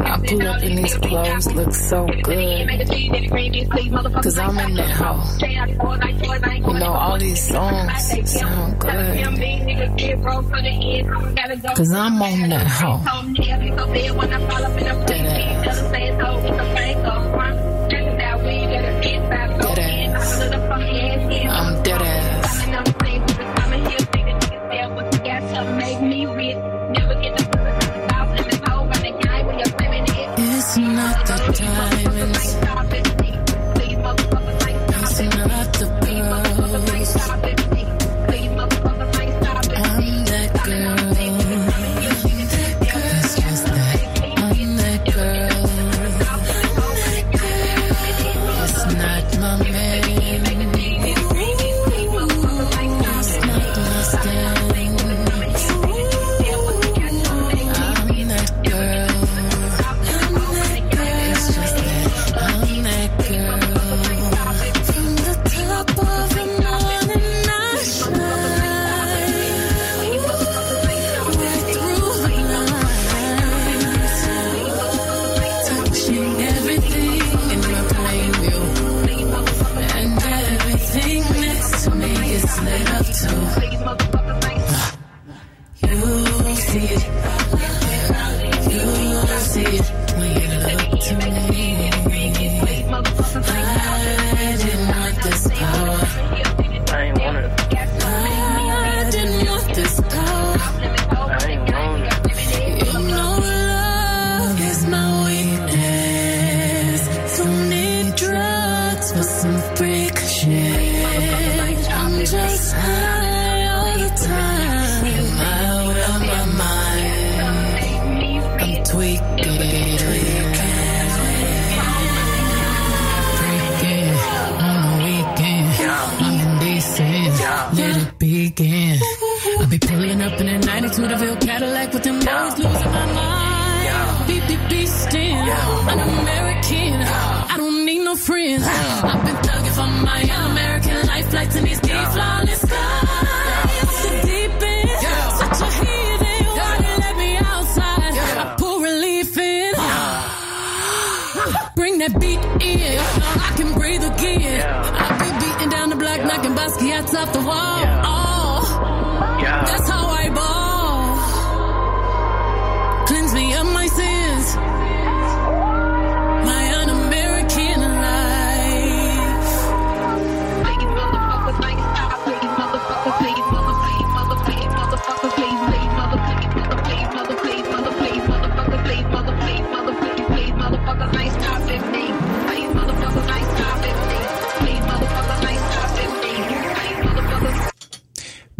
I 0.05 0.19
pull 0.27 0.47
up 0.49 0.63
in 0.63 0.77
these 0.77 0.95
clothes, 0.99 1.47
look 1.55 1.75
so 1.75 2.07
good. 2.23 2.69
Cause 4.23 4.39
I'm 4.39 4.59
in 4.59 4.75
that 4.77 4.91
house. 4.91 5.41
You 5.41 6.75
know, 6.79 6.93
all 6.93 7.19
these 7.19 7.43
songs 7.49 8.31
sound 8.31 8.79
good. 8.81 9.17
Cause 11.77 11.93
I'm 11.93 12.21
on 12.23 12.49
that 12.51 12.67
house. 12.67 13.05
Dead 15.07 15.27
ass. 15.27 15.67
Dead 21.85 22.03
ass. 22.03 22.62
out 31.03 31.27
the 31.27 31.37
diamonds. 31.59 32.55
Passing 34.93 35.33
out 35.51 35.73
the 35.75 35.87
pearls. 36.01 37.62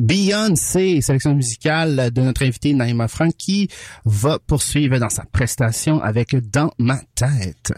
Beyoncé, 0.03 1.01
sélection 1.01 1.33
musicale 1.37 2.11
de 2.11 2.23
notre 2.23 2.43
invité 2.43 2.75
Naïma 2.75 3.07
Frank, 3.07 3.33
qui 3.39 3.69
va 4.05 4.41
poursuivre 4.41 4.99
dans 4.99 5.09
sa 5.09 5.25
prestation 5.27 6.03
avec 6.03 6.35
Dans 6.51 6.73
ma 6.77 6.99
tête. 7.15 7.73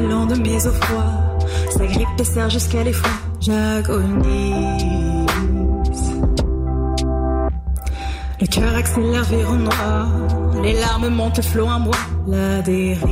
l'an 0.00 0.26
de 0.26 0.34
mes 0.34 0.66
eaux 0.66 0.72
froides. 0.72 1.46
Sa 1.70 1.86
grippe 1.86 2.22
serre 2.22 2.50
jusqu'à 2.50 2.82
l'effroi, 2.82 3.10
j'agonise. 3.40 5.26
Le 8.40 8.46
cœur 8.46 8.74
accélère 8.74 9.24
vers 9.24 9.50
au 9.50 9.56
noir, 9.56 10.08
les 10.62 10.74
larmes 10.74 11.08
montent, 11.08 11.42
flot 11.42 11.68
à 11.68 11.78
moi, 11.78 11.96
la 12.26 12.62
dérive. 12.62 13.04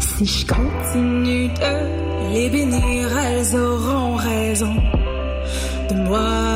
Si 0.00 0.26
je 0.26 0.46
continue 0.46 1.50
les 2.32 2.50
bénir, 2.50 3.18
elles 3.18 3.56
auront 3.56 4.16
raison 4.16 4.74
de 5.90 5.94
moi. 6.08 6.50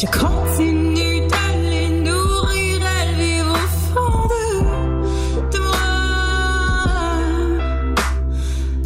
Je 0.00 0.06
continue. 0.06 1.07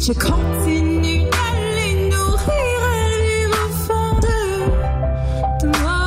Je 0.05 0.11
continue 0.11 1.23
à 1.31 1.49
les 1.77 2.09
nourrir, 2.09 2.77
à 2.91 3.07
vivre 3.23 3.61
au 3.89 4.01
de, 4.19 5.67
moi. 5.77 6.03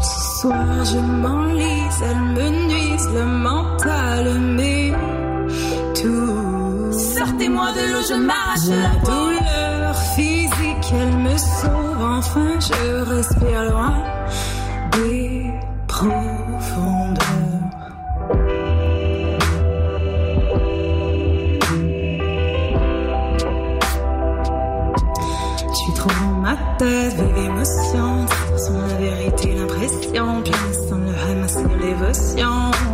Ce 0.00 0.40
soir, 0.40 0.74
je 0.86 1.00
m'enlise, 1.00 2.02
elles 2.02 2.26
me 2.32 2.48
nuisent, 2.66 3.10
le 3.12 3.26
mental, 3.26 4.24
mais 4.56 4.92
tout. 5.94 6.92
Sortez-moi 6.92 7.72
de 7.72 7.92
l'eau, 7.92 8.04
je 8.08 8.14
m'arrache 8.14 8.68
la 8.70 8.94
douleur 9.04 9.94
physique, 10.16 10.92
elle 10.94 11.16
me 11.18 11.36
sauve, 11.36 12.02
enfin 12.02 12.58
je 12.58 13.02
respire 13.02 13.64
loin. 13.64 14.13
vive 26.84 27.44
émotion. 27.44 28.26
La 28.88 28.96
vérité, 28.98 29.54
l'impression. 29.54 30.42
Pianiste 30.42 30.88
sans 30.88 30.98
le 30.98 31.12
ramasse, 31.26 31.58
l'émotion. 31.80 32.93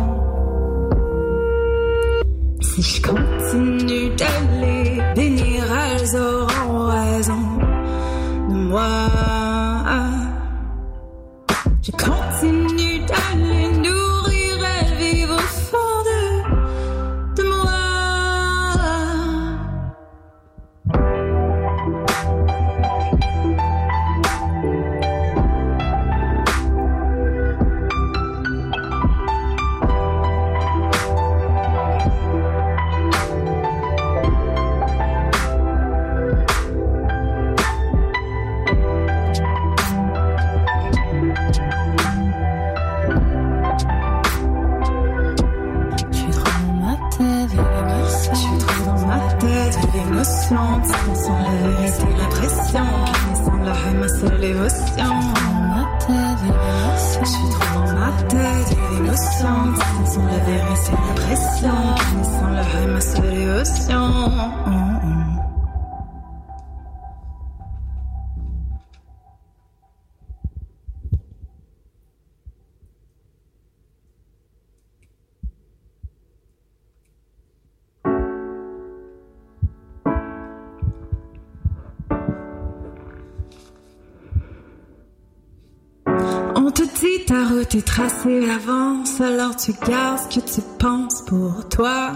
tout 87.71 87.77
est 87.77 87.81
tracé 87.81 88.43
à 88.43 88.47
l'avance, 88.47 89.21
alors 89.21 89.55
tu 89.55 89.73
gardes 89.87 90.19
ce 90.19 90.39
que 90.39 90.45
tu 90.45 90.61
penses 90.77 91.23
pour 91.25 91.69
toi. 91.69 92.11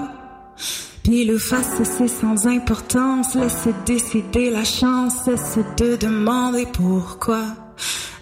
Pile 1.03 1.27
le 1.27 1.37
face, 1.37 1.81
c'est 1.83 2.07
sans 2.07 2.47
importance, 2.47 3.35
laisse 3.35 3.67
décider 3.85 4.49
la 4.49 4.63
chance, 4.63 5.13
cesse 5.23 5.59
de 5.77 5.95
demander 5.95 6.65
pourquoi. 6.73 7.43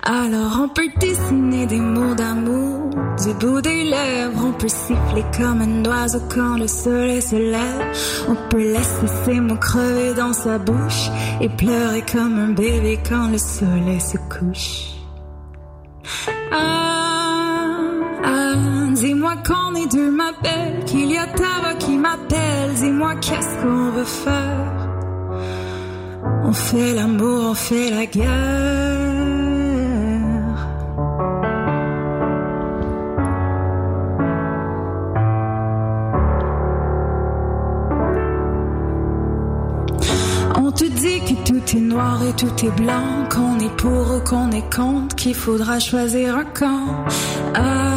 Alors 0.03 0.59
on 0.61 0.69
peut 0.69 0.89
dessiner 0.99 1.65
des 1.65 1.79
mots 1.79 2.13
d'amour 2.13 2.89
du 3.23 3.33
bout 3.33 3.61
des 3.61 3.85
lèvres, 3.85 4.45
on 4.45 4.51
peut 4.51 4.67
siffler 4.67 5.23
comme 5.37 5.61
un 5.61 5.85
oiseau 5.85 6.19
quand 6.33 6.57
le 6.57 6.67
soleil 6.67 7.21
se 7.21 7.35
lève, 7.35 8.27
on 8.27 8.35
peut 8.49 8.73
laisser 8.73 9.07
ses 9.25 9.39
mots 9.39 9.55
crever 9.55 10.13
dans 10.13 10.33
sa 10.33 10.57
bouche 10.57 11.09
et 11.41 11.49
pleurer 11.49 12.03
comme 12.11 12.37
un 12.37 12.51
bébé 12.51 12.99
quand 13.07 13.29
le 13.29 13.37
soleil 13.37 14.01
se 14.01 14.17
couche. 14.17 14.89
Ah 16.51 16.82
est 19.83 19.87
deux, 19.91 20.11
ma 20.11 20.31
belle, 20.43 20.83
qu'il 20.85 21.11
y 21.11 21.17
a 21.17 21.25
ta 21.27 21.59
voix 21.61 21.75
qui 21.79 21.97
m'appelle. 21.97 22.73
Dis-moi 22.75 23.15
qu'est-ce 23.15 23.61
qu'on 23.61 23.91
veut 23.91 24.03
faire? 24.03 24.89
On 26.45 26.53
fait 26.53 26.93
l'amour, 26.93 27.51
on 27.51 27.53
fait 27.53 27.89
la 27.89 28.05
guerre. 28.05 29.13
tout 41.43 41.77
est 41.77 41.81
noir 41.81 42.21
et 42.23 42.33
tout 42.33 42.65
est 42.65 42.81
blanc, 42.81 43.27
qu'on 43.29 43.59
est 43.59 43.75
pour 43.77 44.15
ou 44.15 44.19
qu'on 44.27 44.51
est 44.51 44.73
contre, 44.73 45.15
qu'il 45.15 45.35
faudra 45.35 45.79
choisir 45.79 46.37
un 46.37 46.45
camp. 46.45 47.05
Allons 47.53 47.92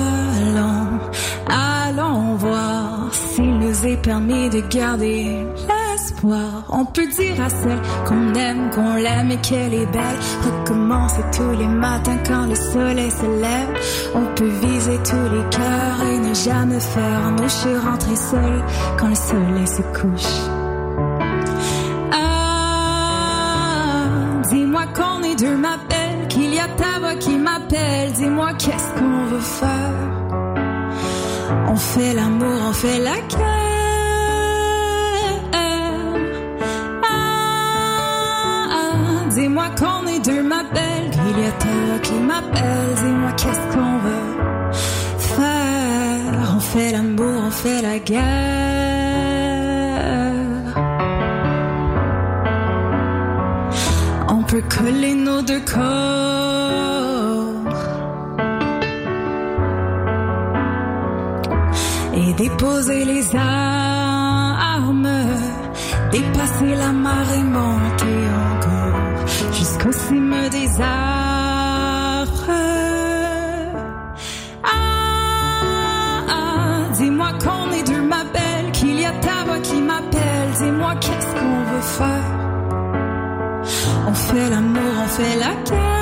s'il 3.12 3.58
nous 3.58 3.86
est 3.86 3.96
permis 4.02 4.48
de 4.50 4.60
garder 4.68 5.46
l'espoir. 5.68 6.64
On 6.68 6.84
peut 6.84 7.06
dire 7.06 7.40
à 7.40 7.48
celle 7.48 7.80
qu'on 8.06 8.34
aime, 8.34 8.70
qu'on 8.70 8.94
l'aime 8.96 9.30
et 9.30 9.40
qu'elle 9.40 9.74
est 9.74 9.86
belle. 9.86 10.20
Recommencer 10.44 11.22
tous 11.36 11.58
les 11.58 11.68
matins 11.68 12.18
quand 12.26 12.46
le 12.46 12.54
soleil 12.54 13.10
se 13.10 13.26
lève. 13.26 13.70
On 14.14 14.34
peut 14.34 14.52
viser 14.66 14.98
tous 15.04 15.28
les 15.34 15.48
cœurs 15.50 16.02
et 16.12 16.18
ne 16.18 16.34
jamais 16.34 16.80
faire 16.80 17.30
mouche 17.32 17.84
rentrer 17.84 18.16
seul 18.16 18.64
quand 18.98 19.08
le 19.08 19.14
soleil 19.14 19.66
se 19.66 19.82
couche. 19.98 20.66
qu'on 24.96 25.22
est 25.22 25.36
deux, 25.36 25.56
ma 25.56 25.76
belle, 25.76 26.28
qu'il 26.28 26.54
y 26.54 26.58
a 26.58 26.68
ta 26.68 26.98
voix 27.00 27.16
qui 27.16 27.36
m'appelle. 27.36 28.12
Dis-moi 28.12 28.52
qu'est-ce 28.54 28.98
qu'on 28.98 29.24
veut 29.26 29.40
faire. 29.40 30.45
On 31.76 31.78
fait 31.78 32.14
l'amour, 32.14 32.58
on 32.70 32.72
fait 32.72 32.98
la 33.00 33.16
guerre. 33.32 33.42
Ah, 37.02 37.08
ah, 38.78 38.94
dis-moi 39.34 39.68
qu'on 39.78 40.06
est 40.06 40.20
deux, 40.20 40.42
ma 40.42 40.62
belle, 40.62 41.10
qu'il 41.10 41.38
y 41.42 41.46
a 41.46 41.52
ta 41.52 41.72
voix 41.84 41.98
qui 42.02 42.14
m'appelle. 42.14 42.94
Dis-moi 43.02 43.32
qu'est-ce 43.32 43.66
qu'on 43.74 43.98
veut 44.06 44.42
faire. 45.34 46.54
On 46.56 46.60
fait 46.60 46.92
l'amour, 46.92 47.42
on 47.48 47.50
fait 47.50 47.82
la 47.82 47.98
guerre. 47.98 49.26
peut 54.46 54.62
coller 54.68 55.14
nos 55.14 55.42
deux 55.42 55.60
corps. 55.60 56.45
Déposer 62.36 63.04
les 63.04 63.34
armes, 63.34 65.08
dépasser 66.12 66.74
la 66.74 66.92
marée, 66.92 67.42
monter 67.42 68.20
encore 68.50 69.26
jusqu'au 69.52 69.92
cime 69.92 70.36
des 70.50 70.68
arbres. 70.80 72.52
Ah, 74.62 74.70
ah, 76.28 76.92
dis-moi 76.98 77.32
qu'on 77.42 77.72
est 77.72 77.86
deux, 77.86 78.02
ma 78.02 78.24
belle, 78.24 78.72
qu'il 78.72 79.00
y 79.00 79.04
a 79.04 79.12
ta 79.12 79.44
voix 79.46 79.60
qui 79.60 79.80
m'appelle. 79.80 80.50
Dis-moi 80.60 80.94
qu'est-ce 81.00 81.32
qu'on 81.34 81.64
veut 81.70 81.88
faire? 81.98 82.32
On 84.08 84.14
fait 84.14 84.50
l'amour, 84.50 84.94
on 85.04 85.08
fait 85.08 85.36
la 85.38 85.54
guerre. 85.64 85.95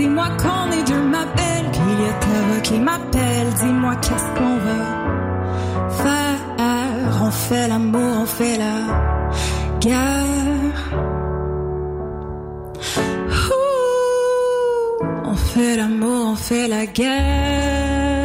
Dis-moi 0.00 0.28
qu'on 0.40 0.70
est 0.78 0.84
deux, 0.90 1.04
ma 1.16 1.24
belle, 1.36 1.68
qu'il 1.74 1.96
y 2.02 2.06
a 2.12 2.14
ta 2.24 2.36
voix 2.46 2.62
qui 2.68 2.78
m'appelle. 2.86 3.48
Dis-moi 3.62 3.94
qu'est-ce 4.02 4.30
qu'on 4.36 4.56
veut 4.66 4.86
faire. 6.00 6.38
On 7.26 7.30
fait 7.30 7.68
l'amour, 7.68 8.12
on 8.22 8.26
fait 8.26 8.56
la 8.64 8.76
guerre. 9.84 10.80
on 15.32 15.36
fait 15.52 15.76
l'amour, 15.76 16.22
on 16.32 16.36
fait 16.36 16.68
la 16.68 16.86
guerre. 16.86 18.20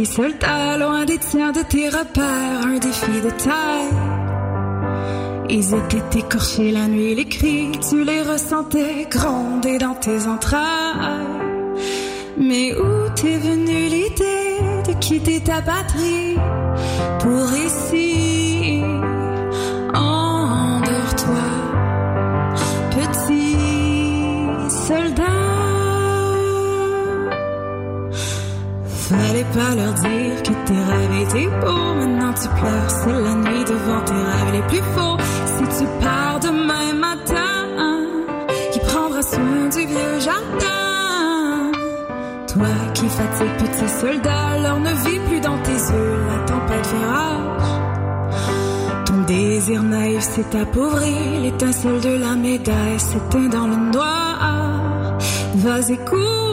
Petit 0.00 0.06
soldat, 0.06 0.78
loin 0.78 1.04
des 1.04 1.18
tiens 1.18 1.52
de 1.52 1.62
tes 1.62 1.88
repères, 1.88 2.64
un 2.64 2.78
défi 2.78 3.20
de 3.22 3.30
taille. 3.30 3.90
Ils 5.50 5.74
étaient 5.74 6.18
écorchés 6.18 6.70
la 6.70 6.86
nuit, 6.86 7.14
les 7.14 7.26
cris, 7.26 7.70
tu 7.88 8.04
les 8.04 8.22
ressentais 8.22 9.06
gronder 9.10 9.78
dans 9.78 9.94
tes 9.94 10.26
entrailles. 10.26 10.64
Mais 12.38 12.72
où 12.74 13.10
t'es 13.14 13.36
venue 13.38 13.88
l'idée 13.94 14.88
de 14.88 14.98
quitter 15.00 15.40
ta 15.40 15.60
patrie 15.60 16.36
pour 17.20 17.46
ici? 17.66 18.29
Fallait 29.10 29.50
pas 29.52 29.74
leur 29.74 29.92
dire 29.94 30.40
que 30.44 30.54
tes 30.66 30.82
rêves 30.90 31.22
étaient 31.22 31.50
beaux. 31.60 31.94
Maintenant 31.98 32.32
tu 32.32 32.48
pleures, 32.48 32.90
c'est 32.90 33.12
la 33.12 33.34
nuit 33.34 33.64
devant 33.64 34.00
tes 34.04 34.12
rêves 34.12 34.52
les 34.52 34.62
plus 34.68 34.84
faux. 34.94 35.16
Si 35.46 35.78
tu 35.78 35.84
pars 36.00 36.38
demain 36.38 36.94
matin, 36.94 37.66
qui 38.70 38.78
prendra 38.78 39.20
soin 39.20 39.68
du 39.74 39.84
vieux 39.84 40.20
jardin? 40.20 41.72
Toi 42.52 42.72
qui 42.94 43.08
fatigue 43.08 43.56
petit 43.58 43.88
soldat, 43.88 44.58
l'or 44.62 44.78
ne 44.78 44.92
vit 45.04 45.18
plus 45.28 45.40
dans 45.40 45.58
tes 45.58 45.72
yeux, 45.72 46.16
la 46.28 46.38
tempête 46.46 46.86
fait 46.86 47.06
rage. 47.06 47.70
Ton 49.06 49.22
désir 49.26 49.82
naïf 49.82 50.20
s'est 50.20 50.56
appauvri, 50.56 51.16
l'étincelle 51.42 52.00
de 52.00 52.10
la 52.10 52.36
médaille 52.36 53.00
s'éteint 53.00 53.48
dans 53.48 53.66
le 53.66 53.90
noir. 53.92 55.18
Vas-y, 55.56 55.96
cours 56.04 56.49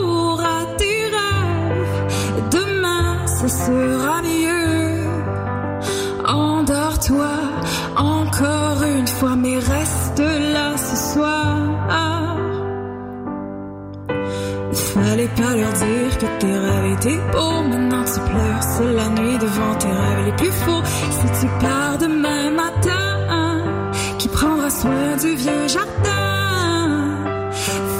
sera 3.50 4.22
mieux. 4.22 5.08
Endors-toi 6.26 7.34
encore 7.95 8.84
une 8.84 9.08
fois, 9.08 9.36
mais 9.36 9.58
reste 9.58 10.20
là 10.20 10.78
ce 10.78 11.14
soir. 11.14 11.58
Fallait 14.93 15.30
pas 15.36 15.56
leur 15.56 15.74
dire 15.74 16.18
que 16.18 16.26
tes 16.39 16.58
rêves 16.58 16.93
étaient 16.93 17.22
beaux. 17.32 17.62
Maintenant 17.70 18.04
tu 18.04 18.20
pleures, 18.20 18.64
c'est 18.64 18.93
la 18.93 19.10
nuit 19.10 19.38
devant 19.38 19.76
tes 19.76 19.88
rêves 19.88 20.26
les 20.26 20.32
plus 20.34 20.52
faux. 20.52 20.84
Si 21.12 21.28
tu 21.39 21.48
pars 21.62 21.98
demain 22.00 22.50
matin, 22.50 23.04
qui 24.18 24.28
prendra 24.28 24.70
soin 24.70 25.16
du 25.22 25.36
vieux 25.36 25.68
jardin? 25.68 27.16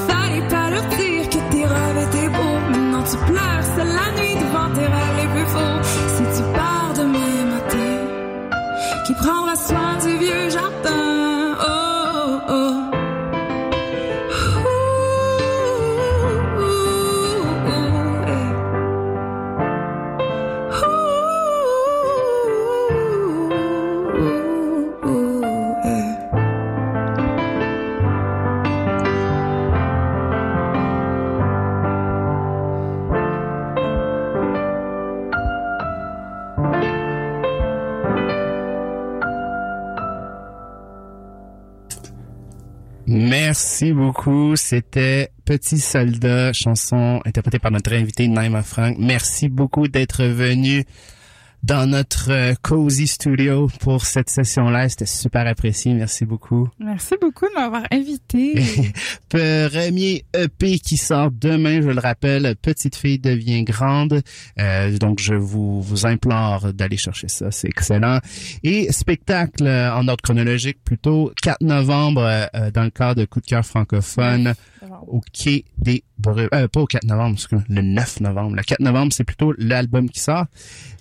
Fallait 0.08 0.48
pas 0.50 0.70
leur 0.72 0.86
dire 0.98 1.30
que 1.30 1.40
tes 1.52 1.66
rêves 1.66 2.08
étaient 2.08 2.30
beaux. 2.30 2.60
Maintenant 2.72 3.04
tu 3.04 3.18
pleures, 3.32 3.64
c'est 3.76 3.86
la 3.86 4.08
nuit 4.20 4.27
devant 4.48 4.70
tes 4.74 4.86
rêves 4.86 5.18
les 5.22 5.28
plus 5.28 5.46
faux. 5.46 5.78
Si 6.16 6.24
tu 6.38 6.44
pars 6.54 6.94
demain 6.96 7.46
matin, 7.54 7.94
qui 9.06 9.14
prendra 9.14 9.56
soin 9.56 9.98
du 10.04 10.18
vieux 10.18 10.50
jardin? 10.50 10.77
C'était 44.56 45.30
Petit 45.46 45.80
Soldat, 45.80 46.52
chanson 46.52 47.22
interprétée 47.24 47.60
par 47.60 47.72
notre 47.72 47.94
invité 47.94 48.28
Naima 48.28 48.62
Frank. 48.62 48.98
Merci 49.00 49.48
beaucoup 49.48 49.88
d'être 49.88 50.26
venu 50.26 50.84
dans 51.68 51.86
notre 51.86 52.32
euh, 52.32 52.54
cozy 52.62 53.08
studio 53.08 53.70
pour 53.82 54.06
cette 54.06 54.30
session-là. 54.30 54.88
C'était 54.88 55.06
super 55.06 55.46
apprécié. 55.46 55.94
Merci 55.94 56.24
beaucoup. 56.24 56.70
Merci 56.80 57.16
beaucoup 57.20 57.46
de 57.46 57.54
m'avoir 57.56 57.84
invité. 57.92 58.54
Premier 59.30 60.24
EP 60.34 60.80
qui 60.80 60.96
sort 60.96 61.30
demain, 61.30 61.82
je 61.82 61.90
le 61.90 62.00
rappelle, 62.00 62.56
Petite 62.62 62.96
fille 62.96 63.20
devient 63.20 63.64
grande. 63.66 64.22
Euh, 64.58 64.98
donc, 64.98 65.20
je 65.20 65.34
vous, 65.34 65.82
vous 65.82 66.06
implore 66.06 66.72
d'aller 66.72 66.96
chercher 66.96 67.28
ça. 67.28 67.52
C'est 67.52 67.68
excellent. 67.68 68.20
Et 68.64 68.90
spectacle 68.94 69.68
en 69.68 70.08
ordre 70.08 70.22
chronologique, 70.24 70.78
plutôt 70.86 71.34
4 71.44 71.62
novembre, 71.62 72.48
euh, 72.56 72.72
dans 72.72 72.84
le 72.84 72.92
cadre 72.92 73.20
de 73.22 73.26
Coup 73.26 73.42
de 73.42 73.46
cœur 73.46 73.66
francophone 73.66 74.54
au 75.08 75.22
Quai 75.34 75.66
des 75.78 76.04
Brumes. 76.18 76.50
Euh, 76.54 76.68
pas 76.68 76.82
au 76.82 76.86
4 76.86 77.04
novembre, 77.06 77.38
le 77.70 77.82
9 77.82 78.22
novembre. 78.22 78.56
Le 78.56 78.64
4 78.64 78.80
novembre, 78.80 79.14
c'est 79.14 79.24
plutôt 79.24 79.54
l'album 79.58 80.10
qui 80.10 80.20
sort. 80.20 80.46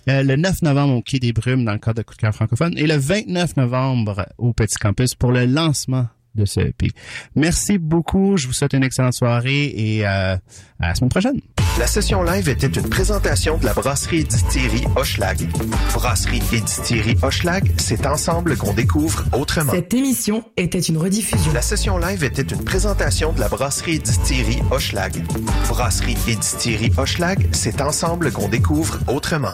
Euh, 0.09 0.23
le 0.23 0.37
9 0.37 0.61
novembre 0.61 0.95
au 0.95 1.01
Quai 1.01 1.19
des 1.19 1.33
Brumes 1.33 1.65
dans 1.65 1.73
le 1.73 1.79
cadre 1.79 1.97
de 1.97 2.03
Coup 2.03 2.15
de 2.15 2.31
francophone. 2.31 2.73
Et 2.77 2.87
le 2.87 2.95
29 2.95 3.57
novembre 3.57 4.25
au 4.37 4.53
Petit 4.53 4.77
Campus 4.77 5.15
pour 5.15 5.31
le 5.31 5.45
lancement 5.45 6.07
de 6.37 6.45
ce 6.45 6.59
EP. 6.61 6.87
Merci 7.35 7.77
beaucoup. 7.77 8.37
Je 8.37 8.47
vous 8.47 8.53
souhaite 8.53 8.73
une 8.73 8.83
excellente 8.83 9.13
soirée 9.13 9.65
et 9.75 10.07
euh, 10.07 10.35
à 10.79 10.87
la 10.87 10.95
semaine 10.95 11.09
prochaine. 11.09 11.39
La 11.79 11.85
session 11.85 12.23
live 12.23 12.49
était 12.49 12.67
une 12.67 12.89
présentation 12.89 13.57
de 13.57 13.65
la 13.65 13.73
brasserie 13.73 14.19
et 14.19 14.23
distillerie 14.23 14.85
Hochelag. 14.95 15.47
Brasserie 15.93 16.41
et 16.51 16.61
distillerie 16.61 17.17
Hochelag, 17.21 17.71
c'est 17.77 18.07
ensemble 18.07 18.57
qu'on 18.57 18.73
découvre 18.73 19.25
autrement. 19.31 19.73
Cette 19.73 19.93
émission 19.93 20.43
était 20.57 20.79
une 20.79 20.97
rediffusion. 20.97 21.53
La 21.53 21.61
session 21.61 21.99
live 21.99 22.23
était 22.23 22.41
une 22.41 22.63
présentation 22.63 23.31
de 23.31 23.39
la 23.39 23.47
brasserie 23.47 23.95
et 23.95 23.99
distillerie 23.99 24.61
Hochelag. 24.71 25.23
Brasserie 25.67 26.17
et 26.27 26.35
distillerie 26.35 26.91
Hochelag, 26.97 27.47
c'est 27.51 27.81
ensemble 27.81 28.31
qu'on 28.31 28.47
découvre 28.47 28.97
autrement. 29.07 29.53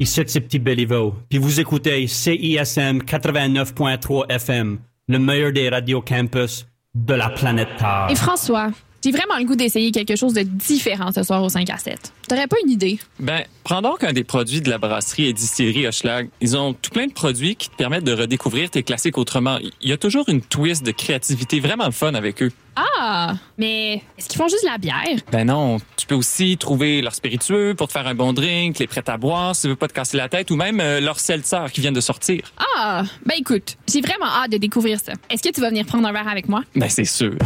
Ici 0.00 0.22
c'est 0.26 0.40
Petit 0.40 0.58
Béliveau, 0.58 1.14
puis 1.28 1.38
vous 1.38 1.60
écoutez 1.60 2.08
CISM 2.08 2.98
89.3 2.98 4.28
FM, 4.28 4.78
le 5.06 5.18
meilleur 5.20 5.52
des 5.52 5.68
radios 5.68 6.02
campus 6.02 6.66
de 6.96 7.14
la 7.14 7.28
planète 7.28 7.68
Terre. 7.78 8.08
Et 8.10 8.16
François, 8.16 8.70
j'ai 9.04 9.10
vraiment 9.10 9.36
le 9.38 9.44
goût 9.44 9.54
d'essayer 9.54 9.90
quelque 9.90 10.16
chose 10.16 10.32
de 10.32 10.40
différent 10.40 11.12
ce 11.12 11.22
soir 11.22 11.42
au 11.42 11.50
5 11.50 11.68
à 11.68 11.76
7. 11.76 12.12
T'aurais 12.26 12.46
pas 12.46 12.56
une 12.64 12.70
idée? 12.70 12.98
Ben, 13.20 13.42
prends 13.62 13.82
donc 13.82 14.02
un 14.02 14.14
des 14.14 14.24
produits 14.24 14.62
de 14.62 14.70
la 14.70 14.78
brasserie 14.78 15.26
et 15.26 15.34
distillerie 15.34 15.86
Hochelag. 15.86 16.30
Ils 16.40 16.56
ont 16.56 16.72
tout 16.72 16.90
plein 16.90 17.06
de 17.06 17.12
produits 17.12 17.54
qui 17.54 17.68
te 17.68 17.76
permettent 17.76 18.04
de 18.04 18.14
redécouvrir 18.14 18.70
tes 18.70 18.82
classiques 18.82 19.18
autrement. 19.18 19.58
Il 19.82 19.90
y 19.90 19.92
a 19.92 19.98
toujours 19.98 20.26
une 20.30 20.40
twist 20.40 20.86
de 20.86 20.90
créativité 20.90 21.60
vraiment 21.60 21.90
fun 21.90 22.14
avec 22.14 22.42
eux. 22.42 22.50
Ah, 22.76 23.34
mais 23.58 24.02
est-ce 24.16 24.26
qu'ils 24.30 24.38
font 24.38 24.48
juste 24.48 24.64
la 24.64 24.78
bière? 24.78 25.20
Ben 25.30 25.44
non, 25.44 25.78
tu 25.96 26.06
peux 26.06 26.14
aussi 26.14 26.56
trouver 26.56 27.02
leur 27.02 27.14
spiritueux 27.14 27.74
pour 27.76 27.88
te 27.88 27.92
faire 27.92 28.06
un 28.06 28.14
bon 28.14 28.32
drink, 28.32 28.78
les 28.78 28.86
prêts 28.86 29.04
à 29.06 29.18
boire 29.18 29.54
si 29.54 29.62
tu 29.62 29.68
veux 29.68 29.76
pas 29.76 29.86
te 29.86 29.92
casser 29.92 30.16
la 30.16 30.30
tête, 30.30 30.50
ou 30.50 30.56
même 30.56 30.80
euh, 30.80 31.00
leur 31.00 31.20
seltzer 31.20 31.66
qui 31.72 31.82
viennent 31.82 31.94
de 31.94 32.00
sortir. 32.00 32.40
Ah, 32.78 33.02
ben 33.26 33.34
écoute, 33.38 33.76
j'ai 33.86 34.00
vraiment 34.00 34.26
hâte 34.26 34.52
de 34.52 34.56
découvrir 34.56 34.98
ça. 34.98 35.12
Est-ce 35.28 35.42
que 35.42 35.54
tu 35.54 35.60
vas 35.60 35.68
venir 35.68 35.84
prendre 35.84 36.08
un 36.08 36.12
verre 36.12 36.28
avec 36.28 36.48
moi? 36.48 36.62
Ben 36.74 36.88
c'est 36.88 37.04
sûr. 37.04 37.36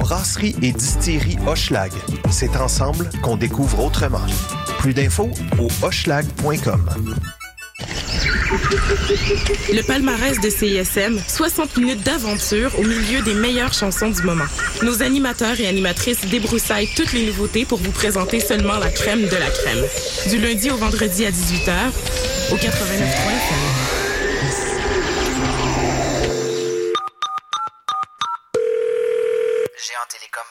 Brasserie 0.00 0.54
et 0.62 0.72
distillerie 0.72 1.38
Hochelag. 1.46 1.92
C'est 2.30 2.56
ensemble 2.56 3.08
qu'on 3.22 3.36
découvre 3.36 3.84
autrement. 3.84 4.24
Plus 4.78 4.94
d'infos 4.94 5.30
au 5.58 5.68
hochelag.com. 5.84 6.90
Le 9.72 9.82
palmarès 9.82 10.40
de 10.40 10.50
CISM, 10.50 11.18
60 11.26 11.76
minutes 11.78 12.02
d'aventure 12.02 12.70
au 12.78 12.82
milieu 12.82 13.22
des 13.22 13.34
meilleures 13.34 13.72
chansons 13.72 14.10
du 14.10 14.22
moment. 14.22 14.44
Nos 14.82 15.02
animateurs 15.02 15.58
et 15.58 15.66
animatrices 15.66 16.26
débroussaillent 16.26 16.90
toutes 16.94 17.12
les 17.12 17.26
nouveautés 17.26 17.64
pour 17.64 17.78
vous 17.78 17.92
présenter 17.92 18.40
seulement 18.40 18.78
la 18.78 18.90
crème 18.90 19.22
de 19.22 19.36
la 19.36 19.50
crème. 19.50 19.84
Du 20.28 20.38
lundi 20.38 20.70
au 20.70 20.76
vendredi 20.76 21.24
à 21.24 21.30
18h, 21.30 21.72
au 22.52 22.56
89.3 22.56 22.62
Géant 22.62 23.81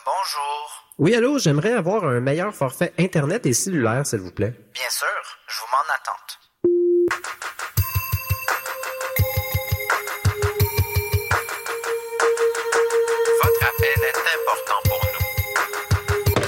bonjour. 0.05 0.85
Oui, 0.97 1.15
allô, 1.15 1.39
j'aimerais 1.39 1.73
avoir 1.73 2.05
un 2.05 2.19
meilleur 2.19 2.53
forfait 2.53 2.93
Internet 2.99 3.45
et 3.45 3.53
cellulaire, 3.53 4.05
s'il 4.05 4.19
vous 4.19 4.31
plaît. 4.31 4.53
Bien 4.73 4.89
sûr, 4.89 5.07
je 5.47 5.59
vous 5.59 5.67
m'en 5.71 5.81
attente. 5.93 6.39
Votre 13.43 13.65
appel 13.65 14.03
est 14.03 14.19
important 14.37 14.81
pour 14.85 15.01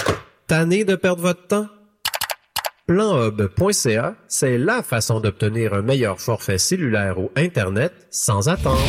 nous. 0.08 0.14
Tanné 0.46 0.84
de 0.84 0.96
perdre 0.96 1.22
votre 1.22 1.46
temps? 1.46 1.68
Planhub.ca, 2.86 4.14
c'est 4.28 4.58
la 4.58 4.82
façon 4.82 5.18
d'obtenir 5.18 5.72
un 5.72 5.80
meilleur 5.80 6.20
forfait 6.20 6.58
cellulaire 6.58 7.18
ou 7.18 7.30
Internet 7.34 7.94
sans 8.10 8.50
attendre. 8.50 8.82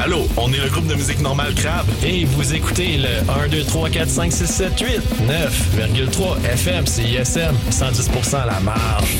Allô, 0.00 0.28
on 0.36 0.52
est 0.52 0.58
le 0.58 0.68
groupe 0.68 0.86
de 0.86 0.94
musique 0.94 1.18
normale 1.20 1.52
Crabe 1.54 1.88
et 2.04 2.24
vous 2.24 2.54
écoutez 2.54 2.98
le 2.98 3.08
1, 3.44 3.48
2, 3.48 3.64
3, 3.64 3.90
4, 3.90 4.08
5, 4.08 4.32
6, 4.32 4.46
7, 4.46 4.80
8, 4.80 4.88
9,3 5.80 6.44
FM 6.52 6.86
CISM, 6.86 7.54
110% 7.70 8.36
à 8.36 8.46
la 8.46 8.60
marge. 8.60 9.16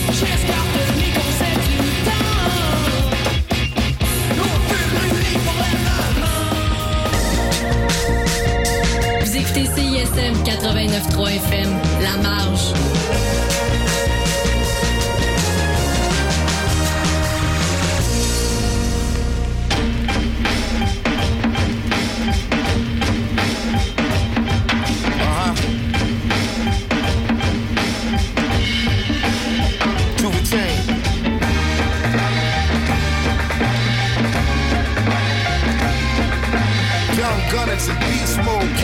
Vous 9.21 9.37
écoutez 9.37 9.65
CISM 9.65 10.45
89.3 10.45 11.29
FM, 11.29 11.77
La 12.03 12.23
Marge. 12.23 13.48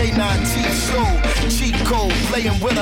K9 0.04 0.20
T 0.52 1.48
Cheat 1.48 1.74
code, 1.86 2.12
playing 2.28 2.60
with 2.60 2.62
a 2.62 2.72